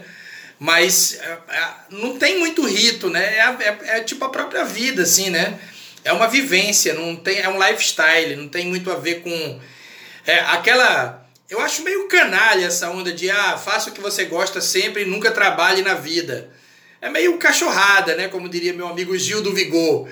Mas 0.64 1.20
é, 1.20 1.38
é, 1.50 1.70
não 1.90 2.18
tem 2.18 2.40
muito 2.40 2.66
rito, 2.66 3.10
né? 3.10 3.22
É, 3.36 3.42
é, 3.42 3.98
é, 3.98 4.00
tipo 4.00 4.24
a 4.24 4.30
própria 4.30 4.64
vida, 4.64 5.04
assim, 5.04 5.30
né? 5.30 5.60
É 6.06 6.14
uma 6.14 6.30
vivência, 6.30 6.94
não 6.94 7.18
tem, 7.18 7.42
é 7.42 7.50
um 7.50 7.62
lifestyle, 7.62 8.38
não 8.38 8.48
tem 8.48 8.68
muito 8.68 8.90
a 8.90 8.96
ver 8.96 9.16
com. 9.16 9.60
É, 10.26 10.40
aquela. 10.40 11.28
Eu 11.50 11.60
acho 11.60 11.84
meio 11.84 12.08
canalha 12.08 12.66
essa 12.66 12.90
onda 12.90 13.12
de 13.12 13.30
ah, 13.30 13.58
faça 13.58 13.90
o 13.90 13.94
que 13.94 14.00
você 14.00 14.24
gosta 14.24 14.62
sempre 14.62 15.02
e 15.02 15.06
nunca 15.06 15.32
trabalhe 15.32 15.82
na 15.82 15.96
vida. 15.96 16.50
É 17.02 17.10
meio 17.10 17.38
cachorrada, 17.38 18.16
né? 18.16 18.30
Como 18.30 18.48
diria 18.48 18.72
meu 18.72 18.88
amigo 18.88 19.18
Gil 19.18 19.42
do 19.42 19.54
Vigor. 19.54 20.08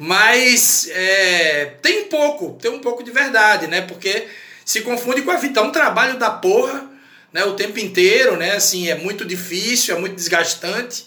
Mas 0.00 0.88
é, 0.90 1.74
tem 1.80 2.00
um 2.00 2.08
pouco, 2.08 2.58
tem 2.60 2.72
um 2.72 2.80
pouco 2.80 3.04
de 3.04 3.12
verdade, 3.12 3.68
né? 3.68 3.82
Porque 3.82 4.26
se 4.64 4.80
confunde 4.80 5.22
com 5.22 5.30
a 5.30 5.36
vida. 5.36 5.60
É 5.60 5.62
um 5.62 5.70
trabalho 5.70 6.18
da 6.18 6.28
porra 6.28 6.91
né, 7.32 7.44
o 7.44 7.54
tempo 7.54 7.78
inteiro, 7.78 8.36
né? 8.36 8.52
Assim, 8.52 8.88
é 8.88 8.96
muito 8.96 9.24
difícil, 9.24 9.96
é 9.96 10.00
muito 10.00 10.14
desgastante, 10.14 11.06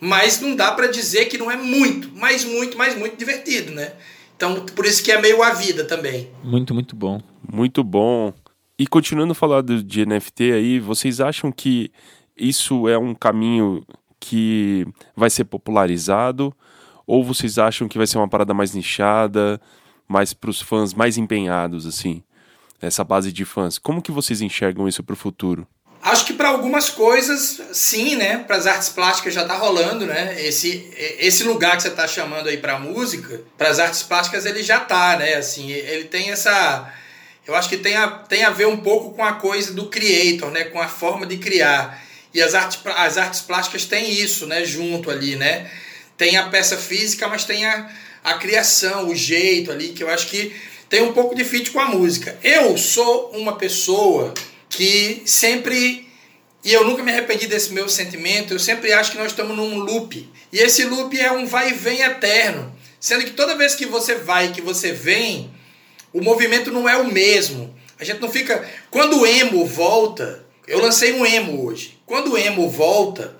mas 0.00 0.40
não 0.40 0.54
dá 0.54 0.72
para 0.72 0.86
dizer 0.86 1.26
que 1.26 1.38
não 1.38 1.50
é 1.50 1.56
muito, 1.56 2.10
mas 2.14 2.44
muito, 2.44 2.78
mas 2.78 2.96
muito 2.96 3.16
divertido, 3.16 3.72
né? 3.72 3.92
Então, 4.36 4.66
por 4.66 4.84
isso 4.84 5.02
que 5.02 5.10
é 5.10 5.20
meio 5.20 5.42
a 5.42 5.54
vida 5.54 5.84
também. 5.84 6.28
Muito, 6.44 6.74
muito 6.74 6.94
bom. 6.94 7.20
Muito 7.50 7.82
bom. 7.82 8.32
E 8.78 8.86
continuando 8.86 9.32
a 9.32 9.34
falar 9.34 9.62
de 9.62 10.04
NFT 10.04 10.52
aí, 10.52 10.78
vocês 10.78 11.20
acham 11.20 11.50
que 11.50 11.90
isso 12.36 12.86
é 12.86 12.98
um 12.98 13.14
caminho 13.14 13.82
que 14.20 14.86
vai 15.16 15.30
ser 15.30 15.44
popularizado? 15.44 16.54
Ou 17.06 17.24
vocês 17.24 17.56
acham 17.56 17.88
que 17.88 17.96
vai 17.96 18.06
ser 18.06 18.18
uma 18.18 18.28
parada 18.28 18.52
mais 18.52 18.74
nichada, 18.74 19.58
mais 20.06 20.34
para 20.34 20.50
os 20.50 20.60
fãs 20.60 20.92
mais 20.92 21.16
empenhados, 21.16 21.86
assim? 21.86 22.22
Essa 22.80 23.04
base 23.04 23.32
de 23.32 23.44
fãs. 23.44 23.78
Como 23.78 24.02
que 24.02 24.10
vocês 24.12 24.40
enxergam 24.40 24.88
isso 24.88 25.02
para 25.02 25.14
o 25.14 25.16
futuro? 25.16 25.66
Acho 26.02 26.24
que 26.24 26.34
para 26.34 26.50
algumas 26.50 26.88
coisas, 26.88 27.60
sim, 27.72 28.14
né? 28.14 28.38
Para 28.38 28.56
as 28.56 28.66
artes 28.66 28.88
plásticas 28.90 29.34
já 29.34 29.42
está 29.42 29.56
rolando, 29.56 30.06
né? 30.06 30.36
Esse, 30.40 30.88
esse 31.18 31.42
lugar 31.42 31.76
que 31.76 31.82
você 31.82 31.88
está 31.88 32.06
chamando 32.06 32.48
aí 32.48 32.58
para 32.58 32.78
música, 32.78 33.40
para 33.58 33.70
as 33.70 33.80
artes 33.80 34.02
plásticas 34.04 34.46
ele 34.46 34.62
já 34.62 34.78
tá, 34.78 35.16
né? 35.16 35.34
Assim, 35.34 35.70
ele 35.72 36.04
tem 36.04 36.30
essa, 36.30 36.92
eu 37.46 37.54
acho 37.54 37.68
que 37.68 37.76
tem 37.76 37.96
a, 37.96 38.08
tem 38.08 38.44
a 38.44 38.50
ver 38.50 38.66
um 38.66 38.76
pouco 38.76 39.14
com 39.14 39.24
a 39.24 39.32
coisa 39.32 39.72
do 39.72 39.88
creator, 39.88 40.50
né? 40.50 40.64
Com 40.64 40.80
a 40.80 40.88
forma 40.88 41.26
de 41.26 41.38
criar. 41.38 42.00
E 42.32 42.42
as 42.42 42.54
artes, 42.54 42.78
as 42.84 43.16
artes 43.16 43.40
plásticas 43.40 43.84
têm 43.84 44.10
isso, 44.10 44.46
né? 44.46 44.64
Junto 44.64 45.10
ali, 45.10 45.36
né? 45.36 45.70
Tem 46.16 46.36
a 46.36 46.48
peça 46.48 46.76
física, 46.76 47.28
mas 47.28 47.44
tem 47.44 47.64
a, 47.64 47.90
a 48.22 48.34
criação, 48.34 49.08
o 49.08 49.14
jeito 49.14 49.72
ali, 49.72 49.88
que 49.88 50.02
eu 50.02 50.10
acho 50.10 50.28
que 50.28 50.54
tem 50.88 51.02
um 51.02 51.12
pouco 51.12 51.34
de 51.34 51.44
fit 51.44 51.70
com 51.70 51.80
a 51.80 51.86
música. 51.86 52.38
Eu 52.42 52.76
sou 52.78 53.30
uma 53.30 53.56
pessoa 53.56 54.32
que 54.68 55.22
sempre 55.24 56.06
e 56.66 56.72
eu 56.72 56.84
nunca 56.84 57.02
me 57.02 57.12
arrependi 57.12 57.46
desse 57.46 57.72
meu 57.72 57.88
sentimento, 57.88 58.52
eu 58.52 58.58
sempre 58.58 58.92
acho 58.92 59.12
que 59.12 59.18
nós 59.18 59.28
estamos 59.28 59.56
num 59.56 59.78
loop. 59.78 60.28
E 60.52 60.58
esse 60.58 60.84
loop 60.84 61.16
é 61.16 61.30
um 61.30 61.46
vai 61.46 61.70
e 61.70 61.74
vem 61.74 62.00
eterno. 62.00 62.74
Sendo 62.98 63.24
que 63.24 63.30
toda 63.30 63.54
vez 63.54 63.76
que 63.76 63.86
você 63.86 64.16
vai, 64.16 64.50
que 64.50 64.60
você 64.60 64.90
vem, 64.90 65.48
o 66.12 66.20
movimento 66.20 66.72
não 66.72 66.88
é 66.88 66.96
o 66.96 67.12
mesmo. 67.12 67.72
A 68.00 68.04
gente 68.04 68.20
não 68.20 68.28
fica. 68.28 68.68
Quando 68.90 69.20
o 69.20 69.26
emo 69.26 69.64
volta, 69.64 70.44
Eu 70.66 70.80
lancei 70.80 71.12
um 71.12 71.24
emo 71.24 71.64
hoje. 71.64 71.96
Quando 72.04 72.32
o 72.32 72.38
emo 72.38 72.68
volta, 72.68 73.36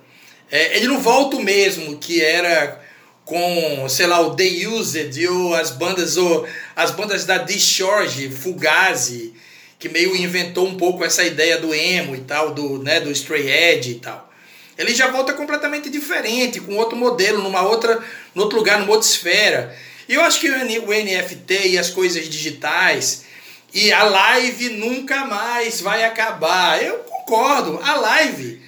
é, 0.48 0.76
ele 0.76 0.86
não 0.86 1.00
volta 1.00 1.36
o 1.36 1.42
mesmo 1.42 1.98
que 1.98 2.22
era 2.22 2.80
com, 3.24 3.88
sei 3.88 4.06
lá, 4.06 4.20
o 4.20 4.36
The 4.36 4.68
Used 4.68 5.26
ou 5.26 5.52
as 5.52 5.72
bandas 5.72 6.16
ou 6.16 6.46
as 6.76 6.90
bandas 6.90 7.24
da 7.24 7.38
Discharge, 7.38 8.28
Fugazi, 8.28 9.32
que 9.78 9.88
meio 9.88 10.14
inventou 10.14 10.66
um 10.66 10.76
pouco 10.76 11.02
essa 11.02 11.24
ideia 11.24 11.58
do 11.58 11.74
emo 11.74 12.14
e 12.14 12.20
tal, 12.20 12.52
do, 12.52 12.82
né, 12.82 13.00
do 13.00 13.10
stray 13.10 13.48
edge 13.48 13.92
e 13.92 13.94
tal. 13.94 14.30
Ele 14.76 14.94
já 14.94 15.10
volta 15.10 15.32
completamente 15.32 15.88
diferente, 15.88 16.60
com 16.60 16.76
outro 16.76 16.94
modelo, 16.94 17.42
numa 17.42 17.62
outra, 17.62 17.98
num 18.34 18.42
outro 18.42 18.58
lugar, 18.58 18.78
numa 18.78 18.92
outra 18.92 19.08
esfera. 19.08 19.74
E 20.06 20.12
eu 20.12 20.20
acho 20.20 20.38
que 20.38 20.50
o 20.50 20.92
NFT 20.92 21.68
e 21.68 21.78
as 21.78 21.88
coisas 21.88 22.28
digitais 22.28 23.24
e 23.72 23.90
a 23.90 24.04
live 24.04 24.68
nunca 24.70 25.24
mais 25.24 25.80
vai 25.80 26.04
acabar. 26.04 26.82
Eu 26.82 26.98
concordo, 26.98 27.80
a 27.82 27.94
live 27.94 28.60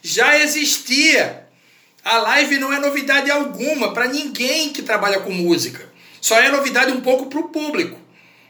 já 0.00 0.38
existia. 0.38 1.44
A 2.04 2.18
live 2.18 2.58
não 2.58 2.72
é 2.72 2.78
novidade 2.78 3.28
alguma 3.28 3.92
para 3.92 4.06
ninguém 4.06 4.72
que 4.72 4.82
trabalha 4.82 5.18
com 5.18 5.32
música. 5.32 5.85
Só 6.26 6.40
é 6.40 6.50
novidade 6.50 6.90
um 6.90 7.00
pouco 7.00 7.26
para 7.26 7.38
o 7.38 7.50
público, 7.50 7.96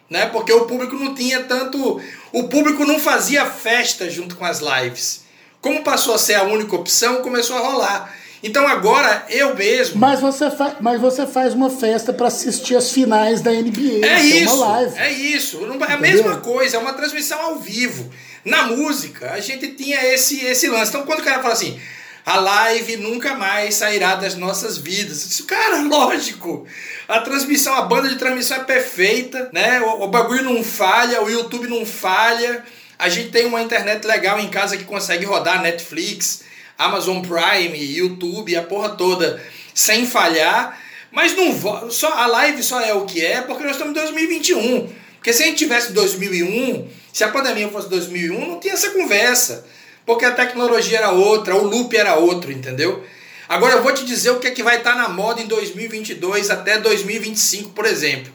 né? 0.09 0.25
Porque 0.25 0.51
o 0.51 0.65
público 0.65 0.97
não 0.97 1.15
tinha 1.15 1.45
tanto, 1.45 2.01
o 2.33 2.45
público 2.45 2.87
não 2.87 2.99
fazia 2.99 3.45
festa 3.45 4.09
junto 4.09 4.35
com 4.35 4.47
as 4.47 4.61
lives. 4.61 5.27
Como 5.61 5.85
passou 5.85 6.15
a 6.15 6.19
ser 6.19 6.37
a 6.37 6.45
única 6.45 6.75
opção, 6.75 7.17
começou 7.17 7.55
a 7.55 7.61
rolar. 7.61 8.17
Então 8.43 8.67
agora 8.67 9.27
eu 9.29 9.55
mesmo. 9.55 10.01
Mas 10.01 10.21
você, 10.21 10.51
fa 10.51 10.77
mas 10.81 10.99
você 10.99 11.27
faz 11.27 11.53
uma 11.53 11.69
festa 11.69 12.15
para 12.15 12.29
assistir 12.29 12.77
as 12.77 12.91
finais 12.91 13.43
da 13.43 13.51
NBA. 13.51 14.07
É 14.07 14.23
isso. 14.23 14.55
É, 14.55 14.55
uma 14.55 14.67
live. 14.69 14.99
é 14.99 15.13
isso. 15.13 15.61
É 15.87 15.93
a 15.93 15.99
mesma 15.99 16.39
coisa, 16.39 16.79
é 16.79 16.81
uma 16.81 16.95
transmissão 16.95 17.39
ao 17.43 17.59
vivo. 17.59 18.11
Na 18.43 18.63
música, 18.69 19.33
a 19.33 19.41
gente 19.41 19.69
tinha 19.73 20.03
esse, 20.15 20.43
esse 20.47 20.67
lance. 20.69 20.93
Então 20.93 21.05
quando 21.05 21.21
o 21.21 21.25
cara 21.25 21.43
fala 21.43 21.53
assim. 21.53 21.79
A 22.27 22.41
live 22.41 22.97
nunca 22.97 23.35
mais 23.35 23.77
sairá 23.77 24.17
das 24.17 24.35
nossas 24.35 24.77
vidas. 24.77 25.23
Eu 25.23 25.29
disse, 25.29 25.43
cara, 25.45 25.81
lógico. 25.83 26.67
A 27.07 27.21
transmissão, 27.21 27.73
a 27.75 27.83
banda 27.83 28.09
de 28.09 28.17
transmissão 28.17 28.57
é 28.57 28.65
perfeita, 28.65 29.49
né? 29.53 29.81
O, 29.81 30.03
o 30.03 30.09
bagulho 30.09 30.43
não 30.43 30.65
falha, 30.65 31.23
o 31.23 31.31
YouTube 31.31 31.69
não 31.69 31.87
falha. 31.87 32.65
A 32.99 33.09
gente 33.09 33.31
tem 33.31 33.47
uma 33.47 33.63
internet 33.63 34.05
legal 34.05 34.41
em 34.41 34.49
casa 34.49 34.77
que 34.77 34.83
consegue 34.83 35.25
rodar 35.25 35.63
Netflix, 35.63 36.43
Amazon 36.77 37.23
Prime, 37.23 37.79
YouTube, 37.79 38.57
a 38.57 38.63
porra 38.65 38.89
toda, 38.89 39.41
sem 39.73 40.05
falhar. 40.05 40.77
Mas 41.13 41.37
não 41.37 41.91
só 41.93 42.13
a 42.13 42.27
live 42.27 42.61
só 42.61 42.81
é 42.81 42.93
o 42.93 43.05
que 43.05 43.25
é 43.25 43.41
porque 43.41 43.63
nós 43.63 43.73
estamos 43.77 43.97
em 43.97 44.03
2021. 44.03 44.93
Porque 45.15 45.33
se 45.33 45.45
a 45.45 45.47
gente 45.47 45.59
tivesse 45.59 45.93
2001, 45.93 46.89
se 47.13 47.23
a 47.23 47.29
pandemia 47.29 47.69
fosse 47.69 47.89
2001, 47.89 48.49
não 48.49 48.59
tinha 48.59 48.75
essa 48.75 48.91
conversa. 48.91 49.65
Porque 50.07 50.25
a 50.25 50.31
tecnologia 50.31 50.99
era 50.99 51.11
outra, 51.11 51.55
o 51.55 51.65
loop 51.65 51.95
era 51.95 52.15
outro, 52.15 52.51
entendeu? 52.51 53.05
Agora 53.49 53.75
eu 53.75 53.83
vou 53.83 53.93
te 53.93 54.05
dizer 54.05 54.31
o 54.31 54.41
que 54.41 54.47
é 54.47 54.51
que 54.51 54.63
vai 54.63 54.79
estar 54.79 54.95
na 54.95 55.09
moda 55.09 55.43
em 55.43 55.47
2022 55.47 56.49
até 56.49 56.79
2025, 56.79 57.71
por 57.71 57.85
exemplo. 57.85 58.33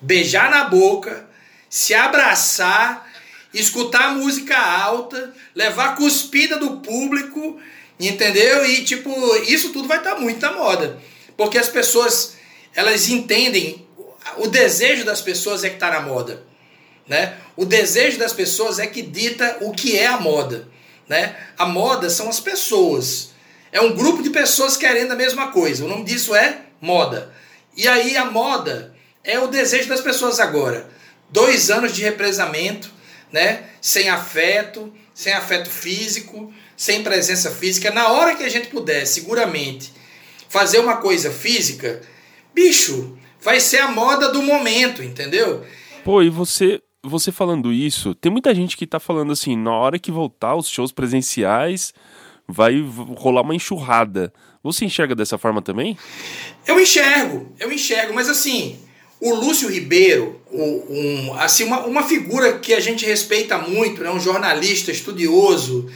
Beijar 0.00 0.50
na 0.50 0.64
boca, 0.64 1.26
se 1.68 1.94
abraçar, 1.94 3.10
escutar 3.52 4.14
música 4.14 4.56
alta, 4.56 5.34
levar 5.54 5.96
cuspida 5.96 6.56
do 6.58 6.76
público 6.76 7.58
Entendeu? 7.98 8.64
E 8.64 8.84
tipo, 8.84 9.10
isso 9.48 9.72
tudo 9.72 9.88
vai 9.88 9.98
estar 9.98 10.14
tá 10.14 10.20
muito 10.20 10.40
na 10.40 10.52
moda. 10.52 10.98
Porque 11.36 11.58
as 11.58 11.68
pessoas, 11.68 12.36
elas 12.74 13.08
entendem, 13.08 13.86
o 14.36 14.46
desejo 14.46 15.04
das 15.04 15.20
pessoas 15.20 15.64
é 15.64 15.68
que 15.68 15.76
está 15.76 15.90
na 15.90 16.00
moda. 16.00 16.44
Né? 17.06 17.34
O 17.56 17.64
desejo 17.64 18.18
das 18.18 18.32
pessoas 18.32 18.78
é 18.78 18.86
que 18.86 19.02
dita 19.02 19.58
o 19.62 19.72
que 19.72 19.98
é 19.98 20.06
a 20.06 20.18
moda. 20.18 20.68
Né? 21.08 21.36
A 21.56 21.66
moda 21.66 22.10
são 22.10 22.28
as 22.28 22.40
pessoas. 22.40 23.30
É 23.72 23.80
um 23.80 23.94
grupo 23.94 24.22
de 24.22 24.30
pessoas 24.30 24.76
querendo 24.76 25.12
a 25.12 25.16
mesma 25.16 25.48
coisa. 25.48 25.84
O 25.84 25.88
nome 25.88 26.04
disso 26.04 26.34
é 26.34 26.62
moda. 26.80 27.32
E 27.76 27.86
aí 27.86 28.16
a 28.16 28.24
moda 28.24 28.94
é 29.24 29.38
o 29.38 29.46
desejo 29.46 29.88
das 29.88 30.00
pessoas 30.00 30.40
agora. 30.40 30.88
Dois 31.30 31.70
anos 31.70 31.94
de 31.94 32.02
represamento, 32.02 32.90
né? 33.32 33.64
sem 33.80 34.08
afeto, 34.08 34.92
sem 35.14 35.32
afeto 35.32 35.68
físico, 35.68 36.52
sem 36.76 37.02
presença 37.02 37.50
física, 37.50 37.90
na 37.90 38.08
hora 38.08 38.36
que 38.36 38.44
a 38.44 38.48
gente 38.48 38.68
puder, 38.68 39.06
seguramente, 39.06 39.92
fazer 40.48 40.78
uma 40.78 40.98
coisa 40.98 41.30
física, 41.30 42.00
bicho, 42.54 43.18
vai 43.40 43.60
ser 43.60 43.78
a 43.78 43.88
moda 43.88 44.30
do 44.30 44.42
momento, 44.42 45.02
entendeu? 45.02 45.64
Pô, 46.04 46.22
e 46.22 46.30
você, 46.30 46.80
você 47.02 47.30
falando 47.30 47.72
isso, 47.72 48.14
tem 48.14 48.30
muita 48.30 48.54
gente 48.54 48.76
que 48.76 48.86
tá 48.86 48.98
falando 48.98 49.32
assim, 49.32 49.56
na 49.56 49.72
hora 49.72 49.98
que 49.98 50.10
voltar 50.10 50.56
os 50.56 50.68
shows 50.68 50.92
presenciais, 50.92 51.92
vai 52.46 52.80
rolar 53.16 53.42
uma 53.42 53.54
enxurrada. 53.54 54.32
Você 54.62 54.84
enxerga 54.84 55.14
dessa 55.14 55.38
forma 55.38 55.62
também? 55.62 55.96
Eu 56.66 56.80
enxergo, 56.80 57.52
eu 57.60 57.70
enxergo, 57.70 58.14
mas 58.14 58.28
assim, 58.28 58.78
o 59.20 59.34
Lúcio 59.34 59.68
Ribeiro, 59.68 60.40
um, 60.52 61.34
assim, 61.34 61.64
uma, 61.64 61.84
uma 61.86 62.02
figura 62.02 62.58
que 62.58 62.72
a 62.72 62.80
gente 62.80 63.04
respeita 63.04 63.58
muito, 63.58 64.02
né, 64.02 64.10
um 64.10 64.20
jornalista 64.20 64.90
estudioso, 64.90 65.90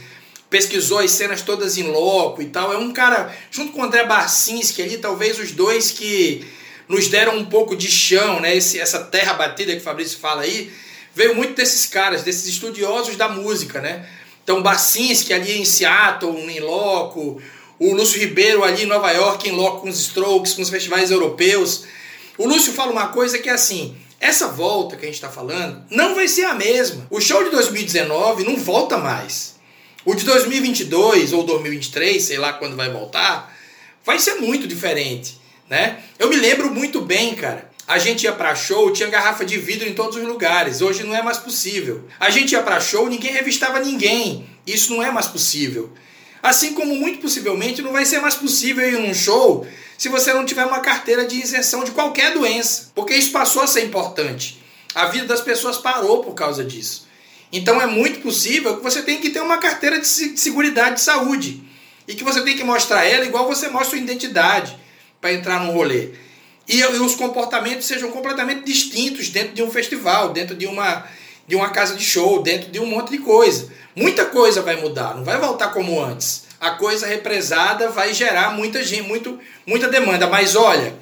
pesquisou 0.49 0.99
as 0.99 1.11
cenas 1.11 1.41
todas 1.41 1.77
em 1.77 1.83
loco 1.83 2.41
e 2.41 2.45
tal. 2.45 2.71
É 2.71 2.77
um 2.77 2.93
cara, 2.93 3.33
junto 3.49 3.71
com 3.71 3.81
o 3.81 3.83
André 3.83 4.05
Barcinski 4.05 4.81
ali, 4.81 4.97
talvez 4.97 5.39
os 5.39 5.51
dois 5.51 5.91
que 5.91 6.45
nos 6.87 7.07
deram 7.07 7.37
um 7.37 7.45
pouco 7.45 7.75
de 7.75 7.89
chão, 7.89 8.39
né? 8.39 8.55
Esse, 8.55 8.79
essa 8.79 8.99
terra 8.99 9.33
batida 9.33 9.71
que 9.71 9.79
o 9.79 9.83
Fabrício 9.83 10.19
fala 10.19 10.43
aí, 10.43 10.71
veio 11.15 11.35
muito 11.35 11.55
desses 11.55 11.85
caras, 11.85 12.23
desses 12.23 12.47
estudiosos 12.47 13.15
da 13.15 13.29
música, 13.29 13.81
né? 13.81 14.07
Então, 14.43 14.61
Barcinski 14.61 15.33
ali 15.33 15.59
em 15.59 15.65
Seattle, 15.65 16.35
em 16.49 16.59
loco, 16.59 17.41
o 17.79 17.93
Lúcio 17.93 18.19
Ribeiro 18.19 18.63
ali 18.63 18.83
em 18.83 18.87
Nova 18.87 19.11
York, 19.11 19.47
em 19.47 19.51
loco 19.51 19.81
com 19.81 19.89
os 19.89 19.99
Strokes, 19.99 20.53
com 20.53 20.61
os 20.61 20.69
festivais 20.69 21.11
europeus. 21.11 21.85
O 22.37 22.47
Lúcio 22.47 22.73
fala 22.73 22.91
uma 22.91 23.07
coisa 23.07 23.39
que 23.39 23.49
é 23.49 23.53
assim, 23.53 23.95
essa 24.19 24.47
volta 24.47 24.95
que 24.95 25.03
a 25.03 25.05
gente 25.05 25.15
está 25.15 25.29
falando 25.29 25.83
não 25.89 26.15
vai 26.15 26.27
ser 26.27 26.45
a 26.45 26.53
mesma. 26.53 27.05
O 27.09 27.19
show 27.19 27.43
de 27.43 27.49
2019 27.51 28.43
não 28.43 28.57
volta 28.57 28.97
mais. 28.97 29.55
O 30.05 30.15
de 30.15 30.25
2022 30.25 31.33
ou 31.33 31.43
2023, 31.43 32.21
sei 32.21 32.37
lá 32.37 32.53
quando 32.53 32.75
vai 32.75 32.89
voltar, 32.89 33.53
vai 34.05 34.19
ser 34.19 34.35
muito 34.35 34.67
diferente, 34.67 35.37
né? 35.69 36.01
Eu 36.19 36.29
me 36.29 36.35
lembro 36.35 36.73
muito 36.73 37.01
bem, 37.01 37.35
cara. 37.35 37.69
A 37.85 37.97
gente 37.97 38.23
ia 38.23 38.31
para 38.31 38.55
show, 38.55 38.91
tinha 38.93 39.09
garrafa 39.09 39.43
de 39.43 39.57
vidro 39.57 39.87
em 39.87 39.93
todos 39.93 40.15
os 40.15 40.23
lugares. 40.23 40.81
Hoje 40.81 41.03
não 41.03 41.15
é 41.15 41.21
mais 41.21 41.37
possível. 41.37 42.03
A 42.19 42.29
gente 42.29 42.53
ia 42.53 42.63
para 42.63 42.79
show, 42.79 43.09
ninguém 43.09 43.33
revistava 43.33 43.79
ninguém. 43.79 44.47
Isso 44.65 44.93
não 44.93 45.03
é 45.03 45.11
mais 45.11 45.27
possível. 45.27 45.91
Assim 46.41 46.73
como 46.73 46.95
muito 46.95 47.19
possivelmente 47.19 47.81
não 47.81 47.91
vai 47.91 48.05
ser 48.05 48.19
mais 48.19 48.35
possível 48.35 48.87
ir 48.87 48.99
num 48.99 49.13
show 49.13 49.67
se 49.97 50.09
você 50.09 50.33
não 50.33 50.45
tiver 50.45 50.65
uma 50.65 50.79
carteira 50.79 51.25
de 51.25 51.39
isenção 51.39 51.83
de 51.83 51.91
qualquer 51.91 52.33
doença, 52.33 52.91
porque 52.95 53.13
isso 53.13 53.31
passou 53.31 53.61
a 53.61 53.67
ser 53.67 53.85
importante. 53.85 54.61
A 54.95 55.05
vida 55.05 55.25
das 55.25 55.41
pessoas 55.41 55.77
parou 55.77 56.23
por 56.23 56.33
causa 56.33 56.63
disso. 56.63 57.07
Então 57.51 57.81
é 57.81 57.85
muito 57.85 58.19
possível 58.19 58.77
que 58.77 58.83
você 58.83 59.01
tenha 59.01 59.19
que 59.19 59.29
ter 59.29 59.39
uma 59.39 59.57
carteira 59.57 59.99
de 59.99 60.07
seguridade 60.07 60.95
de 60.95 61.01
saúde 61.01 61.63
e 62.07 62.15
que 62.15 62.23
você 62.23 62.41
tem 62.41 62.57
que 62.57 62.63
mostrar 62.63 63.05
ela 63.05 63.25
igual 63.25 63.47
você 63.47 63.67
mostra 63.67 63.91
sua 63.91 63.99
identidade 63.99 64.77
para 65.21 65.33
entrar 65.33 65.63
no 65.63 65.71
rolê. 65.71 66.09
E, 66.67 66.79
e 66.79 66.85
os 66.85 67.15
comportamentos 67.15 67.87
sejam 67.87 68.11
completamente 68.11 68.63
distintos 68.63 69.29
dentro 69.29 69.53
de 69.53 69.63
um 69.63 69.69
festival, 69.69 70.29
dentro 70.29 70.55
de 70.55 70.65
uma, 70.65 71.05
de 71.47 71.55
uma 71.55 71.69
casa 71.69 71.95
de 71.95 72.03
show, 72.03 72.41
dentro 72.41 72.71
de 72.71 72.79
um 72.79 72.85
monte 72.85 73.11
de 73.11 73.17
coisa. 73.19 73.69
Muita 73.95 74.25
coisa 74.25 74.61
vai 74.61 74.75
mudar, 74.75 75.15
não 75.15 75.23
vai 75.23 75.37
voltar 75.37 75.69
como 75.69 76.01
antes. 76.01 76.45
A 76.59 76.71
coisa 76.71 77.05
represada 77.05 77.89
vai 77.89 78.13
gerar 78.13 78.51
muita 78.51 78.83
gente, 78.83 79.03
muito, 79.03 79.39
muita 79.65 79.87
demanda. 79.89 80.27
Mas 80.27 80.55
olha, 80.55 80.95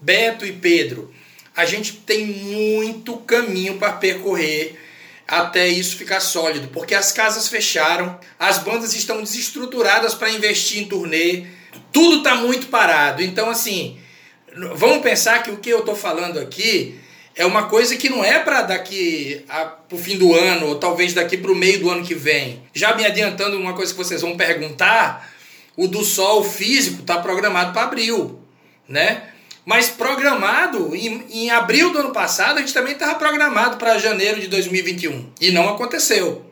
Beto 0.00 0.44
e 0.44 0.52
Pedro, 0.52 1.12
a 1.56 1.64
gente 1.64 1.92
tem 1.92 2.26
muito 2.26 3.16
caminho 3.18 3.78
para 3.78 3.92
percorrer 3.92 4.78
até 5.26 5.68
isso 5.68 5.96
ficar 5.96 6.20
sólido, 6.20 6.68
porque 6.68 6.94
as 6.94 7.10
casas 7.12 7.48
fecharam, 7.48 8.18
as 8.38 8.58
bandas 8.58 8.94
estão 8.94 9.22
desestruturadas 9.22 10.14
para 10.14 10.30
investir 10.30 10.82
em 10.82 10.86
turnê, 10.86 11.46
tudo 11.90 12.18
está 12.18 12.34
muito 12.34 12.66
parado. 12.66 13.22
Então, 13.22 13.48
assim, 13.48 13.98
vamos 14.74 14.98
pensar 14.98 15.42
que 15.42 15.50
o 15.50 15.56
que 15.56 15.70
eu 15.70 15.80
estou 15.80 15.96
falando 15.96 16.38
aqui 16.38 16.98
é 17.36 17.44
uma 17.44 17.64
coisa 17.64 17.96
que 17.96 18.08
não 18.08 18.24
é 18.24 18.38
para 18.38 18.62
daqui 18.62 19.44
para 19.46 19.78
o 19.90 19.98
fim 19.98 20.16
do 20.16 20.34
ano, 20.34 20.68
ou 20.68 20.74
talvez 20.76 21.12
daqui 21.12 21.36
para 21.36 21.50
o 21.50 21.54
meio 21.54 21.80
do 21.80 21.90
ano 21.90 22.04
que 22.04 22.14
vem. 22.14 22.62
Já 22.72 22.94
me 22.94 23.04
adiantando 23.04 23.58
uma 23.58 23.72
coisa 23.74 23.92
que 23.92 23.98
vocês 23.98 24.20
vão 24.20 24.36
perguntar, 24.36 25.32
o 25.76 25.88
do 25.88 26.04
sol 26.04 26.44
físico 26.44 27.00
está 27.00 27.18
programado 27.18 27.72
para 27.72 27.82
abril, 27.82 28.40
né? 28.88 29.30
Mas 29.64 29.88
programado, 29.88 30.94
em, 30.94 31.24
em 31.30 31.50
abril 31.50 31.90
do 31.90 31.98
ano 31.98 32.12
passado, 32.12 32.58
a 32.58 32.60
gente 32.60 32.74
também 32.74 32.92
estava 32.92 33.14
programado 33.14 33.78
para 33.78 33.98
janeiro 33.98 34.40
de 34.40 34.46
2021. 34.46 35.32
E 35.40 35.50
não 35.50 35.68
aconteceu, 35.68 36.44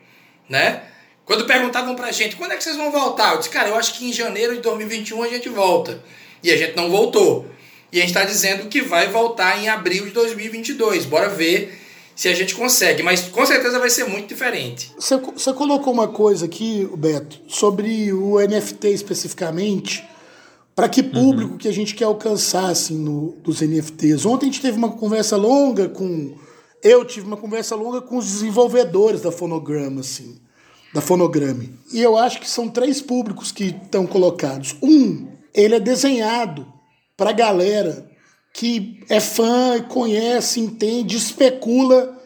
né? 0.49 0.81
Quando 1.23 1.45
perguntavam 1.45 1.95
para 1.95 2.07
a 2.07 2.11
gente, 2.11 2.35
quando 2.35 2.51
é 2.51 2.57
que 2.57 2.63
vocês 2.63 2.75
vão 2.75 2.91
voltar? 2.91 3.33
Eu 3.33 3.37
disse, 3.37 3.49
cara, 3.49 3.69
eu 3.69 3.75
acho 3.77 3.93
que 3.93 4.09
em 4.09 4.11
janeiro 4.11 4.55
de 4.55 4.61
2021 4.61 5.23
a 5.23 5.27
gente 5.29 5.47
volta. 5.47 6.03
E 6.43 6.51
a 6.51 6.57
gente 6.57 6.75
não 6.75 6.89
voltou. 6.89 7.47
E 7.93 7.99
a 7.99 8.01
gente 8.01 8.09
está 8.09 8.25
dizendo 8.25 8.67
que 8.69 8.81
vai 8.81 9.07
voltar 9.07 9.61
em 9.61 9.69
abril 9.69 10.05
de 10.05 10.11
2022. 10.11 11.05
Bora 11.05 11.29
ver 11.29 11.79
se 12.15 12.27
a 12.27 12.33
gente 12.33 12.55
consegue, 12.55 13.03
mas 13.03 13.21
com 13.21 13.45
certeza 13.45 13.77
vai 13.77 13.89
ser 13.91 14.05
muito 14.05 14.27
diferente. 14.27 14.91
Você, 14.97 15.15
você 15.15 15.53
colocou 15.53 15.93
uma 15.93 16.07
coisa 16.07 16.45
aqui, 16.45 16.89
Beto, 16.97 17.39
sobre 17.47 18.11
o 18.11 18.39
NFT 18.39 18.87
especificamente. 18.89 20.03
Para 20.75 20.89
que 20.89 21.03
público 21.03 21.51
uhum. 21.51 21.57
que 21.59 21.67
a 21.67 21.71
gente 21.71 21.93
quer 21.93 22.05
alcançar 22.05 22.71
assim, 22.71 22.97
no, 22.97 23.33
dos 23.43 23.61
NFTs? 23.61 24.25
Ontem 24.25 24.47
a 24.47 24.51
gente 24.51 24.61
teve 24.61 24.75
uma 24.75 24.89
conversa 24.93 25.37
longa 25.37 25.87
com. 25.87 26.35
Eu 26.81 27.05
tive 27.05 27.27
uma 27.27 27.37
conversa 27.37 27.75
longa 27.75 28.01
com 28.01 28.17
os 28.17 28.25
desenvolvedores 28.25 29.21
da 29.21 29.31
Fonograma, 29.31 30.01
assim, 30.01 30.41
da 30.91 30.99
Fonograme. 30.99 31.77
E 31.93 32.01
eu 32.01 32.17
acho 32.17 32.39
que 32.39 32.49
são 32.49 32.69
três 32.69 33.03
públicos 33.03 33.51
que 33.51 33.65
estão 33.65 34.07
colocados. 34.07 34.75
Um, 34.81 35.27
ele 35.53 35.75
é 35.75 35.79
desenhado 35.79 36.72
para 37.23 37.29
a 37.29 37.33
galera 37.33 38.05
que 38.51 39.01
é 39.07 39.21
fã, 39.21 39.81
conhece, 39.81 40.59
entende, 40.59 41.15
especula 41.15 42.21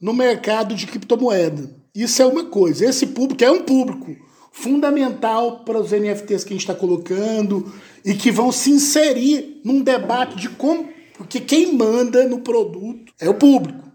no 0.00 0.14
mercado 0.14 0.76
de 0.76 0.86
criptomoeda. 0.86 1.76
Isso 1.92 2.22
é 2.22 2.26
uma 2.26 2.44
coisa. 2.44 2.86
Esse 2.86 3.08
público 3.08 3.42
é 3.42 3.50
um 3.50 3.64
público 3.64 4.14
fundamental 4.52 5.64
para 5.64 5.80
os 5.80 5.90
NFTs 5.90 6.44
que 6.44 6.50
a 6.50 6.56
gente 6.56 6.60
está 6.60 6.74
colocando 6.74 7.72
e 8.04 8.14
que 8.14 8.30
vão 8.30 8.52
se 8.52 8.70
inserir 8.70 9.60
num 9.64 9.82
debate 9.82 10.36
de 10.36 10.50
como. 10.50 10.88
Porque 11.14 11.40
quem 11.40 11.72
manda 11.72 12.28
no 12.28 12.38
produto 12.38 13.12
é 13.20 13.28
o 13.28 13.34
público. 13.34 13.90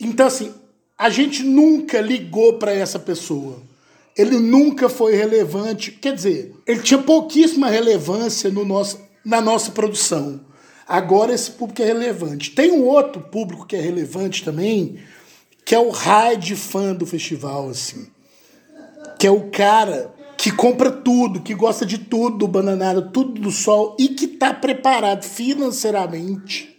Então, 0.00 0.26
assim, 0.26 0.52
a 0.98 1.08
gente 1.08 1.44
nunca 1.44 2.00
ligou 2.00 2.54
para 2.54 2.72
essa 2.72 2.98
pessoa. 2.98 3.62
Ele 4.18 4.36
nunca 4.40 4.88
foi 4.88 5.14
relevante. 5.14 5.92
Quer 5.92 6.12
dizer, 6.12 6.56
ele 6.66 6.82
tinha 6.82 7.00
pouquíssima 7.00 7.68
relevância 7.70 8.50
no 8.50 8.64
nosso, 8.64 9.08
na 9.30 9.40
nossa 9.40 9.70
produção. 9.70 10.40
Agora 10.86 11.32
esse 11.32 11.52
público 11.52 11.80
é 11.80 11.84
relevante. 11.84 12.50
Tem 12.50 12.72
um 12.72 12.84
outro 12.84 13.22
público 13.22 13.64
que 13.64 13.76
é 13.76 13.80
relevante 13.80 14.42
também, 14.42 14.98
que 15.64 15.72
é 15.72 15.78
o 15.78 15.90
hard 15.90 16.52
fã 16.56 16.92
do 16.92 17.06
festival, 17.06 17.68
assim. 17.68 18.08
Que 19.16 19.28
é 19.28 19.30
o 19.30 19.50
cara 19.50 20.12
que 20.36 20.50
compra 20.50 20.90
tudo, 20.90 21.42
que 21.42 21.54
gosta 21.54 21.86
de 21.86 21.96
tudo 21.96 22.38
do 22.38 22.48
bananada, 22.48 23.00
tudo 23.00 23.40
do 23.40 23.52
sol 23.52 23.96
e 24.00 24.08
que 24.08 24.24
está 24.24 24.52
preparado 24.52 25.22
financeiramente 25.22 26.76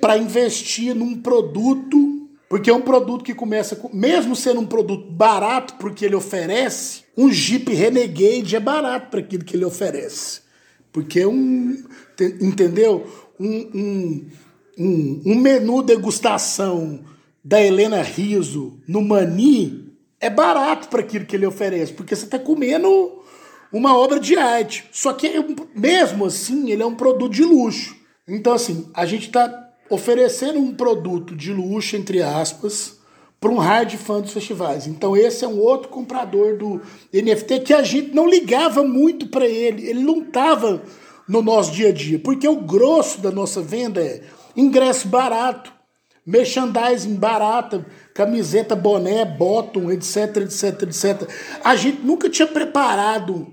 para 0.00 0.18
investir 0.18 0.94
num 0.94 1.14
produto, 1.20 2.28
porque 2.48 2.70
é 2.70 2.74
um 2.74 2.82
produto 2.82 3.22
que 3.22 3.34
começa, 3.34 3.76
com, 3.76 3.88
mesmo 3.94 4.34
sendo 4.34 4.60
um 4.60 4.66
produto 4.66 5.10
barato 5.12 5.74
porque 5.74 6.04
ele 6.04 6.16
oferece, 6.16 7.04
um 7.16 7.30
Jeep 7.30 7.72
Renegade 7.72 8.56
é 8.56 8.60
barato 8.60 9.10
para 9.10 9.20
aquilo 9.20 9.44
que 9.44 9.56
ele 9.56 9.64
oferece. 9.64 10.45
Porque 10.96 11.26
um. 11.26 11.76
Entendeu? 12.40 13.06
Um, 13.38 13.68
um, 13.74 14.26
um, 14.78 15.22
um 15.26 15.34
menu 15.34 15.82
degustação 15.82 17.00
da 17.44 17.62
Helena 17.62 18.00
Riso 18.00 18.80
no 18.88 19.02
Mani 19.02 19.92
é 20.18 20.30
barato 20.30 20.88
para 20.88 21.00
aquilo 21.00 21.26
que 21.26 21.36
ele 21.36 21.44
oferece, 21.44 21.92
porque 21.92 22.16
você 22.16 22.24
está 22.24 22.38
comendo 22.38 22.88
uma 23.70 23.94
obra 23.94 24.18
de 24.18 24.38
arte. 24.38 24.86
Só 24.90 25.12
que, 25.12 25.30
mesmo 25.74 26.24
assim, 26.24 26.70
ele 26.70 26.82
é 26.82 26.86
um 26.86 26.94
produto 26.94 27.34
de 27.34 27.44
luxo. 27.44 27.94
Então, 28.26 28.54
assim, 28.54 28.88
a 28.94 29.04
gente 29.04 29.26
está 29.26 29.68
oferecendo 29.90 30.58
um 30.58 30.74
produto 30.74 31.36
de 31.36 31.52
luxo, 31.52 31.94
entre 31.94 32.22
aspas, 32.22 32.95
para 33.46 33.54
um 33.54 33.58
hard 33.58 33.94
fã 33.96 34.20
dos 34.20 34.32
festivais. 34.32 34.88
Então, 34.88 35.16
esse 35.16 35.44
é 35.44 35.48
um 35.48 35.60
outro 35.60 35.88
comprador 35.88 36.56
do 36.56 36.80
NFT 37.12 37.60
que 37.60 37.72
a 37.72 37.82
gente 37.84 38.12
não 38.12 38.28
ligava 38.28 38.82
muito 38.82 39.28
para 39.28 39.46
ele. 39.46 39.88
Ele 39.88 40.00
não 40.00 40.22
estava 40.22 40.82
no 41.28 41.40
nosso 41.40 41.70
dia 41.70 41.90
a 41.90 41.92
dia, 41.92 42.18
porque 42.18 42.48
o 42.48 42.56
grosso 42.56 43.20
da 43.20 43.30
nossa 43.30 43.62
venda 43.62 44.02
é 44.02 44.22
ingresso 44.56 45.06
barato, 45.06 45.72
merchandising 46.26 47.14
barata, 47.14 47.86
camiseta, 48.12 48.74
boné, 48.74 49.24
bottom, 49.24 49.92
etc, 49.92 50.38
etc, 50.38 50.82
etc. 50.82 51.30
A 51.62 51.76
gente 51.76 52.02
nunca 52.02 52.28
tinha 52.28 52.48
preparado 52.48 53.46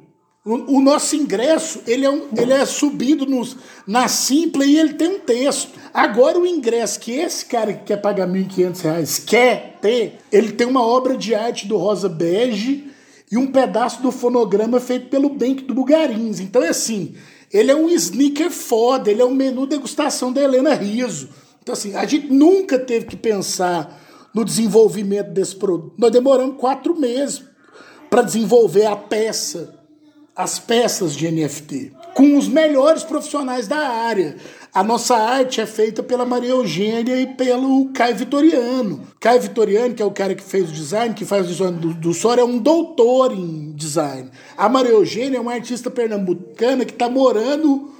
o, 0.45 0.77
o 0.77 0.81
nosso 0.81 1.15
ingresso, 1.15 1.81
ele 1.87 2.03
é, 2.03 2.09
um, 2.09 2.29
ele 2.35 2.51
é 2.51 2.65
subido 2.65 3.25
nos, 3.25 3.55
na 3.87 4.07
Simpla 4.07 4.65
e 4.65 4.77
ele 4.77 4.95
tem 4.95 5.07
um 5.07 5.19
texto. 5.19 5.71
Agora 5.93 6.39
o 6.39 6.47
ingresso 6.47 6.99
que 6.99 7.11
esse 7.11 7.45
cara 7.45 7.73
que 7.73 7.83
quer 7.83 7.97
pagar 7.97 8.27
R$ 8.27 8.43
1.500 8.45 9.25
quer 9.25 9.77
ter, 9.79 10.17
ele 10.31 10.53
tem 10.53 10.65
uma 10.65 10.81
obra 10.85 11.15
de 11.15 11.35
arte 11.35 11.67
do 11.67 11.77
Rosa 11.77 12.09
Bege 12.09 12.91
e 13.31 13.37
um 13.37 13.51
pedaço 13.51 14.01
do 14.01 14.11
fonograma 14.11 14.79
feito 14.79 15.09
pelo 15.09 15.29
Bank 15.29 15.63
do 15.63 15.73
Bugarins. 15.75 16.39
Então 16.39 16.63
é 16.63 16.69
assim, 16.69 17.13
ele 17.51 17.69
é 17.69 17.75
um 17.75 17.87
sneaker 17.89 18.49
foda, 18.49 19.11
ele 19.11 19.21
é 19.21 19.25
um 19.25 19.35
menu 19.35 19.67
degustação 19.67 20.33
da 20.33 20.41
Helena 20.41 20.73
Riso. 20.73 21.29
Então, 21.61 21.73
assim, 21.73 21.95
a 21.95 22.05
gente 22.05 22.27
nunca 22.33 22.79
teve 22.79 23.05
que 23.05 23.15
pensar 23.15 24.01
no 24.33 24.43
desenvolvimento 24.43 25.29
desse 25.29 25.55
produto. 25.55 25.93
Nós 25.97 26.11
demoramos 26.11 26.57
quatro 26.57 26.99
meses 26.99 27.43
para 28.09 28.23
desenvolver 28.23 28.85
a 28.85 28.95
peça, 28.95 29.79
as 30.35 30.57
peças 30.59 31.15
de 31.15 31.29
NFT, 31.31 31.93
com 32.15 32.37
os 32.37 32.47
melhores 32.47 33.03
profissionais 33.03 33.67
da 33.67 33.77
área. 33.77 34.35
A 34.73 34.81
nossa 34.81 35.15
arte 35.15 35.61
é 35.61 35.67
feita 35.67 36.01
pela 36.01 36.25
Maria 36.25 36.49
Eugênia 36.49 37.21
e 37.21 37.27
pelo 37.27 37.89
Caio 37.93 38.15
Vitoriano. 38.15 39.01
Caio 39.19 39.39
Vitoriano, 39.39 39.93
que 39.93 40.01
é 40.01 40.05
o 40.05 40.09
cara 40.09 40.33
que 40.33 40.41
fez 40.41 40.67
o 40.67 40.73
design, 40.73 41.13
que 41.13 41.23
faz 41.23 41.45
o 41.45 41.49
design 41.49 41.77
do, 41.77 41.93
do 41.93 42.11
Sora, 42.11 42.41
é 42.41 42.43
um 42.43 42.57
doutor 42.57 43.31
em 43.33 43.71
design. 43.73 44.31
A 44.57 44.67
Maria 44.67 44.93
Eugênia 44.93 45.37
é 45.37 45.39
uma 45.39 45.53
artista 45.53 45.91
pernambucana 45.91 46.85
que 46.85 46.91
está 46.91 47.07
morando 47.07 47.91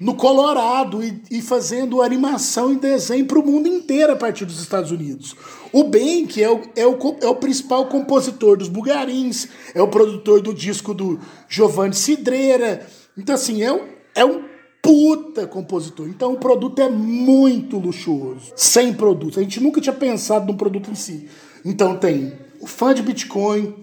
no 0.00 0.16
Colorado 0.16 1.00
e, 1.04 1.22
e, 1.30 1.40
fazendo 1.40 2.02
animação 2.02 2.72
e 2.72 2.76
desenho 2.76 3.24
para 3.24 3.38
o 3.38 3.46
mundo 3.46 3.68
inteiro 3.68 4.12
a 4.12 4.16
partir 4.16 4.44
dos 4.44 4.60
Estados 4.60 4.90
Unidos. 4.90 5.36
O 5.72 5.84
Ben, 5.84 6.26
que 6.26 6.42
é 6.42 6.50
o, 6.50 6.60
é, 6.74 6.84
o, 6.84 6.98
é 7.20 7.28
o 7.28 7.36
principal 7.36 7.86
compositor 7.86 8.56
dos 8.56 8.68
Bugarins, 8.68 9.46
é 9.72 9.80
o 9.80 9.86
produtor 9.86 10.42
do 10.42 10.52
disco 10.52 10.92
do 10.92 11.20
Giovanni 11.48 11.94
Cidreira. 11.94 12.84
Então, 13.16 13.36
assim, 13.36 13.62
é, 13.62 13.80
é 14.16 14.24
um 14.24 14.55
puta 14.86 15.48
compositor. 15.48 16.08
Então 16.08 16.34
o 16.34 16.38
produto 16.38 16.80
é 16.80 16.88
muito 16.88 17.76
luxuoso. 17.76 18.52
Sem 18.54 18.94
produto. 18.94 19.40
A 19.40 19.42
gente 19.42 19.60
nunca 19.60 19.80
tinha 19.80 19.92
pensado 19.92 20.46
no 20.46 20.56
produto 20.56 20.92
em 20.92 20.94
si. 20.94 21.28
Então 21.64 21.96
tem 21.96 22.32
o 22.60 22.68
fã 22.68 22.94
de 22.94 23.02
Bitcoin, 23.02 23.74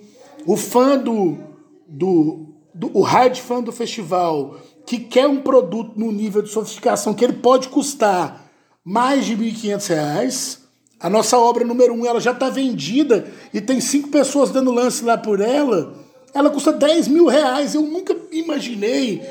o 0.45 0.55
fã 0.55 0.97
do. 0.97 1.37
do, 1.85 2.45
do 2.73 2.89
o 2.97 3.01
hard 3.01 3.37
fã 3.37 3.61
do 3.61 3.73
festival, 3.73 4.57
que 4.85 4.97
quer 4.97 5.27
um 5.27 5.41
produto 5.41 5.91
no 5.97 6.09
nível 6.09 6.41
de 6.41 6.49
sofisticação 6.49 7.13
que 7.13 7.25
ele 7.25 7.33
pode 7.33 7.67
custar 7.67 8.49
mais 8.83 9.25
de 9.25 9.35
R$ 9.35 9.51
1.500. 9.51 10.59
A 11.01 11.09
nossa 11.09 11.37
obra 11.37 11.65
número 11.65 11.93
um 11.93 12.05
ela 12.05 12.21
já 12.21 12.31
está 12.31 12.49
vendida 12.49 13.29
e 13.53 13.59
tem 13.59 13.81
cinco 13.81 14.07
pessoas 14.07 14.51
dando 14.51 14.71
lance 14.71 15.03
lá 15.03 15.17
por 15.17 15.41
ela. 15.41 16.01
Ela 16.33 16.49
custa 16.49 16.71
10 16.71 17.09
mil 17.09 17.27
reais. 17.27 17.75
Eu 17.75 17.81
nunca 17.81 18.15
imaginei 18.31 19.21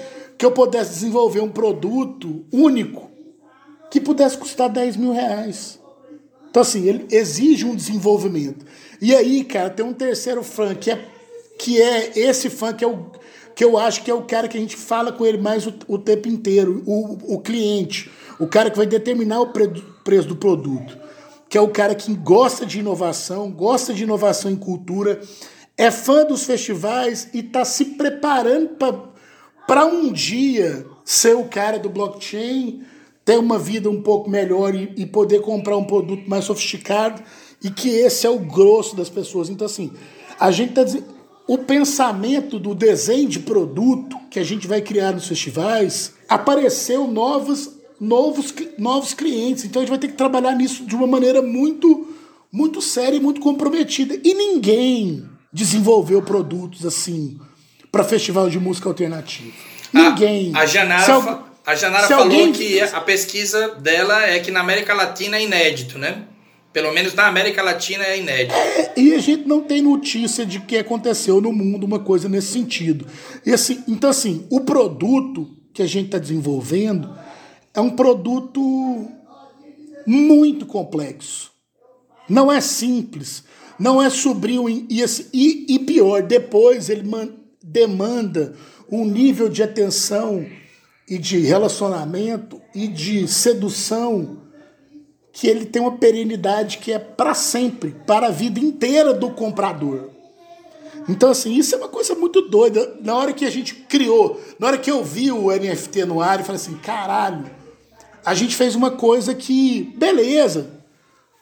que 0.43 0.47
eu 0.47 0.51
pudesse 0.51 0.95
desenvolver 0.95 1.39
um 1.39 1.49
produto 1.49 2.45
único 2.53 3.09
que 3.93 4.01
pudesse 4.01 4.37
custar 4.37 4.69
10 4.69 4.97
mil 4.97 5.13
reais. 5.13 5.79
Então, 6.51 6.63
assim, 6.63 6.85
ele 6.89 7.07
exige 7.13 7.65
um 7.65 7.77
desenvolvimento. 7.77 8.67
E 9.01 9.15
aí, 9.15 9.45
cara, 9.45 9.71
tem 9.71 9.87
um 9.87 9.93
terceiro 9.93 10.43
fã, 10.43 10.75
que 10.75 10.91
é, 10.91 11.07
que 11.57 11.81
é 11.81 12.19
esse 12.19 12.51
fã 12.51 12.73
que, 12.73 12.83
é 12.83 12.89
o, 12.89 13.07
que 13.55 13.63
eu 13.63 13.79
acho 13.79 14.03
que 14.03 14.11
é 14.11 14.15
o 14.15 14.23
cara 14.23 14.49
que 14.49 14.59
a 14.59 14.61
gente 14.61 14.77
fala 14.77 15.13
com 15.13 15.25
ele 15.25 15.39
mais 15.39 15.65
o, 15.65 15.75
o 15.87 15.97
tempo 15.97 16.27
inteiro, 16.27 16.83
o, 16.89 17.37
o 17.37 17.41
cliente, 17.41 18.11
o 18.41 18.49
cara 18.49 18.69
que 18.69 18.77
vai 18.77 18.87
determinar 18.87 19.43
o 19.43 19.53
pre, 19.53 19.69
preço 20.03 20.27
do 20.27 20.35
produto, 20.35 20.99
que 21.49 21.57
é 21.57 21.61
o 21.61 21.69
cara 21.69 21.95
que 21.95 22.13
gosta 22.17 22.67
de 22.67 22.81
inovação, 22.81 23.49
gosta 23.49 23.95
de 23.95 24.03
inovação 24.03 24.51
em 24.51 24.57
cultura, 24.57 25.21
é 25.79 25.89
fã 25.93 26.25
dos 26.25 26.43
festivais 26.43 27.29
e 27.33 27.39
está 27.39 27.65
se 27.65 27.85
preparando 27.85 28.71
para 28.71 29.12
para 29.67 29.87
um 29.87 30.13
dia 30.13 30.87
ser 31.05 31.37
o 31.37 31.45
cara 31.45 31.79
do 31.79 31.89
blockchain, 31.89 32.83
ter 33.25 33.39
uma 33.39 33.59
vida 33.59 33.89
um 33.89 34.03
pouco 34.03 34.29
melhor 34.29 34.75
e, 34.75 34.93
e, 34.97 35.07
poder 35.07 35.41
comprar 35.41 35.77
um 35.77 35.85
produto 35.85 36.29
mais 36.29 36.45
sofisticado 36.45 37.23
e 37.63 37.71
que 37.71 37.89
esse 37.89 38.27
é 38.27 38.31
o 38.31 38.39
grosso 38.39 38.97
das 38.97 39.09
pessoas. 39.09 39.49
Então, 39.49 39.67
assim, 39.67 39.93
a 40.39 40.51
gente 40.51 40.71
está 40.71 40.85
dizendo. 40.85 41.23
O 41.47 41.59
pensamento 41.59 42.59
do 42.59 42.73
desenho 42.73 43.29
de 43.29 43.41
produto 43.41 44.17
que 44.31 44.39
a 44.39 44.45
gente 44.45 44.69
vai 44.69 44.81
criar 44.81 45.13
nos 45.13 45.27
festivais 45.27 46.15
apareceu 46.29 47.09
novos, 47.09 47.73
novos, 48.01 48.55
novos 48.79 49.13
clientes. 49.13 49.65
Então 49.65 49.83
a 49.83 49.85
gente 49.85 49.91
vai 49.91 49.99
ter 49.99 50.09
que 50.09 50.17
trabalhar 50.17 50.55
nisso 50.55 50.87
de 50.87 50.95
uma 50.95 51.07
maneira 51.07 51.43
muito, 51.43 52.07
muito 52.51 52.81
séria 52.81 53.17
e 53.17 53.21
muito 53.21 53.41
comprometida. 53.41 54.19
E 54.23 54.33
ninguém 54.33 55.29
desenvolveu 55.53 56.23
produtos 56.23 56.87
assim 56.87 57.39
para 57.93 58.03
festival 58.03 58.49
de 58.49 58.59
música 58.59 58.89
alternativa. 58.89 59.53
Ninguém. 59.93 60.51
A, 60.55 60.61
a 60.61 60.67
Janara, 60.67 61.43
a 61.67 61.75
Janara 61.75 62.09
falou 62.09 62.25
alguém... 62.25 62.53
que 62.53 62.81
a 62.81 63.01
pesquisa 63.03 63.75
dela 63.75 64.25
é 64.27 64.41
que 64.41 64.51
na 64.51 64.61
América 64.61 64.95
Latina 64.95 65.37
é 65.37 65.45
inédito, 65.45 65.99
né? 65.99 66.25
Pelo 66.73 66.91
menos 66.91 67.13
na 67.13 67.27
América 67.27 67.63
Latina 67.63 68.03
é 68.03 68.19
inédito. 68.19 68.55
É, 68.55 68.93
e 68.97 69.15
a 69.15 69.19
gente 69.19 69.47
não 69.47 69.61
tem 69.61 69.83
notícia 69.83 70.47
de 70.47 70.59
que 70.61 70.79
aconteceu 70.79 71.39
no 71.39 71.53
mundo 71.53 71.85
uma 71.85 71.99
coisa 71.99 72.31
nesse 72.31 72.51
sentido. 72.53 73.07
E 73.45 73.53
assim, 73.53 73.85
então, 73.87 74.09
assim, 74.09 74.47
o 74.49 74.63
produto 74.63 75.55
que 75.75 75.83
a 75.83 75.87
gente 75.87 76.07
está 76.07 76.17
desenvolvendo 76.19 77.15
é 77.75 77.81
um 77.81 77.91
produto 77.91 79.07
muito 80.07 80.65
complexo. 80.65 81.53
Não 82.27 82.51
é 82.51 82.63
simples. 82.63 83.45
Não 83.79 84.01
é 84.01 84.09
sobrio 84.09 84.67
e, 84.69 85.03
assim, 85.03 85.27
e, 85.33 85.75
e 85.75 85.79
pior, 85.81 86.23
depois 86.23 86.89
ele 86.89 87.07
man, 87.07 87.29
demanda 87.63 88.55
um 88.91 89.05
nível 89.05 89.49
de 89.49 89.63
atenção 89.63 90.47
e 91.09 91.19
de 91.19 91.39
relacionamento 91.41 92.61
e 92.75 92.87
de 92.87 93.27
sedução 93.29 94.39
que 95.33 95.47
ele 95.47 95.65
tem 95.65 95.81
uma 95.81 95.97
perenidade 95.97 96.79
que 96.79 96.93
é 96.93 96.99
para 96.99 97.33
sempre, 97.35 97.97
para 98.07 98.27
a 98.27 98.31
vida 98.31 98.61
inteira 98.61 99.15
do 99.15 99.31
comprador. 99.31 100.11
Então, 101.09 101.31
assim, 101.31 101.55
isso 101.55 101.75
é 101.75 101.79
uma 101.79 101.89
coisa 101.89 102.15
muito 102.15 102.43
doida. 102.43 102.97
Na 103.01 103.17
hora 103.17 103.33
que 103.33 103.45
a 103.45 103.51
gente 103.51 103.75
criou, 103.75 104.41
na 104.59 104.69
hora 104.69 104.79
que 104.79 104.91
eu 104.91 105.03
vi 105.03 105.33
o 105.33 105.51
NFT 105.51 106.05
no 106.05 106.21
ar, 106.21 106.39
eu 106.39 106.45
falei 106.45 106.61
assim: 106.61 106.77
caralho, 106.77 107.51
a 108.25 108.35
gente 108.35 108.55
fez 108.55 108.75
uma 108.75 108.91
coisa 108.91 109.35
que, 109.35 109.93
beleza, 109.97 110.71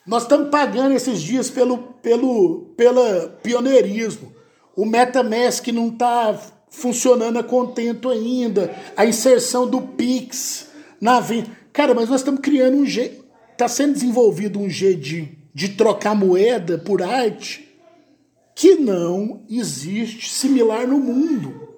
nós 0.07 0.23
estamos 0.23 0.49
pagando 0.51 0.95
esses 0.95 1.21
dias 1.21 1.51
pelo, 1.51 1.79
pelo 2.03 2.73
pela 2.77 3.39
pioneirismo. 3.43 4.33
O 4.81 4.87
MetaMask 4.87 5.67
não 5.75 5.89
está 5.89 6.41
funcionando 6.71 7.39
a 7.39 7.45
contento 7.45 8.09
ainda. 8.09 8.75
A 8.97 9.05
inserção 9.05 9.69
do 9.69 9.83
Pix 9.83 10.69
na 10.99 11.21
venda. 11.21 11.51
Cara, 11.71 11.93
mas 11.93 12.09
nós 12.09 12.23
estamos 12.23 12.41
criando 12.41 12.79
um 12.79 12.87
jeito. 12.87 13.23
Está 13.53 13.69
sendo 13.69 13.93
desenvolvido 13.93 14.59
um 14.59 14.71
jeito 14.71 15.03
de, 15.03 15.29
de 15.53 15.69
trocar 15.69 16.15
moeda 16.15 16.79
por 16.79 17.03
arte 17.03 17.69
que 18.55 18.77
não 18.77 19.43
existe 19.51 20.31
similar 20.33 20.87
no 20.87 20.99
mundo. 20.99 21.69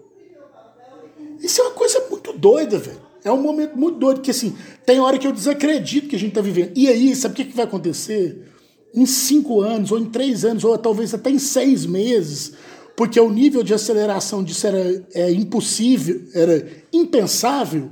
Isso 1.40 1.60
é 1.60 1.64
uma 1.64 1.74
coisa 1.74 2.06
muito 2.08 2.32
doida, 2.32 2.78
velho. 2.78 3.02
É 3.24 3.32
um 3.32 3.42
momento 3.42 3.76
muito 3.76 3.98
doido, 3.98 4.20
que 4.20 4.30
assim, 4.30 4.56
tem 4.86 5.00
hora 5.00 5.18
que 5.18 5.26
eu 5.26 5.32
desacredito 5.32 6.06
que 6.06 6.14
a 6.14 6.18
gente 6.20 6.30
está 6.30 6.40
vivendo. 6.40 6.70
E 6.76 6.86
aí, 6.86 7.16
sabe 7.16 7.32
o 7.32 7.36
que, 7.36 7.46
que 7.46 7.56
vai 7.56 7.64
acontecer? 7.64 8.46
Em 8.94 9.06
cinco 9.06 9.60
anos, 9.60 9.90
ou 9.90 9.98
em 9.98 10.04
três 10.04 10.44
anos, 10.44 10.62
ou 10.62 10.78
talvez 10.78 11.12
até 11.12 11.30
em 11.30 11.38
seis 11.40 11.84
meses, 11.84 12.52
porque 12.96 13.18
o 13.18 13.30
nível 13.30 13.62
de 13.62 13.74
aceleração 13.74 14.42
disso 14.42 14.66
era 14.66 15.04
é, 15.14 15.30
impossível, 15.32 16.22
era 16.34 16.66
impensável. 16.92 17.90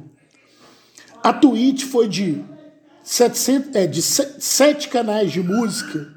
A 1.22 1.32
Twitch 1.32 1.84
foi 1.84 2.08
de, 2.08 2.42
700, 3.02 3.76
é, 3.76 3.86
de 3.86 4.02
sete 4.02 4.88
canais 4.88 5.32
de 5.32 5.42
música 5.42 6.14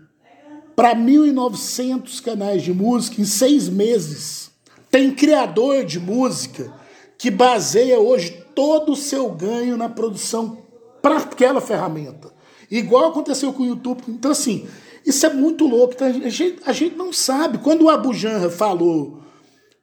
para 0.76 0.96
1.900 0.96 2.22
canais 2.22 2.64
de 2.64 2.74
música 2.74 3.22
em 3.22 3.26
seis 3.26 3.70
meses. 3.70 4.52
Tem 4.90 5.14
criador 5.14 5.86
de 5.86 6.00
música 6.00 6.74
que 7.18 7.32
baseia 7.32 8.00
hoje 8.00 8.44
todo 8.54 8.92
o 8.92 8.96
seu 8.96 9.30
ganho 9.32 9.78
na 9.78 9.90
produção 9.90 10.58
para 11.02 11.18
aquela 11.18 11.62
ferramenta. 11.62 12.32
Igual 12.70 13.10
aconteceu 13.10 13.54
com 13.54 13.64
o 13.64 13.68
YouTube. 13.68 14.04
Então, 14.08 14.32
assim, 14.32 14.68
isso 15.06 15.26
é 15.26 15.30
muito 15.34 15.68
louco. 15.68 15.94
Então, 15.94 16.08
a, 16.08 16.30
gente, 16.30 16.60
a 16.66 16.74
gente 16.74 16.96
não 16.96 17.12
sabe. 17.12 17.58
Quando 17.58 17.84
o 17.84 17.90
Abu 17.90 18.14
Janra 18.14 18.50
falou 18.50 19.22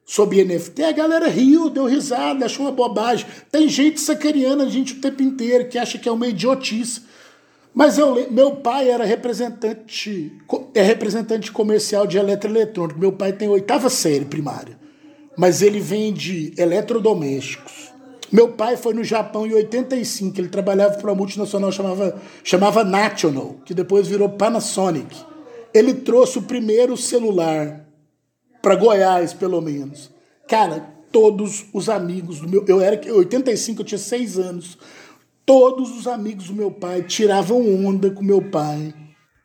sobre 0.05 0.43
NFT, 0.43 0.83
a 0.83 0.91
galera 0.91 1.27
riu, 1.27 1.69
deu 1.69 1.85
risada, 1.85 2.45
achou 2.45 2.65
uma 2.65 2.71
bobagem. 2.71 3.25
Tem 3.51 3.69
gente 3.69 3.99
sacaneando 3.99 4.63
a 4.63 4.69
gente 4.69 4.93
o 4.93 5.01
tempo 5.01 5.21
inteiro, 5.21 5.67
que 5.69 5.77
acha 5.77 5.97
que 5.97 6.09
é 6.09 6.11
uma 6.11 6.27
idiotice. 6.27 7.01
Mas 7.73 7.97
eu, 7.97 8.29
meu 8.29 8.57
pai 8.57 8.89
era 8.89 9.05
representante, 9.05 10.33
é 10.73 10.81
representante 10.81 11.51
comercial 11.51 12.05
de 12.05 12.17
eletroeletrônico. 12.17 12.99
Meu 12.99 13.13
pai 13.13 13.31
tem 13.31 13.47
oitava 13.47 13.89
série 13.89 14.25
primária, 14.25 14.77
mas 15.37 15.61
ele 15.61 15.79
vende 15.79 16.53
eletrodomésticos. 16.57 17.90
Meu 18.31 18.49
pai 18.49 18.77
foi 18.77 18.93
no 18.93 19.03
Japão 19.03 19.45
em 19.45 19.53
85, 19.53 20.39
ele 20.39 20.47
trabalhava 20.47 20.95
para 20.95 21.11
uma 21.11 21.15
multinacional 21.15 21.71
chamava 21.71 22.21
chamava 22.43 22.83
National, 22.83 23.57
que 23.65 23.73
depois 23.73 24.07
virou 24.07 24.29
Panasonic. 24.29 25.17
Ele 25.73 25.93
trouxe 25.93 26.37
o 26.37 26.43
primeiro 26.43 26.95
celular 26.95 27.85
para 28.61 28.75
Goiás, 28.75 29.33
pelo 29.33 29.59
menos. 29.59 30.09
Cara, 30.47 30.79
todos 31.11 31.65
os 31.73 31.89
amigos 31.89 32.39
do 32.39 32.47
meu, 32.47 32.63
eu 32.67 32.79
era 32.79 32.95
em 33.05 33.11
85, 33.11 33.81
eu 33.81 33.85
tinha 33.85 33.97
seis 33.97 34.37
anos. 34.37 34.77
Todos 35.45 35.97
os 35.97 36.07
amigos 36.07 36.47
do 36.47 36.53
meu 36.53 36.71
pai 36.71 37.03
tiravam 37.03 37.59
onda 37.85 38.11
com 38.11 38.23
meu 38.23 38.41
pai. 38.41 38.93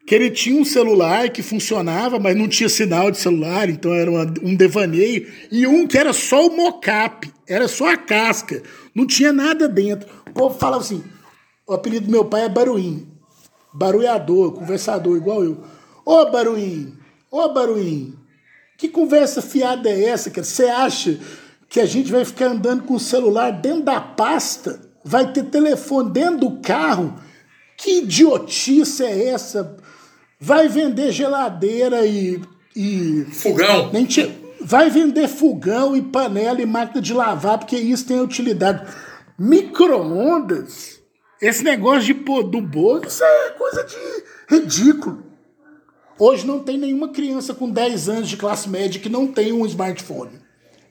Que 0.06 0.14
ele 0.14 0.30
tinha 0.30 0.60
um 0.60 0.64
celular 0.64 1.30
que 1.30 1.42
funcionava, 1.42 2.18
mas 2.18 2.36
não 2.36 2.48
tinha 2.48 2.68
sinal 2.68 3.10
de 3.10 3.18
celular, 3.18 3.68
então 3.68 3.92
era 3.92 4.10
uma, 4.10 4.22
um 4.42 4.54
devaneio. 4.54 5.26
E 5.50 5.66
um 5.66 5.86
que 5.86 5.98
era 5.98 6.12
só 6.12 6.46
o 6.46 6.56
mocap, 6.56 7.32
era 7.48 7.66
só 7.66 7.92
a 7.92 7.96
casca, 7.96 8.62
não 8.94 9.06
tinha 9.06 9.32
nada 9.32 9.68
dentro. 9.68 10.08
O 10.28 10.32
povo 10.32 10.58
falava 10.58 10.82
assim: 10.82 11.02
o 11.66 11.72
apelido 11.72 12.06
do 12.06 12.12
meu 12.12 12.24
pai 12.24 12.44
é 12.44 12.48
Baruim. 12.48 13.08
Barulhador, 13.74 14.52
conversador, 14.52 15.16
igual 15.16 15.44
eu. 15.44 15.64
Ô 16.04 16.30
Baruim, 16.30 16.94
ô 17.30 17.48
Baruim, 17.48 18.14
que 18.78 18.88
conversa 18.88 19.42
fiada 19.42 19.90
é 19.90 20.04
essa, 20.04 20.30
cara? 20.30 20.44
Você 20.44 20.66
acha 20.66 21.18
que 21.68 21.80
a 21.80 21.84
gente 21.84 22.12
vai 22.12 22.24
ficar 22.24 22.46
andando 22.46 22.84
com 22.84 22.94
o 22.94 23.00
celular 23.00 23.50
dentro 23.50 23.82
da 23.82 24.00
pasta? 24.00 24.86
vai 25.06 25.32
ter 25.32 25.44
telefone 25.44 26.10
dentro 26.10 26.40
do 26.40 26.60
carro. 26.60 27.14
Que 27.76 27.98
idiotice 27.98 29.04
é 29.04 29.28
essa? 29.28 29.76
Vai 30.38 30.68
vender 30.68 31.12
geladeira 31.12 32.06
e. 32.06 32.40
e 32.74 33.24
fogão. 33.32 33.90
vai 34.60 34.90
vender 34.90 35.28
fogão 35.28 35.96
e 35.96 36.02
panela 36.02 36.60
e 36.60 36.66
máquina 36.66 37.00
de 37.00 37.14
lavar, 37.14 37.58
porque 37.58 37.76
isso 37.76 38.06
tem 38.06 38.20
utilidade. 38.20 38.86
Micro-ondas? 39.38 41.00
Esse 41.40 41.62
negócio 41.62 42.02
de 42.02 42.14
pôr 42.14 42.42
do 42.42 42.60
bolso, 42.60 43.06
isso 43.06 43.22
é 43.22 43.50
coisa 43.50 43.84
de 43.84 43.96
ridículo. 44.48 45.24
Hoje 46.18 46.46
não 46.46 46.60
tem 46.60 46.78
nenhuma 46.78 47.10
criança 47.10 47.52
com 47.54 47.70
10 47.70 48.08
anos 48.08 48.28
de 48.28 48.38
classe 48.38 48.68
média 48.68 49.00
que 49.00 49.08
não 49.08 49.26
tem 49.26 49.52
um 49.52 49.66
smartphone. 49.66 50.40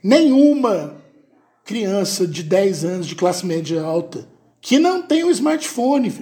Nenhuma 0.04 1.02
criança 1.66 2.28
de 2.28 2.44
10 2.44 2.86
anos 2.86 3.08
de 3.08 3.16
classe 3.16 3.44
média 3.46 3.82
alta 3.82 4.28
que 4.62 4.78
não 4.78 5.02
tem 5.02 5.24
um 5.24 5.32
smartphone. 5.32 6.14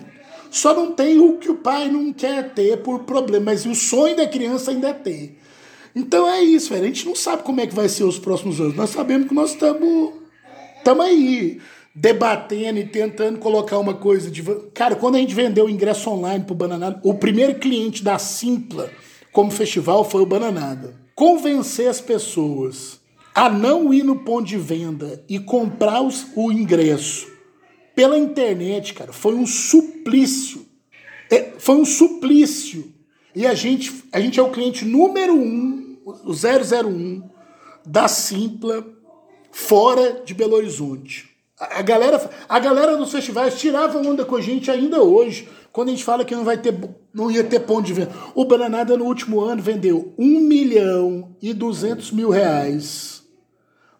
Só 0.53 0.71
não 0.71 0.91
tem 0.91 1.19
o 1.19 1.39
que 1.39 1.49
o 1.49 1.55
pai 1.55 1.89
não 1.89 2.13
quer 2.13 2.53
ter 2.53 2.77
por 2.83 2.99
problema, 3.05 3.45
mas 3.45 3.65
o 3.65 3.73
sonho 3.73 4.15
da 4.15 4.27
criança 4.27 4.69
ainda 4.69 4.89
é 4.89 4.93
ter. 4.93 5.39
Então 5.95 6.29
é 6.29 6.43
isso, 6.43 6.69
velho. 6.69 6.83
A 6.83 6.85
gente 6.85 7.07
não 7.07 7.15
sabe 7.15 7.41
como 7.41 7.59
é 7.59 7.65
que 7.65 7.73
vai 7.73 7.89
ser 7.89 8.03
os 8.03 8.19
próximos 8.19 8.61
anos. 8.61 8.75
Nós 8.75 8.91
sabemos 8.91 9.27
que 9.27 9.33
nós 9.33 9.49
estamos 9.49 10.13
estamos 10.77 11.03
aí 11.03 11.59
debatendo 11.95 12.77
e 12.77 12.85
tentando 12.85 13.39
colocar 13.39 13.79
uma 13.79 13.95
coisa 13.95 14.29
de. 14.29 14.43
Cara, 14.75 14.95
quando 14.95 15.15
a 15.15 15.17
gente 15.17 15.33
vendeu 15.33 15.65
o 15.65 15.69
ingresso 15.71 16.07
online 16.11 16.43
pro 16.43 16.53
Bananada, 16.53 16.99
o 17.03 17.15
primeiro 17.15 17.55
cliente 17.55 18.03
da 18.03 18.19
Simpla 18.19 18.91
como 19.31 19.49
festival 19.49 20.07
foi 20.07 20.21
o 20.21 20.27
Bananada. 20.27 20.93
Convencer 21.15 21.87
as 21.87 21.99
pessoas 21.99 22.99
a 23.33 23.49
não 23.49 23.91
ir 23.91 24.03
no 24.03 24.17
ponto 24.17 24.45
de 24.45 24.57
venda 24.59 25.23
e 25.27 25.39
comprar 25.39 26.03
os, 26.03 26.27
o 26.35 26.51
ingresso 26.51 27.32
pela 27.95 28.17
internet, 28.17 28.93
cara, 28.93 29.13
foi 29.13 29.35
um 29.35 29.45
suplício. 29.45 30.65
É, 31.29 31.53
foi 31.57 31.75
um 31.75 31.85
suplício. 31.85 32.91
E 33.35 33.45
a 33.45 33.53
gente, 33.53 34.03
a 34.11 34.19
gente 34.19 34.39
é 34.39 34.43
o 34.43 34.51
cliente 34.51 34.85
número 34.85 35.33
um, 35.33 35.97
o 36.05 36.31
001 36.31 37.23
da 37.85 38.07
Simpla, 38.07 38.85
fora 39.51 40.21
de 40.25 40.33
Belo 40.33 40.55
Horizonte. 40.55 41.29
A, 41.59 41.81
galera, 41.81 42.29
a 42.49 42.59
galera 42.59 42.97
dos 42.97 43.11
festivais 43.11 43.59
tirava 43.59 43.99
onda 43.99 44.25
com 44.25 44.35
a 44.35 44.41
gente 44.41 44.69
ainda 44.69 45.01
hoje, 45.01 45.47
quando 45.71 45.89
a 45.89 45.91
gente 45.91 46.03
fala 46.03 46.25
que 46.25 46.35
não 46.35 46.43
vai 46.43 46.57
ter, 46.57 46.77
não 47.13 47.31
ia 47.31 47.43
ter 47.43 47.61
ponto 47.61 47.85
de 47.85 47.93
venda. 47.93 48.11
O 48.35 48.45
Bananada 48.45 48.97
no 48.97 49.05
último 49.05 49.41
ano 49.41 49.61
vendeu 49.61 50.13
1 50.17 50.39
milhão 50.39 51.35
e 51.41 51.53
200 51.53 52.11
mil 52.11 52.29
reais 52.29 53.23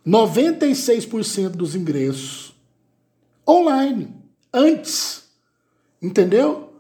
96% 0.06 1.50
dos 1.50 1.76
ingressos 1.76 2.53
online, 3.48 4.14
antes. 4.54 5.24
Entendeu? 6.02 6.74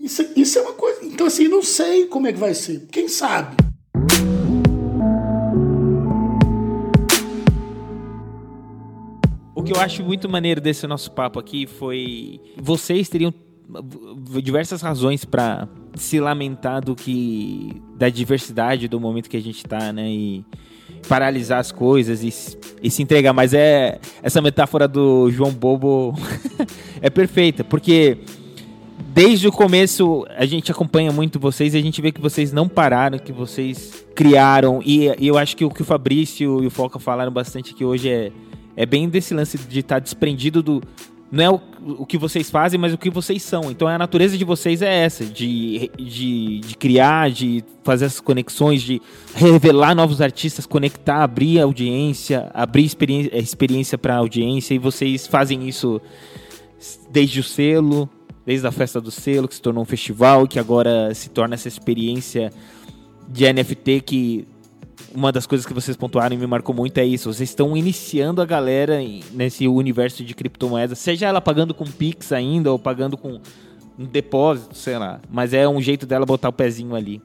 Isso, 0.00 0.26
isso 0.34 0.58
é 0.58 0.62
uma 0.62 0.72
coisa. 0.72 1.04
Então, 1.04 1.26
assim, 1.26 1.46
não 1.46 1.62
sei 1.62 2.06
como 2.06 2.26
é 2.26 2.32
que 2.32 2.38
vai 2.38 2.54
ser. 2.54 2.86
Quem 2.90 3.08
sabe? 3.08 3.56
O 9.54 9.62
que 9.62 9.72
eu 9.72 9.80
acho 9.80 10.02
muito 10.02 10.28
maneiro 10.28 10.60
desse 10.60 10.86
nosso 10.88 11.12
papo 11.12 11.38
aqui 11.38 11.68
foi. 11.68 12.40
Vocês 12.56 13.08
teriam 13.08 13.32
diversas 14.42 14.82
razões 14.82 15.24
para 15.24 15.68
se 15.94 16.18
lamentar 16.18 16.84
do 16.84 16.96
que. 16.96 17.80
da 17.94 18.08
diversidade 18.08 18.88
do 18.88 18.98
momento 18.98 19.30
que 19.30 19.36
a 19.36 19.42
gente 19.42 19.58
está, 19.58 19.92
né? 19.92 20.10
E 20.10 20.44
paralisar 21.08 21.58
as 21.58 21.72
coisas 21.72 22.22
e, 22.22 22.32
e 22.82 22.90
se 22.90 23.02
entregar. 23.02 23.32
Mas 23.32 23.54
é 23.54 23.98
essa 24.22 24.40
metáfora 24.40 24.86
do 24.86 25.30
João 25.30 25.52
Bobo 25.52 26.14
é 27.00 27.10
perfeita, 27.10 27.64
porque 27.64 28.18
desde 29.14 29.46
o 29.46 29.52
começo 29.52 30.26
a 30.36 30.46
gente 30.46 30.70
acompanha 30.72 31.12
muito 31.12 31.38
vocês 31.38 31.74
e 31.74 31.78
a 31.78 31.82
gente 31.82 32.00
vê 32.00 32.10
que 32.10 32.20
vocês 32.20 32.52
não 32.52 32.68
pararam, 32.68 33.18
que 33.18 33.32
vocês 33.32 34.04
criaram. 34.14 34.80
E, 34.84 35.08
e 35.18 35.26
eu 35.26 35.36
acho 35.36 35.56
que 35.56 35.64
o 35.64 35.70
que 35.70 35.82
o 35.82 35.84
Fabrício 35.84 36.62
e 36.62 36.66
o 36.66 36.70
Foca 36.70 36.98
falaram 36.98 37.32
bastante 37.32 37.72
aqui 37.74 37.84
hoje 37.84 38.08
é, 38.08 38.32
é 38.76 38.86
bem 38.86 39.08
desse 39.08 39.34
lance 39.34 39.58
de 39.58 39.80
estar 39.80 39.96
tá 39.96 39.98
desprendido 39.98 40.62
do, 40.62 40.82
não 41.32 41.44
é 41.44 41.50
o, 41.50 41.60
o 42.02 42.06
que 42.06 42.18
vocês 42.18 42.50
fazem, 42.50 42.78
mas 42.78 42.92
o 42.92 42.98
que 42.98 43.08
vocês 43.08 43.42
são. 43.42 43.70
Então 43.70 43.88
a 43.88 43.96
natureza 43.96 44.36
de 44.36 44.44
vocês 44.44 44.82
é 44.82 45.04
essa, 45.04 45.24
de, 45.24 45.90
de, 45.96 46.60
de 46.60 46.76
criar, 46.76 47.30
de 47.30 47.64
fazer 47.82 48.04
essas 48.04 48.20
conexões, 48.20 48.82
de 48.82 49.00
revelar 49.34 49.94
novos 49.94 50.20
artistas, 50.20 50.66
conectar, 50.66 51.22
abrir 51.22 51.58
audiência, 51.58 52.50
abrir 52.52 52.84
experiência, 52.84 53.38
experiência 53.38 53.96
para 53.96 54.16
audiência, 54.16 54.74
e 54.74 54.78
vocês 54.78 55.26
fazem 55.26 55.66
isso 55.66 56.02
desde 57.10 57.40
o 57.40 57.42
selo, 57.42 58.10
desde 58.44 58.66
a 58.66 58.70
festa 58.70 59.00
do 59.00 59.10
selo, 59.10 59.48
que 59.48 59.54
se 59.54 59.62
tornou 59.62 59.84
um 59.84 59.86
festival, 59.86 60.46
que 60.46 60.58
agora 60.58 61.14
se 61.14 61.30
torna 61.30 61.54
essa 61.54 61.68
experiência 61.68 62.52
de 63.26 63.50
NFT 63.50 64.02
que 64.02 64.46
uma 65.14 65.30
das 65.30 65.46
coisas 65.46 65.66
que 65.66 65.72
vocês 65.72 65.96
pontuaram 65.96 66.34
e 66.34 66.38
me 66.38 66.46
marcou 66.46 66.74
muito 66.74 66.98
é 66.98 67.04
isso. 67.04 67.32
Vocês 67.32 67.48
estão 67.48 67.76
iniciando 67.76 68.40
a 68.40 68.46
galera 68.46 68.98
nesse 69.32 69.68
universo 69.68 70.24
de 70.24 70.34
criptomoedas, 70.34 70.98
seja 70.98 71.26
ela 71.26 71.40
pagando 71.40 71.74
com 71.74 71.84
Pix 71.84 72.32
ainda 72.32 72.72
ou 72.72 72.78
pagando 72.78 73.16
com 73.16 73.40
um 73.98 74.04
depósito, 74.04 74.76
sei 74.76 74.98
lá. 74.98 75.20
Mas 75.30 75.52
é 75.52 75.68
um 75.68 75.80
jeito 75.80 76.06
dela 76.06 76.26
botar 76.26 76.48
o 76.48 76.52
pezinho 76.52 76.94
ali. 76.94 77.20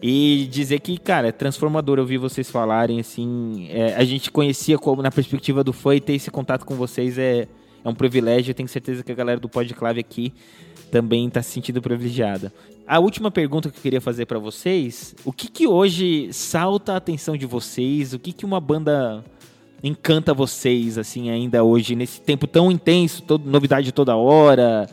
E 0.00 0.48
dizer 0.50 0.78
que, 0.78 0.96
cara, 0.96 1.28
é 1.28 1.32
transformador 1.32 1.98
ouvir 1.98 2.18
vocês 2.18 2.48
falarem, 2.48 3.00
assim. 3.00 3.66
É, 3.70 3.94
a 3.96 4.04
gente 4.04 4.30
conhecia 4.30 4.78
como 4.78 5.02
na 5.02 5.10
perspectiva 5.10 5.64
do 5.64 5.72
fã 5.72 5.96
e 5.96 6.00
ter 6.00 6.14
esse 6.14 6.30
contato 6.30 6.64
com 6.64 6.76
vocês 6.76 7.18
é, 7.18 7.48
é 7.84 7.88
um 7.88 7.94
privilégio. 7.94 8.52
Eu 8.52 8.54
tenho 8.54 8.68
certeza 8.68 9.02
que 9.02 9.10
a 9.10 9.14
galera 9.14 9.40
do 9.40 9.48
Podclave 9.48 9.98
aqui 9.98 10.32
também 10.92 11.26
está 11.26 11.42
se 11.42 11.50
sentindo 11.50 11.82
privilegiada. 11.82 12.52
A 12.88 12.98
última 12.98 13.30
pergunta 13.30 13.70
que 13.70 13.76
eu 13.76 13.82
queria 13.82 14.00
fazer 14.00 14.24
para 14.24 14.38
vocês, 14.38 15.14
o 15.22 15.30
que 15.30 15.46
que 15.48 15.66
hoje 15.66 16.32
salta 16.32 16.94
a 16.94 16.96
atenção 16.96 17.36
de 17.36 17.44
vocês? 17.44 18.14
O 18.14 18.18
que 18.18 18.32
que 18.32 18.46
uma 18.46 18.58
banda 18.58 19.22
encanta 19.84 20.32
vocês 20.32 20.96
assim 20.96 21.28
ainda 21.28 21.62
hoje 21.62 21.94
nesse 21.94 22.18
tempo 22.18 22.46
tão 22.46 22.72
intenso, 22.72 23.20
todo, 23.20 23.44
novidade 23.44 23.92
toda 23.92 24.16
hora? 24.16 24.88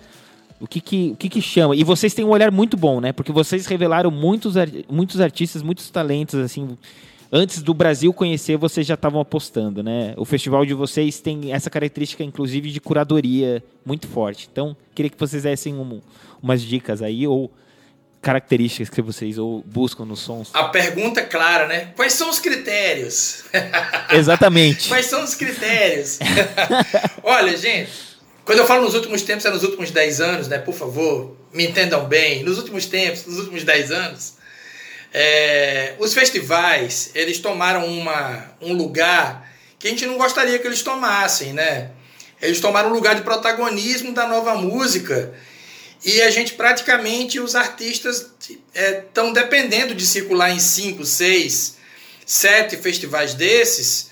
O 0.60 0.68
que 0.68 0.82
que, 0.82 1.12
o 1.12 1.16
que 1.16 1.30
que 1.30 1.41
chama? 1.41 1.74
E 1.74 1.86
vocês 1.86 2.14
têm 2.14 2.26
um 2.26 2.32
olhar 2.32 2.52
muito 2.52 2.76
bom, 2.76 3.00
né? 3.00 3.14
Porque 3.14 3.32
vocês 3.32 3.66
revelaram 3.66 4.12
muitos, 4.12 4.56
muitos 4.89 5.22
artistas, 5.22 5.62
muitos 5.62 5.89
talentos 5.89 6.38
assim, 6.41 6.78
antes 7.32 7.64
do 7.64 7.74
Brasil 7.74 8.12
conhecer, 8.12 8.58
vocês 8.58 8.86
já 8.86 8.96
estavam 8.96 9.22
apostando, 9.22 9.82
né? 9.82 10.14
O 10.18 10.26
festival 10.26 10.66
de 10.66 10.74
vocês 10.74 11.22
tem 11.22 11.54
essa 11.54 11.70
característica, 11.70 12.26
inclusive, 12.26 12.72
de 12.72 12.82
curadoria 12.82 13.64
muito 13.86 14.06
forte. 14.06 14.50
Então, 14.52 14.76
queria 14.93 15.10
que 15.10 15.18
vocês 15.18 15.43
dessem 15.43 15.76
um, 15.76 16.02
umas 16.43 16.62
dicas 16.62 17.02
aí, 17.02 17.26
ou 17.26 17.50
características 18.26 18.89
que 18.89 19.03
vocês 19.03 19.38
ou 19.38 19.61
buscam 19.63 20.03
nos 20.03 20.21
sons? 20.21 20.49
A 20.51 20.63
pergunta 20.63 21.19
é 21.19 21.23
clara, 21.23 21.67
né? 21.67 21.93
Quais 21.95 22.13
são 22.13 22.28
os 22.28 22.39
critérios? 22.39 23.43
Exatamente. 24.11 24.89
Quais 24.89 25.05
são 25.05 25.23
os 25.23 25.36
critérios? 25.36 26.17
Olha, 27.21 27.55
gente, 27.55 27.91
quando 28.43 28.57
eu 28.57 28.65
falo 28.65 28.82
nos 28.82 28.95
últimos 28.95 29.21
tempos, 29.21 29.45
é 29.45 29.51
nos 29.51 29.61
últimos 29.61 29.91
10 29.91 30.21
anos, 30.21 30.47
né? 30.47 30.57
Por 30.57 30.73
favor, 30.73 31.38
me 31.53 31.67
entendam 31.67 32.05
bem. 32.05 32.41
Nos 32.41 32.57
últimos 32.57 32.88
tempos, 32.88 33.28
nos 33.28 33.38
últimos 33.38 33.63
10 33.63 33.91
anos, 33.91 34.34
é, 35.13 35.93
os 35.99 36.11
festivais, 36.15 37.11
eles 37.13 37.38
tomaram 37.38 37.86
uma, 37.86 38.55
um 38.59 38.73
lugar 38.73 39.47
que 39.78 39.86
a 39.88 39.91
gente 39.91 40.07
não 40.07 40.17
gostaria 40.17 40.57
que 40.57 40.65
eles 40.65 40.82
tomassem, 40.82 41.53
né? 41.53 41.91
Eles 42.41 42.59
tomaram 42.59 42.89
o 42.89 42.93
lugar 42.93 43.13
de 43.13 43.21
protagonismo 43.21 44.13
da 44.13 44.28
nova 44.28 44.55
música 44.55 45.32
e 46.06 46.22
a 46.22 46.30
gente 46.30 46.53
praticamente, 46.53 47.39
os 47.39 47.56
artistas 47.56 48.28
estão 48.72 49.30
é, 49.30 49.34
dependendo 49.34 49.95
de 49.95 50.06
circular 50.06 50.51
em 50.51 50.60
5, 50.60 51.03
6, 51.03 51.78
7 52.24 52.78
festivais 52.78 53.34
desses 53.34 54.12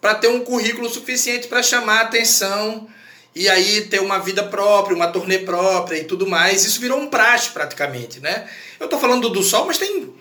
para 0.00 0.14
ter 0.14 0.28
um 0.28 0.40
currículo 0.40 0.88
suficiente 0.88 1.46
para 1.46 1.62
chamar 1.62 1.98
a 1.98 2.02
atenção 2.04 2.88
e 3.34 3.46
aí 3.46 3.82
ter 3.82 4.00
uma 4.00 4.18
vida 4.20 4.42
própria, 4.42 4.96
uma 4.96 5.08
turnê 5.08 5.38
própria 5.40 5.98
e 5.98 6.04
tudo 6.04 6.26
mais. 6.26 6.64
Isso 6.64 6.80
virou 6.80 6.98
um 6.98 7.08
praxe 7.08 7.50
praticamente, 7.50 8.20
né? 8.20 8.48
Eu 8.80 8.84
estou 8.86 8.98
falando 8.98 9.28
do 9.28 9.42
Sol, 9.42 9.66
mas 9.66 9.76
tem... 9.76 10.14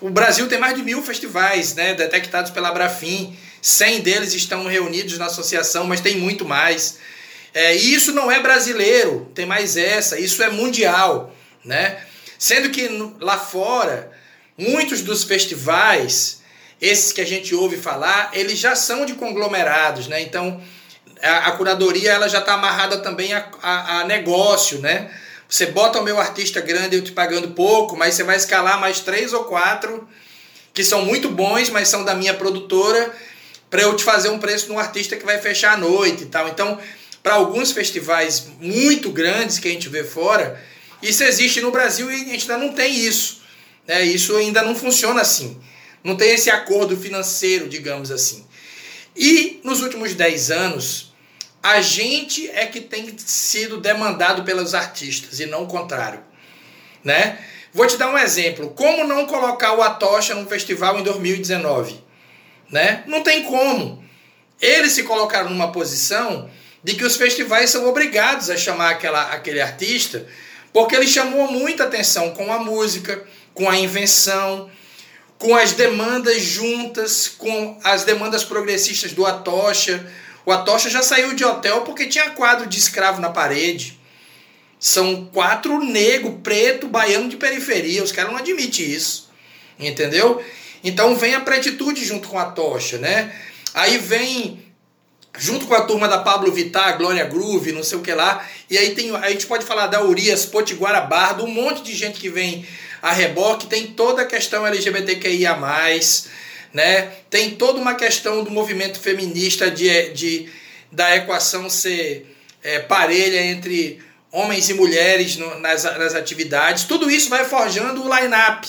O 0.00 0.10
Brasil 0.10 0.48
tem 0.48 0.58
mais 0.58 0.74
de 0.74 0.82
mil 0.82 1.00
festivais, 1.00 1.74
né, 1.74 1.94
detectados 1.94 2.50
pela 2.50 2.72
Brafim. 2.72 3.36
100 3.62 4.00
deles 4.00 4.34
estão 4.34 4.66
reunidos 4.66 5.16
na 5.16 5.26
associação, 5.26 5.86
mas 5.86 6.00
tem 6.00 6.16
muito 6.16 6.44
mais. 6.44 6.98
É, 7.56 7.74
e 7.74 7.94
isso 7.94 8.12
não 8.12 8.30
é 8.30 8.38
brasileiro, 8.38 9.32
tem 9.34 9.46
mais 9.46 9.78
essa, 9.78 10.20
isso 10.20 10.42
é 10.42 10.50
mundial, 10.50 11.34
né? 11.64 12.04
Sendo 12.38 12.68
que 12.68 12.86
lá 13.18 13.38
fora, 13.38 14.12
muitos 14.58 15.00
dos 15.00 15.24
festivais, 15.24 16.42
esses 16.78 17.12
que 17.12 17.20
a 17.22 17.24
gente 17.24 17.54
ouve 17.54 17.78
falar, 17.78 18.28
eles 18.34 18.58
já 18.58 18.76
são 18.76 19.06
de 19.06 19.14
conglomerados, 19.14 20.06
né? 20.06 20.20
Então, 20.20 20.62
a, 21.22 21.48
a 21.48 21.52
curadoria 21.52 22.12
ela 22.12 22.28
já 22.28 22.40
está 22.40 22.52
amarrada 22.52 22.98
também 22.98 23.32
a, 23.32 23.48
a, 23.62 24.00
a, 24.00 24.04
negócio, 24.04 24.80
né? 24.80 25.10
Você 25.48 25.64
bota 25.64 25.98
o 25.98 26.04
meu 26.04 26.20
artista 26.20 26.60
grande 26.60 26.96
eu 26.96 27.02
te 27.02 27.12
pagando 27.12 27.52
pouco, 27.52 27.96
mas 27.96 28.16
você 28.16 28.22
vai 28.22 28.36
escalar 28.36 28.78
mais 28.78 29.00
três 29.00 29.32
ou 29.32 29.44
quatro 29.44 30.06
que 30.74 30.84
são 30.84 31.06
muito 31.06 31.30
bons, 31.30 31.70
mas 31.70 31.88
são 31.88 32.04
da 32.04 32.14
minha 32.14 32.34
produtora, 32.34 33.10
para 33.70 33.80
eu 33.80 33.96
te 33.96 34.04
fazer 34.04 34.28
um 34.28 34.38
preço 34.38 34.68
no 34.68 34.78
artista 34.78 35.16
que 35.16 35.24
vai 35.24 35.38
fechar 35.38 35.72
a 35.72 35.76
noite 35.78 36.24
e 36.24 36.26
tal. 36.26 36.46
Então, 36.48 36.78
para 37.26 37.34
alguns 37.34 37.72
festivais 37.72 38.46
muito 38.60 39.10
grandes 39.10 39.58
que 39.58 39.66
a 39.66 39.70
gente 39.72 39.88
vê 39.88 40.04
fora, 40.04 40.62
isso 41.02 41.24
existe 41.24 41.60
no 41.60 41.72
Brasil 41.72 42.08
e 42.08 42.14
a 42.14 42.18
gente 42.18 42.48
ainda 42.48 42.64
não 42.64 42.72
tem 42.72 42.94
isso. 42.94 43.42
Né? 43.84 44.04
Isso 44.04 44.36
ainda 44.36 44.62
não 44.62 44.76
funciona 44.76 45.22
assim. 45.22 45.60
Não 46.04 46.16
tem 46.16 46.30
esse 46.30 46.50
acordo 46.50 46.96
financeiro, 46.96 47.68
digamos 47.68 48.12
assim. 48.12 48.46
E 49.16 49.60
nos 49.64 49.82
últimos 49.82 50.14
10 50.14 50.52
anos, 50.52 51.12
a 51.60 51.80
gente 51.80 52.48
é 52.48 52.64
que 52.64 52.80
tem 52.80 53.12
sido 53.18 53.80
demandado 53.80 54.44
pelos 54.44 54.72
artistas 54.72 55.40
e 55.40 55.46
não 55.46 55.64
o 55.64 55.66
contrário. 55.66 56.20
Né? 57.02 57.40
Vou 57.74 57.88
te 57.88 57.96
dar 57.96 58.08
um 58.08 58.16
exemplo. 58.16 58.70
Como 58.70 59.04
não 59.04 59.26
colocar 59.26 59.72
o 59.72 59.82
Atocha 59.82 60.32
num 60.32 60.46
festival 60.46 60.96
em 61.00 61.02
2019? 61.02 61.98
Né? 62.70 63.02
Não 63.08 63.24
tem 63.24 63.42
como. 63.42 64.04
Eles 64.60 64.92
se 64.92 65.02
colocaram 65.02 65.50
numa 65.50 65.72
posição 65.72 66.48
de 66.86 66.94
que 66.94 67.04
os 67.04 67.16
festivais 67.16 67.70
são 67.70 67.88
obrigados 67.88 68.48
a 68.48 68.56
chamar 68.56 68.90
aquela, 68.90 69.32
aquele 69.32 69.60
artista, 69.60 70.24
porque 70.72 70.94
ele 70.94 71.08
chamou 71.08 71.50
muita 71.50 71.82
atenção 71.82 72.30
com 72.30 72.52
a 72.52 72.60
música, 72.60 73.24
com 73.52 73.68
a 73.68 73.76
invenção, 73.76 74.70
com 75.36 75.56
as 75.56 75.72
demandas 75.72 76.40
juntas, 76.40 77.26
com 77.26 77.76
as 77.82 78.04
demandas 78.04 78.44
progressistas 78.44 79.12
do 79.12 79.26
Atocha. 79.26 80.06
O 80.44 80.52
Atocha 80.52 80.88
já 80.88 81.02
saiu 81.02 81.34
de 81.34 81.44
hotel 81.44 81.80
porque 81.80 82.06
tinha 82.06 82.30
quadro 82.30 82.68
de 82.68 82.78
escravo 82.78 83.20
na 83.20 83.30
parede. 83.30 83.98
São 84.78 85.26
quatro 85.26 85.80
negro, 85.80 86.38
preto, 86.40 86.86
baiano 86.86 87.28
de 87.28 87.36
periferia. 87.36 88.04
Os 88.04 88.12
caras 88.12 88.30
não 88.30 88.38
admitem 88.38 88.86
isso. 88.86 89.28
Entendeu? 89.76 90.40
Então 90.84 91.16
vem 91.16 91.34
a 91.34 91.40
pretitude 91.40 92.04
junto 92.04 92.28
com 92.28 92.38
a 92.38 92.44
tocha, 92.44 92.96
né? 92.98 93.34
Aí 93.74 93.98
vem 93.98 94.65
junto 95.38 95.66
com 95.66 95.74
a 95.74 95.82
turma 95.82 96.08
da 96.08 96.18
Pablo 96.18 96.52
Vittar, 96.52 96.96
Glória 96.96 97.24
Groove, 97.24 97.72
não 97.72 97.82
sei 97.82 97.98
o 97.98 98.02
que 98.02 98.12
lá. 98.12 98.46
E 98.70 98.76
aí 98.76 98.94
tem, 98.94 99.14
a 99.14 99.30
gente 99.30 99.46
pode 99.46 99.64
falar 99.64 99.86
da 99.86 100.02
Urias, 100.02 100.46
Potiguara 100.46 101.00
Bardo, 101.00 101.44
um 101.44 101.50
monte 101.50 101.82
de 101.82 101.94
gente 101.94 102.18
que 102.18 102.28
vem 102.28 102.66
a 103.02 103.12
reboque, 103.12 103.66
tem 103.66 103.88
toda 103.88 104.22
a 104.22 104.26
questão 104.26 104.66
LGBTQIA+, 104.66 105.56
né? 106.72 107.12
Tem 107.30 107.50
toda 107.50 107.78
uma 107.78 107.94
questão 107.94 108.42
do 108.42 108.50
movimento 108.50 108.98
feminista 108.98 109.70
de, 109.70 110.10
de 110.10 110.48
da 110.90 111.16
equação 111.16 111.68
ser 111.68 112.34
é, 112.62 112.78
parelha 112.80 113.44
entre 113.44 114.00
homens 114.32 114.68
e 114.68 114.74
mulheres 114.74 115.36
no, 115.36 115.58
nas, 115.60 115.84
nas 115.84 116.14
atividades. 116.14 116.84
Tudo 116.84 117.10
isso 117.10 117.28
vai 117.28 117.44
forjando 117.44 118.02
o 118.02 118.14
line-up 118.14 118.66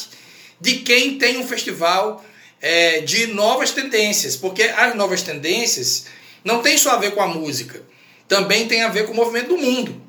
de 0.59 0.77
quem 0.77 1.17
tem 1.17 1.37
um 1.37 1.47
festival 1.47 2.23
é, 2.61 3.01
de 3.01 3.27
novas 3.27 3.71
tendências, 3.71 4.35
porque 4.35 4.63
as 4.63 4.95
novas 4.95 5.21
tendências 5.21 6.05
não 6.43 6.61
tem 6.61 6.77
só 6.77 6.91
a 6.91 6.97
ver 6.97 7.11
com 7.11 7.21
a 7.21 7.27
música, 7.27 7.81
também 8.27 8.67
tem 8.67 8.83
a 8.83 8.89
ver 8.89 9.05
com 9.05 9.13
o 9.13 9.15
movimento 9.15 9.49
do 9.49 9.57
mundo, 9.57 10.01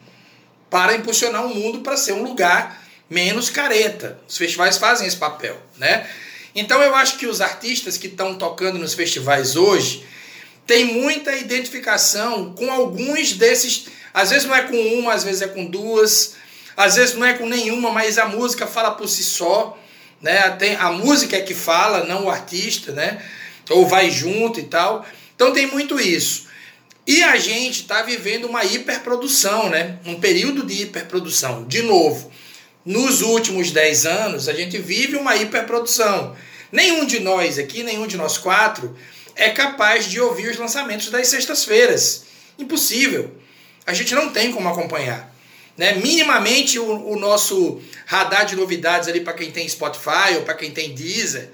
para 0.71 0.95
impulsionar 0.95 1.47
o 1.47 1.55
mundo 1.55 1.81
para 1.81 1.97
ser 1.97 2.13
um 2.13 2.23
lugar 2.23 2.83
menos 3.09 3.49
careta. 3.49 4.19
Os 4.29 4.37
festivais 4.37 4.77
fazem 4.77 5.07
esse 5.07 5.17
papel, 5.17 5.57
né? 5.77 6.09
Então 6.55 6.83
eu 6.83 6.95
acho 6.95 7.19
que 7.19 7.27
os 7.27 7.41
artistas 7.41 7.97
que 7.97 8.07
estão 8.07 8.37
tocando 8.37 8.79
nos 8.79 8.95
festivais 8.95 9.57
hoje 9.57 10.05
têm 10.67 10.85
muita 10.85 11.35
identificação 11.37 12.53
com 12.55 12.71
alguns 12.71 13.33
desses. 13.33 13.87
Às 14.13 14.31
vezes 14.31 14.47
não 14.47 14.55
é 14.55 14.63
com 14.63 14.77
uma, 14.77 15.15
às 15.15 15.25
vezes 15.25 15.43
é 15.43 15.49
com 15.49 15.65
duas, 15.65 16.35
às 16.77 16.97
vezes 16.97 17.15
não 17.15 17.27
é 17.27 17.35
com 17.35 17.47
nenhuma, 17.47 17.91
mas 17.91 18.19
a 18.19 18.27
música 18.27 18.67
fala 18.67 18.91
por 18.91 19.09
si 19.09 19.23
só, 19.23 19.79
né? 20.21 20.51
Tem, 20.51 20.77
a 20.77 20.91
música 20.91 21.37
é 21.37 21.41
que 21.41 21.55
fala, 21.55 22.05
não 22.05 22.25
o 22.25 22.31
artista, 22.31 22.93
né? 22.93 23.23
Ou 23.71 23.87
vai 23.87 24.11
junto 24.11 24.61
e 24.61 24.65
tal. 24.65 25.07
Então 25.39 25.53
tem 25.53 25.69
muito 25.69 26.01
isso. 26.01 26.49
E 27.07 27.23
a 27.23 27.37
gente 27.37 27.83
está 27.83 28.03
vivendo 28.03 28.47
uma 28.47 28.65
hiperprodução, 28.65 29.71
né? 29.71 30.01
Um 30.05 30.19
período 30.19 30.67
de 30.67 30.83
hiperprodução. 30.83 31.65
De 31.65 31.81
novo, 31.81 32.29
nos 32.85 33.23
últimos 33.23 33.71
10 33.71 34.05
anos, 34.05 34.49
a 34.49 34.53
gente 34.53 34.79
vive 34.79 35.15
uma 35.15 35.37
hiperprodução. 35.37 36.35
Nenhum 36.73 37.07
de 37.07 37.21
nós 37.21 37.57
aqui, 37.57 37.85
nenhum 37.85 38.09
de 38.09 38.17
nós 38.17 38.37
quatro, 38.37 38.99
é 39.37 39.51
capaz 39.51 40.07
de 40.07 40.21
ouvir 40.21 40.51
os 40.51 40.57
lançamentos 40.57 41.09
das 41.09 41.29
sextas-feiras. 41.29 42.25
Impossível. 42.59 43.31
a 43.87 43.95
gente 43.95 44.17
não 44.17 44.31
tem 44.31 44.51
como 44.51 44.69
acompanhar. 44.69 45.33
Né? 45.77 45.93
Minimamente 45.95 46.81
o, 46.81 47.13
o 47.13 47.17
nosso 47.17 47.81
radar 48.07 48.45
de 48.45 48.57
novidades 48.57 49.07
ali 49.07 49.21
para 49.21 49.35
quem 49.35 49.53
tem 49.53 49.69
Spotify 49.69 50.35
ou 50.35 50.43
para 50.43 50.55
quem 50.55 50.73
tem 50.73 50.97
Deezer, 50.97 51.49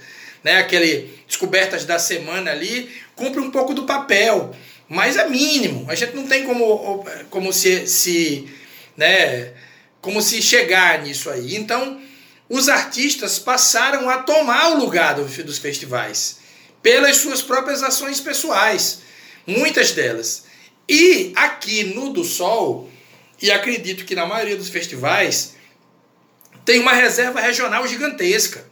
né? 0.44 0.58
aquele 0.58 1.18
descobertas 1.26 1.84
da 1.84 1.98
semana 1.98 2.50
ali, 2.50 2.90
cumpre 3.16 3.40
um 3.40 3.50
pouco 3.50 3.72
do 3.72 3.84
papel, 3.84 4.54
mas 4.88 5.16
é 5.16 5.26
mínimo. 5.28 5.90
A 5.90 5.94
gente 5.94 6.14
não 6.14 6.26
tem 6.26 6.44
como, 6.44 7.04
como 7.30 7.52
se, 7.52 7.86
se 7.86 8.48
né? 8.96 9.52
como 10.00 10.20
se 10.20 10.42
chegar 10.42 11.02
nisso 11.02 11.30
aí. 11.30 11.56
Então, 11.56 12.00
os 12.48 12.68
artistas 12.68 13.38
passaram 13.38 14.08
a 14.10 14.18
tomar 14.18 14.72
o 14.72 14.78
lugar 14.78 15.14
do, 15.14 15.24
dos 15.42 15.58
festivais 15.58 16.38
pelas 16.82 17.16
suas 17.16 17.40
próprias 17.40 17.82
ações 17.82 18.20
pessoais, 18.20 19.00
muitas 19.46 19.92
delas. 19.92 20.44
E 20.86 21.32
aqui 21.34 21.84
no 21.84 22.12
do 22.12 22.22
Sol, 22.22 22.90
e 23.40 23.50
acredito 23.50 24.04
que 24.04 24.14
na 24.14 24.26
maioria 24.26 24.56
dos 24.56 24.68
festivais, 24.68 25.54
tem 26.64 26.80
uma 26.80 26.92
reserva 26.92 27.40
regional 27.40 27.86
gigantesca. 27.88 28.66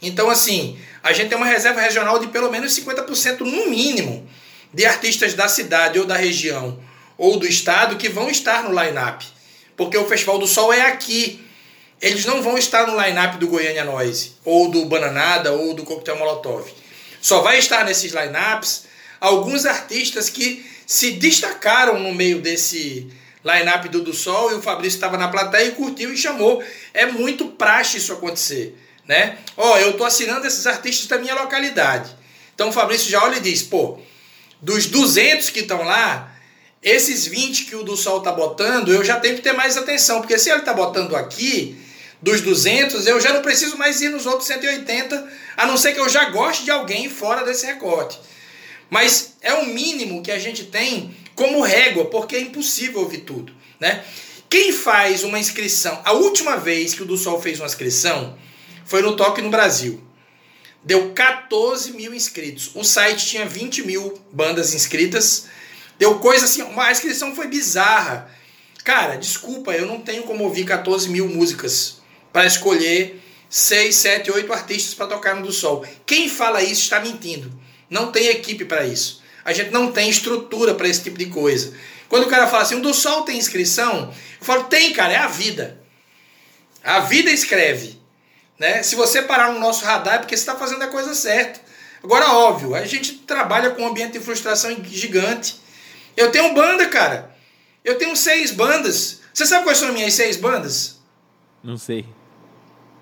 Então, 0.00 0.28
assim, 0.28 0.78
a 1.02 1.12
gente 1.12 1.28
tem 1.28 1.38
uma 1.38 1.46
reserva 1.46 1.80
regional 1.80 2.18
de 2.18 2.28
pelo 2.28 2.50
menos 2.50 2.72
50% 2.78 3.40
no 3.40 3.70
mínimo 3.70 4.28
de 4.72 4.84
artistas 4.84 5.34
da 5.34 5.48
cidade 5.48 5.98
ou 5.98 6.04
da 6.04 6.16
região 6.16 6.78
ou 7.18 7.36
do 7.36 7.46
estado 7.46 7.96
que 7.96 8.08
vão 8.08 8.30
estar 8.30 8.62
no 8.62 8.70
line-up. 8.70 9.26
Porque 9.76 9.98
o 9.98 10.06
Festival 10.06 10.38
do 10.38 10.46
Sol 10.46 10.72
é 10.72 10.82
aqui. 10.82 11.44
Eles 12.00 12.24
não 12.24 12.40
vão 12.42 12.56
estar 12.56 12.86
no 12.86 13.00
line-up 13.00 13.38
do 13.38 13.48
Goiânia 13.48 13.84
Noise, 13.84 14.34
ou 14.44 14.70
do 14.70 14.84
Bananada, 14.84 15.52
ou 15.52 15.74
do 15.74 15.82
Coquetel 15.82 16.16
Molotov. 16.16 16.72
Só 17.20 17.40
vai 17.40 17.58
estar 17.58 17.84
nesses 17.84 18.12
line-ups 18.12 18.84
alguns 19.20 19.66
artistas 19.66 20.30
que 20.30 20.64
se 20.86 21.12
destacaram 21.12 21.98
no 21.98 22.14
meio 22.14 22.40
desse 22.40 23.10
line-up 23.44 23.88
do 23.88 24.00
Do 24.00 24.14
Sol 24.14 24.52
e 24.52 24.54
o 24.54 24.62
Fabrício 24.62 24.96
estava 24.96 25.16
na 25.16 25.28
plateia 25.28 25.68
e 25.68 25.72
curtiu 25.72 26.12
e 26.12 26.16
chamou. 26.16 26.62
É 26.94 27.06
muito 27.06 27.46
praxe 27.46 27.98
isso 27.98 28.12
acontecer, 28.12 28.76
né? 29.08 29.38
Ó, 29.56 29.72
oh, 29.72 29.78
eu 29.78 29.96
tô 29.96 30.04
assinando 30.04 30.46
esses 30.46 30.66
artistas 30.66 31.06
da 31.06 31.18
minha 31.18 31.34
localidade. 31.34 32.14
Então 32.54 32.68
o 32.68 32.72
Fabrício 32.72 33.10
já 33.10 33.24
olha 33.24 33.38
e 33.38 33.40
diz, 33.40 33.62
pô, 33.62 33.98
dos 34.60 34.86
200 34.86 35.48
que 35.48 35.60
estão 35.60 35.82
lá, 35.82 36.30
esses 36.82 37.26
20 37.26 37.64
que 37.64 37.74
o 37.74 37.82
Do 37.82 37.96
Sol 37.96 38.20
tá 38.20 38.30
botando, 38.30 38.92
eu 38.92 39.02
já 39.02 39.18
tenho 39.18 39.36
que 39.36 39.42
ter 39.42 39.52
mais 39.52 39.78
atenção, 39.78 40.20
porque 40.20 40.38
se 40.38 40.50
ele 40.50 40.60
tá 40.60 40.74
botando 40.74 41.16
aqui, 41.16 41.80
dos 42.20 42.40
200, 42.40 43.06
eu 43.06 43.20
já 43.20 43.32
não 43.32 43.42
preciso 43.42 43.78
mais 43.78 44.02
ir 44.02 44.10
nos 44.10 44.26
outros 44.26 44.46
180, 44.46 45.32
a 45.56 45.66
não 45.66 45.76
ser 45.76 45.92
que 45.92 46.00
eu 46.00 46.08
já 46.08 46.26
goste 46.26 46.64
de 46.64 46.70
alguém 46.70 47.08
fora 47.08 47.44
desse 47.44 47.64
recorte. 47.64 48.18
Mas 48.90 49.36
é 49.40 49.54
o 49.54 49.66
mínimo 49.66 50.22
que 50.22 50.30
a 50.30 50.38
gente 50.38 50.64
tem 50.64 51.16
como 51.34 51.62
régua, 51.62 52.06
porque 52.06 52.36
é 52.36 52.40
impossível 52.40 53.00
ouvir 53.00 53.18
tudo, 53.18 53.52
né? 53.78 54.04
Quem 54.50 54.72
faz 54.72 55.22
uma 55.22 55.38
inscrição, 55.38 56.00
a 56.04 56.12
última 56.12 56.56
vez 56.56 56.94
que 56.94 57.02
o 57.02 57.06
Do 57.06 57.16
Sol 57.16 57.40
fez 57.40 57.60
uma 57.60 57.66
inscrição 57.66 58.36
foi 58.88 59.02
no 59.02 59.14
Toque 59.14 59.42
no 59.42 59.50
Brasil. 59.50 60.02
Deu 60.82 61.12
14 61.12 61.92
mil 61.92 62.14
inscritos. 62.14 62.70
O 62.74 62.82
site 62.82 63.26
tinha 63.26 63.44
20 63.44 63.82
mil 63.82 64.18
bandas 64.32 64.72
inscritas. 64.72 65.46
Deu 65.98 66.18
coisa 66.20 66.46
assim, 66.46 66.62
a 66.62 66.90
inscrição 66.90 67.34
foi 67.34 67.48
bizarra. 67.48 68.30
Cara, 68.82 69.16
desculpa, 69.16 69.72
eu 69.72 69.84
não 69.84 70.00
tenho 70.00 70.22
como 70.22 70.42
ouvir 70.42 70.64
14 70.64 71.10
mil 71.10 71.28
músicas 71.28 71.98
para 72.32 72.46
escolher 72.46 73.20
6, 73.50 73.94
7, 73.94 74.30
8 74.30 74.50
artistas 74.54 74.94
para 74.94 75.06
tocar 75.06 75.36
no 75.36 75.42
do 75.42 75.52
Sol. 75.52 75.84
Quem 76.06 76.30
fala 76.30 76.62
isso 76.62 76.84
está 76.84 76.98
mentindo. 76.98 77.52
Não 77.90 78.10
tem 78.10 78.28
equipe 78.28 78.64
para 78.64 78.86
isso. 78.86 79.22
A 79.44 79.52
gente 79.52 79.70
não 79.70 79.92
tem 79.92 80.08
estrutura 80.08 80.74
para 80.74 80.88
esse 80.88 81.02
tipo 81.02 81.18
de 81.18 81.26
coisa. 81.26 81.74
Quando 82.08 82.24
o 82.24 82.30
cara 82.30 82.46
fala 82.46 82.62
assim, 82.62 82.76
o 82.76 82.82
do 82.82 82.94
Sol 82.94 83.20
tem 83.20 83.36
inscrição, 83.36 84.14
eu 84.40 84.46
falo, 84.46 84.64
tem, 84.64 84.94
cara, 84.94 85.12
é 85.12 85.18
a 85.18 85.28
vida. 85.28 85.78
A 86.82 87.00
vida 87.00 87.30
escreve. 87.30 87.97
Né? 88.58 88.82
Se 88.82 88.96
você 88.96 89.22
parar 89.22 89.52
no 89.52 89.60
nosso 89.60 89.84
radar 89.84 90.16
é 90.16 90.18
porque 90.18 90.36
você 90.36 90.42
está 90.42 90.56
fazendo 90.56 90.82
a 90.82 90.88
coisa 90.88 91.14
certa. 91.14 91.60
Agora, 92.02 92.32
óbvio, 92.32 92.74
a 92.74 92.84
gente 92.84 93.14
trabalha 93.18 93.70
com 93.70 93.82
um 93.82 93.88
ambiente 93.88 94.12
de 94.12 94.20
frustração 94.20 94.76
gigante. 94.84 95.60
Eu 96.16 96.30
tenho 96.32 96.54
banda, 96.54 96.86
cara. 96.88 97.36
Eu 97.84 97.96
tenho 97.96 98.16
seis 98.16 98.50
bandas. 98.50 99.20
Você 99.32 99.46
sabe 99.46 99.64
quais 99.64 99.78
são 99.78 99.88
as 99.88 99.94
minhas 99.94 100.14
seis 100.14 100.36
bandas? 100.36 100.98
Não 101.62 101.76
sei. 101.76 102.06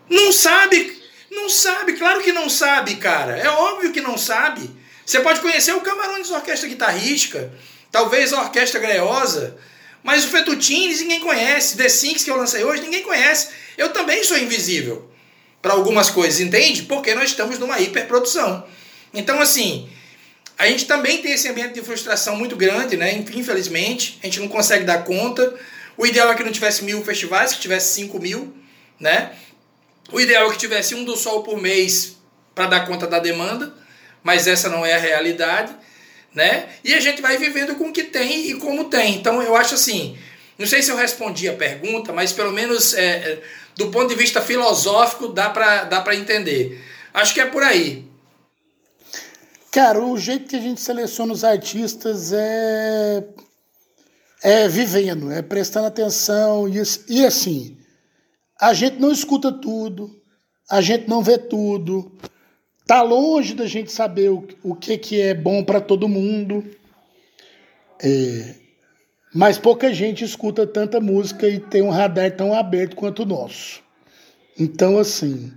Não 0.08 0.30
sabe? 0.32 1.02
Não 1.30 1.48
sabe, 1.48 1.94
claro 1.94 2.22
que 2.22 2.32
não 2.32 2.48
sabe, 2.48 2.96
cara. 2.96 3.36
É 3.36 3.48
óbvio 3.48 3.92
que 3.92 4.00
não 4.00 4.16
sabe. 4.16 4.70
Você 5.04 5.20
pode 5.20 5.40
conhecer 5.40 5.72
o 5.72 5.80
Camarões 5.80 6.30
Orquestra 6.30 6.68
Guitarrística, 6.68 7.52
talvez 7.90 8.32
a 8.32 8.42
Orquestra 8.42 8.80
Greosa, 8.80 9.56
mas 10.02 10.24
o 10.24 10.28
Fetutines 10.28 11.00
ninguém 11.00 11.20
conhece. 11.20 11.76
The 11.76 11.88
Sinks 11.88 12.24
que 12.24 12.30
eu 12.30 12.36
lancei 12.36 12.64
hoje 12.64 12.82
ninguém 12.82 13.02
conhece. 13.02 13.48
Eu 13.76 13.92
também 13.92 14.22
sou 14.24 14.38
invisível 14.38 15.10
para 15.60 15.72
algumas 15.72 16.10
coisas, 16.10 16.40
entende? 16.40 16.82
Porque 16.82 17.14
nós 17.14 17.30
estamos 17.30 17.58
numa 17.58 17.80
hiperprodução. 17.80 18.64
Então, 19.12 19.40
assim, 19.40 19.88
a 20.58 20.66
gente 20.66 20.86
também 20.86 21.20
tem 21.20 21.32
esse 21.32 21.48
ambiente 21.48 21.74
de 21.74 21.82
frustração 21.82 22.36
muito 22.36 22.56
grande, 22.56 22.96
né? 22.96 23.12
Infelizmente, 23.34 24.18
a 24.22 24.26
gente 24.26 24.40
não 24.40 24.48
consegue 24.48 24.84
dar 24.84 25.04
conta. 25.04 25.54
O 25.96 26.06
ideal 26.06 26.30
é 26.30 26.34
que 26.34 26.42
não 26.42 26.52
tivesse 26.52 26.84
mil 26.84 27.02
festivais, 27.04 27.52
que 27.52 27.60
tivesse 27.60 27.94
cinco 27.94 28.18
mil, 28.18 28.54
né? 28.98 29.32
O 30.12 30.20
ideal 30.20 30.48
é 30.48 30.52
que 30.52 30.58
tivesse 30.58 30.94
um 30.94 31.04
do 31.04 31.16
sol 31.16 31.42
por 31.42 31.60
mês 31.60 32.16
para 32.54 32.66
dar 32.66 32.86
conta 32.86 33.06
da 33.06 33.18
demanda, 33.18 33.74
mas 34.22 34.46
essa 34.46 34.68
não 34.68 34.84
é 34.84 34.94
a 34.94 34.98
realidade, 34.98 35.74
né? 36.34 36.68
E 36.84 36.94
a 36.94 37.00
gente 37.00 37.20
vai 37.20 37.36
vivendo 37.36 37.74
com 37.74 37.88
o 37.88 37.92
que 37.92 38.04
tem 38.04 38.50
e 38.50 38.54
como 38.54 38.84
tem. 38.84 39.14
Então 39.14 39.42
eu 39.42 39.56
acho 39.56 39.74
assim, 39.74 40.16
não 40.58 40.66
sei 40.66 40.82
se 40.82 40.90
eu 40.90 40.96
respondi 40.96 41.48
a 41.48 41.54
pergunta, 41.54 42.12
mas 42.12 42.32
pelo 42.32 42.52
menos 42.52 42.94
é, 42.94 43.04
é 43.04 43.42
do 43.76 43.90
ponto 43.90 44.08
de 44.08 44.14
vista 44.14 44.40
filosófico 44.40 45.28
dá 45.28 45.50
para 45.50 45.84
dá 45.84 46.14
entender. 46.14 46.82
Acho 47.12 47.34
que 47.34 47.40
é 47.40 47.46
por 47.46 47.62
aí. 47.62 48.06
Cara, 49.70 50.00
o 50.00 50.16
jeito 50.16 50.48
que 50.48 50.56
a 50.56 50.60
gente 50.60 50.80
seleciona 50.80 51.32
os 51.32 51.44
artistas 51.44 52.32
é 52.32 53.24
é 54.42 54.68
vivendo, 54.68 55.30
é 55.30 55.42
prestando 55.42 55.86
atenção 55.86 56.68
e, 56.68 56.80
e 57.08 57.24
assim, 57.24 57.76
a 58.60 58.72
gente 58.72 58.98
não 58.98 59.10
escuta 59.10 59.52
tudo, 59.52 60.10
a 60.70 60.80
gente 60.80 61.08
não 61.08 61.22
vê 61.22 61.36
tudo. 61.36 62.12
Tá 62.86 63.02
longe 63.02 63.54
da 63.54 63.66
gente 63.66 63.90
saber 63.90 64.30
o, 64.30 64.46
o 64.62 64.74
que, 64.74 64.96
que 64.96 65.20
é 65.20 65.34
bom 65.34 65.64
para 65.64 65.80
todo 65.80 66.08
mundo. 66.08 66.64
É, 68.00 68.54
mas 69.36 69.58
pouca 69.58 69.92
gente 69.92 70.24
escuta 70.24 70.66
tanta 70.66 70.98
música 70.98 71.46
e 71.46 71.60
tem 71.60 71.82
um 71.82 71.90
radar 71.90 72.34
tão 72.34 72.54
aberto 72.54 72.96
quanto 72.96 73.22
o 73.22 73.26
nosso. 73.26 73.82
Então, 74.58 74.98
assim, 74.98 75.52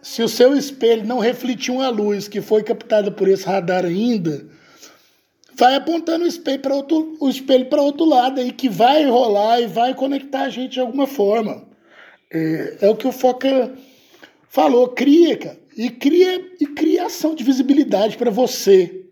se 0.00 0.22
o 0.22 0.28
seu 0.28 0.56
espelho 0.56 1.04
não 1.04 1.18
refletiu 1.18 1.74
uma 1.74 1.88
luz 1.88 2.28
que 2.28 2.40
foi 2.40 2.62
captada 2.62 3.10
por 3.10 3.26
esse 3.26 3.44
radar 3.44 3.84
ainda, 3.84 4.46
vai 5.56 5.74
apontando 5.74 6.24
o 6.24 6.28
espelho 6.28 6.60
para 6.60 6.76
outro, 6.76 7.16
o 7.18 7.28
espelho 7.28 7.66
para 7.66 7.82
outro 7.82 8.04
lado 8.04 8.40
aí 8.40 8.52
que 8.52 8.68
vai 8.68 9.04
rolar 9.06 9.60
e 9.60 9.66
vai 9.66 9.92
conectar 9.92 10.42
a 10.42 10.48
gente 10.48 10.74
de 10.74 10.80
alguma 10.80 11.08
forma. 11.08 11.66
É, 12.32 12.76
é 12.82 12.88
o 12.88 12.94
que 12.94 13.08
o 13.08 13.12
Foca 13.12 13.74
falou, 14.48 14.86
cria, 14.90 15.36
cara. 15.36 15.58
E 15.76 15.90
cria, 15.90 16.48
e 16.60 16.66
cria 16.66 17.06
ação 17.06 17.34
de 17.34 17.42
visibilidade 17.42 18.16
para 18.16 18.30
você. 18.30 19.04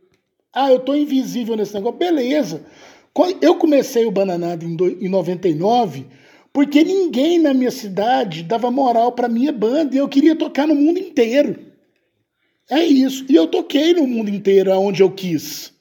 Ah, 0.53 0.71
eu 0.71 0.79
tô 0.79 0.95
invisível 0.95 1.57
nesse 1.57 1.75
negócio. 1.75 1.99
Beleza. 1.99 2.65
Eu 3.41 3.57
comecei 3.57 4.07
o 4.07 4.11
Bananada 4.11 4.65
em, 4.65 4.75
do, 4.75 4.89
em 4.89 5.09
99 5.09 6.07
porque 6.53 6.85
ninguém 6.85 7.39
na 7.39 7.55
minha 7.55 7.71
cidade 7.71 8.43
dava 8.43 8.71
moral 8.71 9.13
para 9.13 9.29
minha 9.29 9.53
banda 9.53 9.95
e 9.95 9.99
eu 9.99 10.09
queria 10.09 10.37
tocar 10.37 10.67
no 10.67 10.75
mundo 10.75 10.99
inteiro. 10.99 11.59
É 12.71 12.85
isso. 12.85 13.25
E 13.29 13.35
eu 13.35 13.47
toquei 13.47 13.95
no 13.95 14.07
mundo 14.07 14.31
inteiro 14.31 14.73
aonde 14.73 15.03
eu 15.03 15.11
quis. 15.11 15.73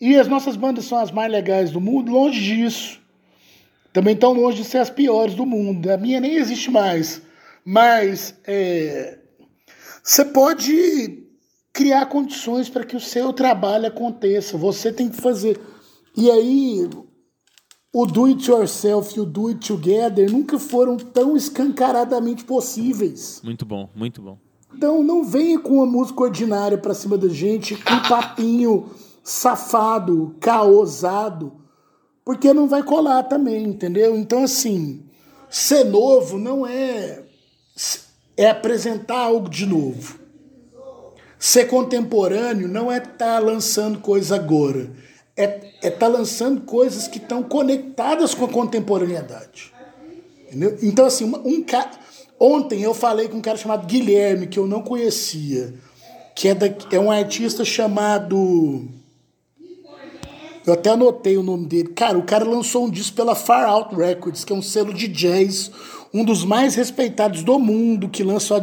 E 0.00 0.16
as 0.16 0.28
nossas 0.28 0.56
bandas 0.56 0.84
são 0.84 0.98
as 0.98 1.10
mais 1.10 1.30
legais 1.30 1.70
do 1.70 1.80
mundo, 1.80 2.12
longe 2.12 2.40
disso 2.40 3.04
também 3.94 4.16
tão 4.16 4.32
longe 4.32 4.60
de 4.60 4.64
ser 4.64 4.78
as 4.78 4.90
piores 4.90 5.36
do 5.36 5.46
mundo. 5.46 5.88
A 5.88 5.96
minha 5.96 6.20
nem 6.20 6.34
existe 6.34 6.68
mais. 6.68 7.22
Mas 7.64 8.34
é, 8.44 9.18
você 10.02 10.24
pode 10.24 11.22
criar 11.72 12.06
condições 12.06 12.68
para 12.68 12.84
que 12.84 12.96
o 12.96 13.00
seu 13.00 13.32
trabalho 13.32 13.86
aconteça. 13.86 14.58
Você 14.58 14.92
tem 14.92 15.08
que 15.08 15.16
fazer. 15.16 15.60
E 16.16 16.30
aí, 16.30 16.88
o 17.92 18.06
do 18.06 18.26
it 18.26 18.50
yourself 18.50 19.16
e 19.16 19.20
o 19.20 19.24
do 19.24 19.48
it 19.48 19.66
together 19.66 20.30
nunca 20.30 20.58
foram 20.58 20.96
tão 20.96 21.36
escancaradamente 21.36 22.44
possíveis. 22.44 23.40
Muito 23.42 23.64
bom, 23.64 23.88
muito 23.94 24.22
bom. 24.22 24.38
Então 24.74 25.02
não 25.02 25.24
venha 25.24 25.58
com 25.58 25.74
uma 25.74 25.86
música 25.86 26.22
ordinária 26.22 26.78
para 26.78 26.94
cima 26.94 27.16
da 27.16 27.28
gente, 27.28 27.76
com 27.76 27.94
um 27.94 28.02
papinho 28.02 28.90
safado, 29.22 30.34
caosado 30.40 31.64
porque 32.24 32.54
não 32.54 32.66
vai 32.66 32.82
colar 32.82 33.24
também, 33.24 33.64
entendeu? 33.64 34.16
Então, 34.16 34.44
assim, 34.44 35.04
ser 35.50 35.84
novo 35.84 36.38
não 36.38 36.66
é, 36.66 37.22
é 38.36 38.48
apresentar 38.48 39.18
algo 39.18 39.48
de 39.48 39.66
novo. 39.66 40.18
Ser 41.38 41.66
contemporâneo 41.66 42.66
não 42.66 42.90
é 42.90 42.96
estar 42.96 43.12
tá 43.18 43.38
lançando 43.38 43.98
coisa 43.98 44.36
agora. 44.36 44.90
É 45.36 45.44
estar 45.44 45.86
é 45.86 45.90
tá 45.90 46.06
lançando 46.06 46.62
coisas 46.62 47.08
que 47.08 47.18
estão 47.18 47.42
conectadas 47.42 48.34
com 48.34 48.44
a 48.44 48.48
contemporaneidade. 48.48 49.72
Entendeu? 50.46 50.78
Então, 50.82 51.06
assim, 51.06 51.24
um 51.44 51.62
cara. 51.62 51.90
Ontem 52.38 52.82
eu 52.82 52.94
falei 52.94 53.28
com 53.28 53.38
um 53.38 53.40
cara 53.40 53.56
chamado 53.56 53.86
Guilherme, 53.86 54.46
que 54.46 54.58
eu 54.58 54.66
não 54.66 54.82
conhecia, 54.82 55.74
que 56.34 56.48
é, 56.48 56.54
da, 56.54 56.66
é 56.92 56.98
um 56.98 57.10
artista 57.10 57.64
chamado. 57.64 58.88
Eu 60.66 60.72
até 60.72 60.90
anotei 60.90 61.36
o 61.36 61.42
nome 61.42 61.66
dele. 61.66 61.88
Cara, 61.90 62.16
o 62.16 62.22
cara 62.22 62.44
lançou 62.44 62.86
um 62.86 62.90
disco 62.90 63.16
pela 63.16 63.34
Far 63.34 63.68
Out 63.68 63.94
Records, 63.94 64.44
que 64.44 64.52
é 64.52 64.56
um 64.56 64.62
selo 64.62 64.94
de 64.94 65.08
jazz, 65.08 65.70
um 66.12 66.24
dos 66.24 66.44
mais 66.44 66.74
respeitados 66.74 67.42
do 67.42 67.58
mundo, 67.58 68.08
que 68.08 68.22
lançou 68.22 68.60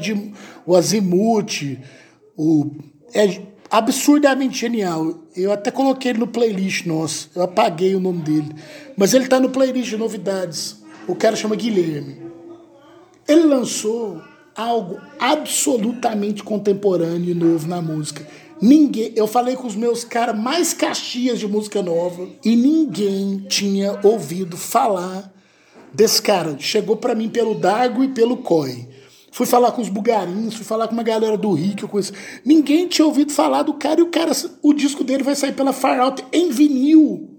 o 0.66 0.76
Azimuth, 0.76 1.78
o. 2.38 2.72
É 3.14 3.42
absurdamente 3.70 4.58
genial. 4.58 5.21
Eu 5.36 5.52
até 5.52 5.72
coloquei 5.72 6.12
ele 6.12 6.20
no 6.20 6.28
playlist 6.28 6.86
nosso. 6.86 7.30
Eu 7.36 7.44
apaguei 7.44 7.96
o 7.96 8.00
nome 8.00 8.22
dele. 8.22 8.56
Mas 8.98 9.14
ele 9.14 9.28
tá 9.28 9.40
no 9.40 9.50
playlist 9.50 9.90
de 9.90 9.98
novidades. 9.98 10.78
O 11.08 11.16
cara 11.16 11.36
chama 11.36 11.56
Guilherme. 11.56 12.18
Ele 13.28 13.44
lançou 13.44 14.22
algo 14.56 15.00
absolutamente 15.20 16.44
contemporâneo 16.44 17.32
e 17.32 17.34
novo 17.34 17.68
na 17.68 17.82
música. 17.82 18.28
Ninguém, 18.62 19.12
eu 19.16 19.26
falei 19.26 19.56
com 19.56 19.66
os 19.66 19.76
meus 19.76 20.04
caras 20.04 20.38
mais 20.38 20.74
caxias 20.74 21.40
de 21.40 21.48
música 21.48 21.82
nova 21.82 22.28
e 22.46 22.56
ninguém 22.56 23.46
tinha 23.48 24.00
ouvido 24.04 24.56
falar 24.56 25.34
desse 25.92 26.22
cara. 26.22 26.56
Chegou 26.60 26.96
para 26.96 27.16
mim 27.16 27.30
pelo 27.30 27.56
Dargo 27.56 28.04
e 28.04 28.10
pelo 28.10 28.38
Coi. 28.38 28.88
Fui 29.32 29.46
falar 29.46 29.72
com 29.72 29.82
os 29.82 29.88
bugarinhos, 29.88 30.56
fui 30.56 30.66
falar 30.66 30.88
com 30.88 30.94
uma 30.94 31.04
galera 31.04 31.38
do 31.38 31.54
Rio 31.54 31.76
que 31.76 31.86
eu 31.86 31.90
conheço. 31.90 32.12
Ninguém 32.44 32.88
tinha 32.88 33.06
ouvido 33.06 33.32
falar 33.32 33.64
do 33.64 33.74
cara 33.74 34.02
e 34.02 34.04
o 34.04 34.12
cara, 34.12 34.34
o 34.62 34.74
disco 34.74 35.06
dele 35.06 35.24
vai 35.24 35.36
sair 35.36 35.54
pela 35.54 35.72
Far 35.72 36.00
Out 36.02 36.26
em 36.34 36.50
vinil. 36.50 37.30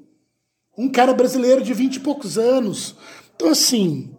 Um 0.77 0.89
cara 0.89 1.13
brasileiro 1.13 1.63
de 1.63 1.75
vinte 1.75 1.97
e 1.97 2.01
poucos 2.01 2.39
anos. 2.39 2.97
Então, 3.37 3.51
assim, 3.51 4.11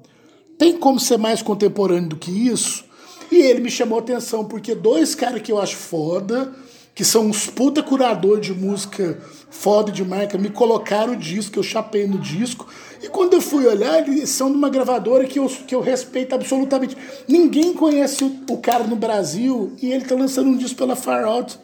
tem 0.58 0.78
como 0.78 1.00
ser 1.00 1.18
mais 1.18 1.42
contemporâneo 1.42 2.10
do 2.10 2.16
que 2.16 2.30
isso? 2.30 2.86
E 3.32 3.38
ele 3.38 3.62
me 3.62 3.72
chamou 3.72 3.98
atenção 3.98 4.46
porque 4.46 4.76
dois 4.76 5.16
caras 5.16 5.42
que 5.42 5.52
eu 5.52 5.60
acho 5.60 5.76
foda, 5.76 6.54
que 6.94 7.04
são 7.04 7.26
uns 7.26 7.48
puta 7.48 7.82
curador 7.82 8.40
de 8.40 8.54
música 8.54 9.20
foda 9.50 9.92
de 9.92 10.06
marca, 10.06 10.38
me 10.38 10.52
colocaram 10.52 11.14
o 11.14 11.18
disco, 11.18 11.58
eu 11.58 11.64
chapei 11.64 12.06
no 12.06 12.20
disco. 12.20 12.68
E 13.04 13.10
quando 13.10 13.34
eu 13.34 13.42
fui 13.42 13.68
olhar, 13.68 14.08
eles 14.08 14.30
são 14.30 14.50
de 14.50 14.56
uma 14.56 14.70
gravadora 14.70 15.26
que 15.26 15.38
eu, 15.38 15.46
que 15.48 15.76
eu 15.76 15.82
respeito 15.82 16.34
absolutamente. 16.34 16.96
Ninguém 17.28 17.74
conhece 17.74 18.24
o, 18.24 18.34
o 18.50 18.58
cara 18.60 18.86
no 18.86 18.96
Brasil 18.96 19.74
e 19.82 19.92
ele 19.92 20.06
tá 20.06 20.16
lançando 20.16 20.50
um 20.50 20.56
disco 20.56 20.78
pela 20.78 20.96
Far 20.96 21.26
Out 21.26 21.60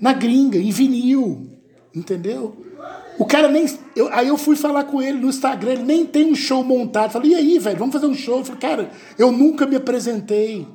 na 0.00 0.12
gringa, 0.12 0.58
em 0.58 0.72
vinil. 0.72 1.52
Entendeu? 1.94 2.66
O 3.16 3.24
cara 3.24 3.48
nem. 3.48 3.64
Eu, 3.94 4.12
aí 4.12 4.26
eu 4.26 4.36
fui 4.36 4.56
falar 4.56 4.82
com 4.84 5.00
ele 5.00 5.20
no 5.20 5.28
Instagram, 5.28 5.74
ele 5.74 5.82
nem 5.84 6.04
tem 6.04 6.32
um 6.32 6.34
show 6.34 6.64
montado. 6.64 7.12
Falei, 7.12 7.30
e 7.30 7.34
aí, 7.36 7.58
velho, 7.60 7.78
vamos 7.78 7.92
fazer 7.92 8.06
um 8.06 8.14
show? 8.14 8.38
Eu 8.38 8.44
falei, 8.44 8.60
cara, 8.60 8.90
eu 9.16 9.30
nunca 9.30 9.66
me 9.66 9.76
apresentei. 9.76 10.66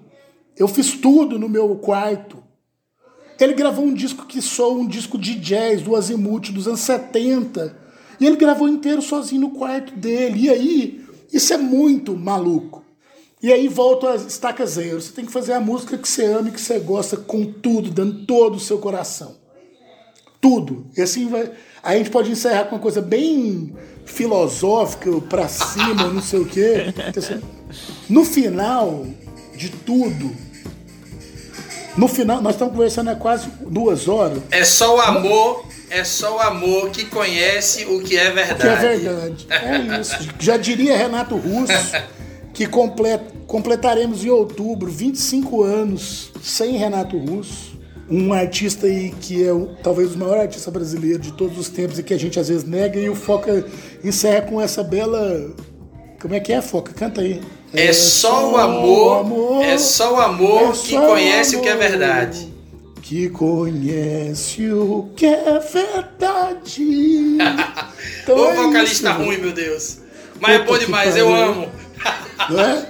Eu 0.58 0.70
fiz 0.70 0.94
tudo 0.94 1.38
no 1.38 1.50
meu 1.50 1.76
quarto. 1.76 2.42
Ele 3.38 3.54
gravou 3.54 3.84
um 3.84 3.94
disco 3.94 4.26
que 4.26 4.42
soa 4.42 4.74
um 4.74 4.88
disco 4.88 5.18
de 5.18 5.36
jazz 5.36 5.82
do 5.82 5.98
Azimuth 5.98 6.50
dos 6.52 6.66
anos 6.66 6.80
70. 6.80 7.81
E 8.22 8.26
ele 8.28 8.38
gravou 8.38 8.70
inteiro 8.70 9.02
sozinho 9.02 9.42
no 9.42 9.50
quarto 9.50 9.96
dele. 9.96 10.42
E 10.42 10.50
aí, 10.52 11.06
isso 11.34 11.52
é 11.54 11.58
muito 11.58 12.16
maluco. 12.16 12.86
E 13.42 13.52
aí 13.52 13.68
volta 13.68 14.12
a 14.12 14.16
estaca 14.16 14.64
zero. 14.64 15.02
Você 15.02 15.12
tem 15.12 15.26
que 15.26 15.32
fazer 15.32 15.54
a 15.54 15.60
música 15.60 15.98
que 15.98 16.08
você 16.08 16.26
ama 16.26 16.50
e 16.50 16.52
que 16.52 16.62
você 16.62 16.78
gosta 16.78 17.18
com 17.18 17.44
tudo, 17.52 17.90
dando 17.90 18.28
todo 18.28 18.58
o 18.58 18.60
seu 18.60 18.78
coração. 18.78 19.36
Tudo. 20.40 20.86
E 20.96 21.02
assim 21.02 21.28
vai. 21.28 21.52
Aí 21.82 21.96
a 21.96 21.98
gente 21.98 22.12
pode 22.12 22.30
encerrar 22.30 22.66
com 22.66 22.76
uma 22.76 22.82
coisa 22.82 23.02
bem 23.02 23.76
filosófica, 24.06 25.10
pra 25.22 25.48
cima, 25.48 26.08
não 26.08 26.22
sei 26.22 26.40
o 26.40 26.46
quê. 26.46 26.94
No 28.10 28.26
final 28.26 29.08
de 29.56 29.70
tudo, 29.70 30.36
no 31.98 32.08
final, 32.08 32.42
nós 32.42 32.56
estamos 32.56 32.74
conversando 32.74 33.10
há 33.10 33.16
quase 33.16 33.50
duas 33.62 34.08
horas. 34.08 34.42
É 34.52 34.66
só 34.66 34.98
o 34.98 35.00
amor, 35.00 35.66
é 35.92 36.06
só 36.06 36.38
o 36.38 36.40
amor 36.40 36.90
que 36.90 37.06
conhece 37.06 37.86
o 37.86 38.02
que 38.02 38.18
é 38.18 38.32
verdade. 38.32 38.64
O 38.64 39.00
que 39.00 39.08
é 39.08 39.12
verdade. 39.12 39.48
É 39.50 40.00
isso. 40.00 40.30
Já 40.40 40.56
diria 40.56 40.96
Renato 40.96 41.36
Russo 41.36 41.74
que 42.54 42.66
complet, 42.66 43.22
completaremos 43.46 44.24
em 44.24 44.30
outubro 44.30 44.90
25 44.90 45.62
anos 45.64 46.32
sem 46.42 46.78
Renato 46.78 47.18
Russo. 47.18 47.72
Um 48.10 48.32
artista 48.32 48.88
aí 48.88 49.14
que 49.22 49.46
é 49.46 49.52
o, 49.52 49.76
talvez 49.84 50.16
o 50.16 50.18
maior 50.18 50.40
artista 50.40 50.72
brasileiro 50.72 51.20
de 51.20 51.34
todos 51.34 51.58
os 51.58 51.68
tempos 51.68 52.00
e 52.00 52.04
que 52.04 52.14
a 52.14 52.20
gente 52.20 52.40
às 52.40 52.48
vezes 52.48 52.64
nega, 52.64 53.00
e 53.00 53.10
o 53.10 53.16
Foca 53.16 53.66
encerra 54.02 54.42
com 54.44 54.62
essa 54.62 54.82
bela. 54.84 55.54
Como 56.22 56.34
é 56.34 56.40
que 56.40 56.54
é, 56.54 56.62
Foca? 56.62 56.94
Canta 56.94 57.20
aí. 57.20 57.42
É 57.74 57.92
só 57.92 58.52
o 58.52 58.58
amor, 58.58 59.20
amor 59.20 59.64
é 59.64 59.78
só 59.78 60.16
o 60.16 60.22
amor 60.22 60.74
é 60.74 60.78
que 60.78 60.96
conhece 60.96 61.56
o, 61.56 61.60
o 61.60 61.62
que 61.62 61.70
é 61.70 61.76
verdade. 61.76 62.51
Que 63.12 63.30
conhece 63.30 64.72
o 64.72 65.12
que 65.18 65.26
é 65.26 65.60
verdade. 65.60 66.82
então 68.24 68.38
Ô 68.38 68.46
é 68.46 68.56
vocalista 68.56 69.10
isso, 69.10 69.22
ruim, 69.22 69.38
meu 69.38 69.52
Deus. 69.52 70.00
Mas 70.40 70.52
é 70.52 70.64
bom 70.64 70.78
demais, 70.78 71.18
eu 71.18 71.36
amo. 71.36 71.70
Não 72.50 72.58
é? 72.58 72.88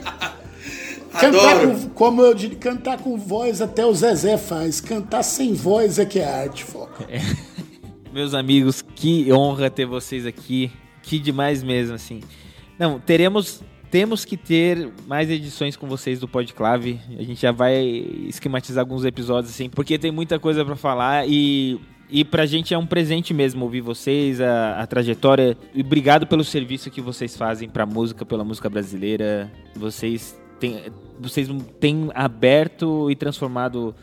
Cantar 1.19 1.61
com, 1.61 1.89
como 1.89 2.21
eu 2.21 2.35
digo, 2.35 2.55
cantar 2.57 2.99
com 2.99 3.17
voz 3.17 3.63
até 3.63 3.83
o 3.83 3.95
Zezé 3.95 4.37
faz. 4.37 4.79
Cantar 4.79 5.23
sem 5.23 5.55
voz 5.55 5.97
é 5.97 6.05
que 6.05 6.19
é 6.19 6.25
arte, 6.25 6.65
foca. 6.65 7.03
É. 7.09 7.19
Meus 8.13 8.35
amigos, 8.35 8.83
que 8.95 9.33
honra 9.33 9.71
ter 9.71 9.87
vocês 9.87 10.27
aqui. 10.27 10.71
Que 11.01 11.17
demais 11.17 11.63
mesmo, 11.63 11.95
assim. 11.95 12.21
Não, 12.77 12.99
teremos 12.99 13.63
temos 13.91 14.23
que 14.23 14.37
ter 14.37 14.89
mais 15.05 15.29
edições 15.29 15.75
com 15.75 15.85
vocês 15.85 16.19
do 16.19 16.27
Podclave. 16.27 16.97
A 17.19 17.23
gente 17.23 17.41
já 17.41 17.51
vai 17.51 17.77
esquematizar 18.27 18.81
alguns 18.81 19.03
episódios 19.03 19.53
assim, 19.53 19.69
porque 19.69 19.99
tem 19.99 20.11
muita 20.11 20.39
coisa 20.39 20.63
para 20.63 20.77
falar 20.77 21.27
e 21.27 21.79
e 22.13 22.25
pra 22.25 22.45
gente 22.45 22.73
é 22.73 22.77
um 22.77 22.85
presente 22.85 23.33
mesmo 23.33 23.63
ouvir 23.63 23.79
vocês, 23.79 24.41
a, 24.41 24.81
a, 24.81 24.85
trajetória. 24.85 25.57
E 25.73 25.79
obrigado 25.79 26.27
pelo 26.27 26.43
serviço 26.43 26.91
que 26.91 26.99
vocês 26.99 27.37
fazem 27.37 27.69
pra 27.69 27.85
música, 27.85 28.25
pela 28.25 28.43
música 28.43 28.69
brasileira. 28.69 29.49
Vocês 29.73 30.37
têm, 30.59 30.91
vocês 31.17 31.47
têm 31.79 32.09
aberto 32.13 33.09
e 33.09 33.15
transformado 33.15 33.95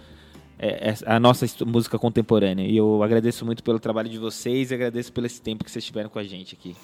é, 0.58 0.94
a 1.04 1.20
nossa 1.20 1.46
música 1.66 1.98
contemporânea. 1.98 2.66
E 2.66 2.78
eu 2.78 3.02
agradeço 3.02 3.44
muito 3.44 3.62
pelo 3.62 3.78
trabalho 3.78 4.08
de 4.08 4.18
vocês 4.18 4.70
e 4.70 4.74
agradeço 4.74 5.12
pelo 5.12 5.26
esse 5.26 5.42
tempo 5.42 5.62
que 5.62 5.70
vocês 5.70 5.84
tiveram 5.84 6.08
com 6.08 6.18
a 6.18 6.24
gente 6.24 6.56
aqui. 6.58 6.74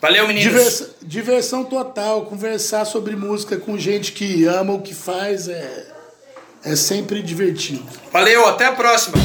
Valeu, 0.00 0.28
meninos. 0.28 0.52
Diversão, 0.52 0.88
diversão 1.02 1.64
total. 1.64 2.26
Conversar 2.26 2.84
sobre 2.84 3.16
música 3.16 3.56
com 3.56 3.76
gente 3.76 4.12
que 4.12 4.44
ama 4.44 4.72
o 4.72 4.80
que 4.82 4.94
faz 4.94 5.48
é, 5.48 5.86
é 6.64 6.76
sempre 6.76 7.20
divertido. 7.20 7.84
Valeu, 8.12 8.46
até 8.46 8.66
a 8.66 8.72
próxima. 8.72 9.16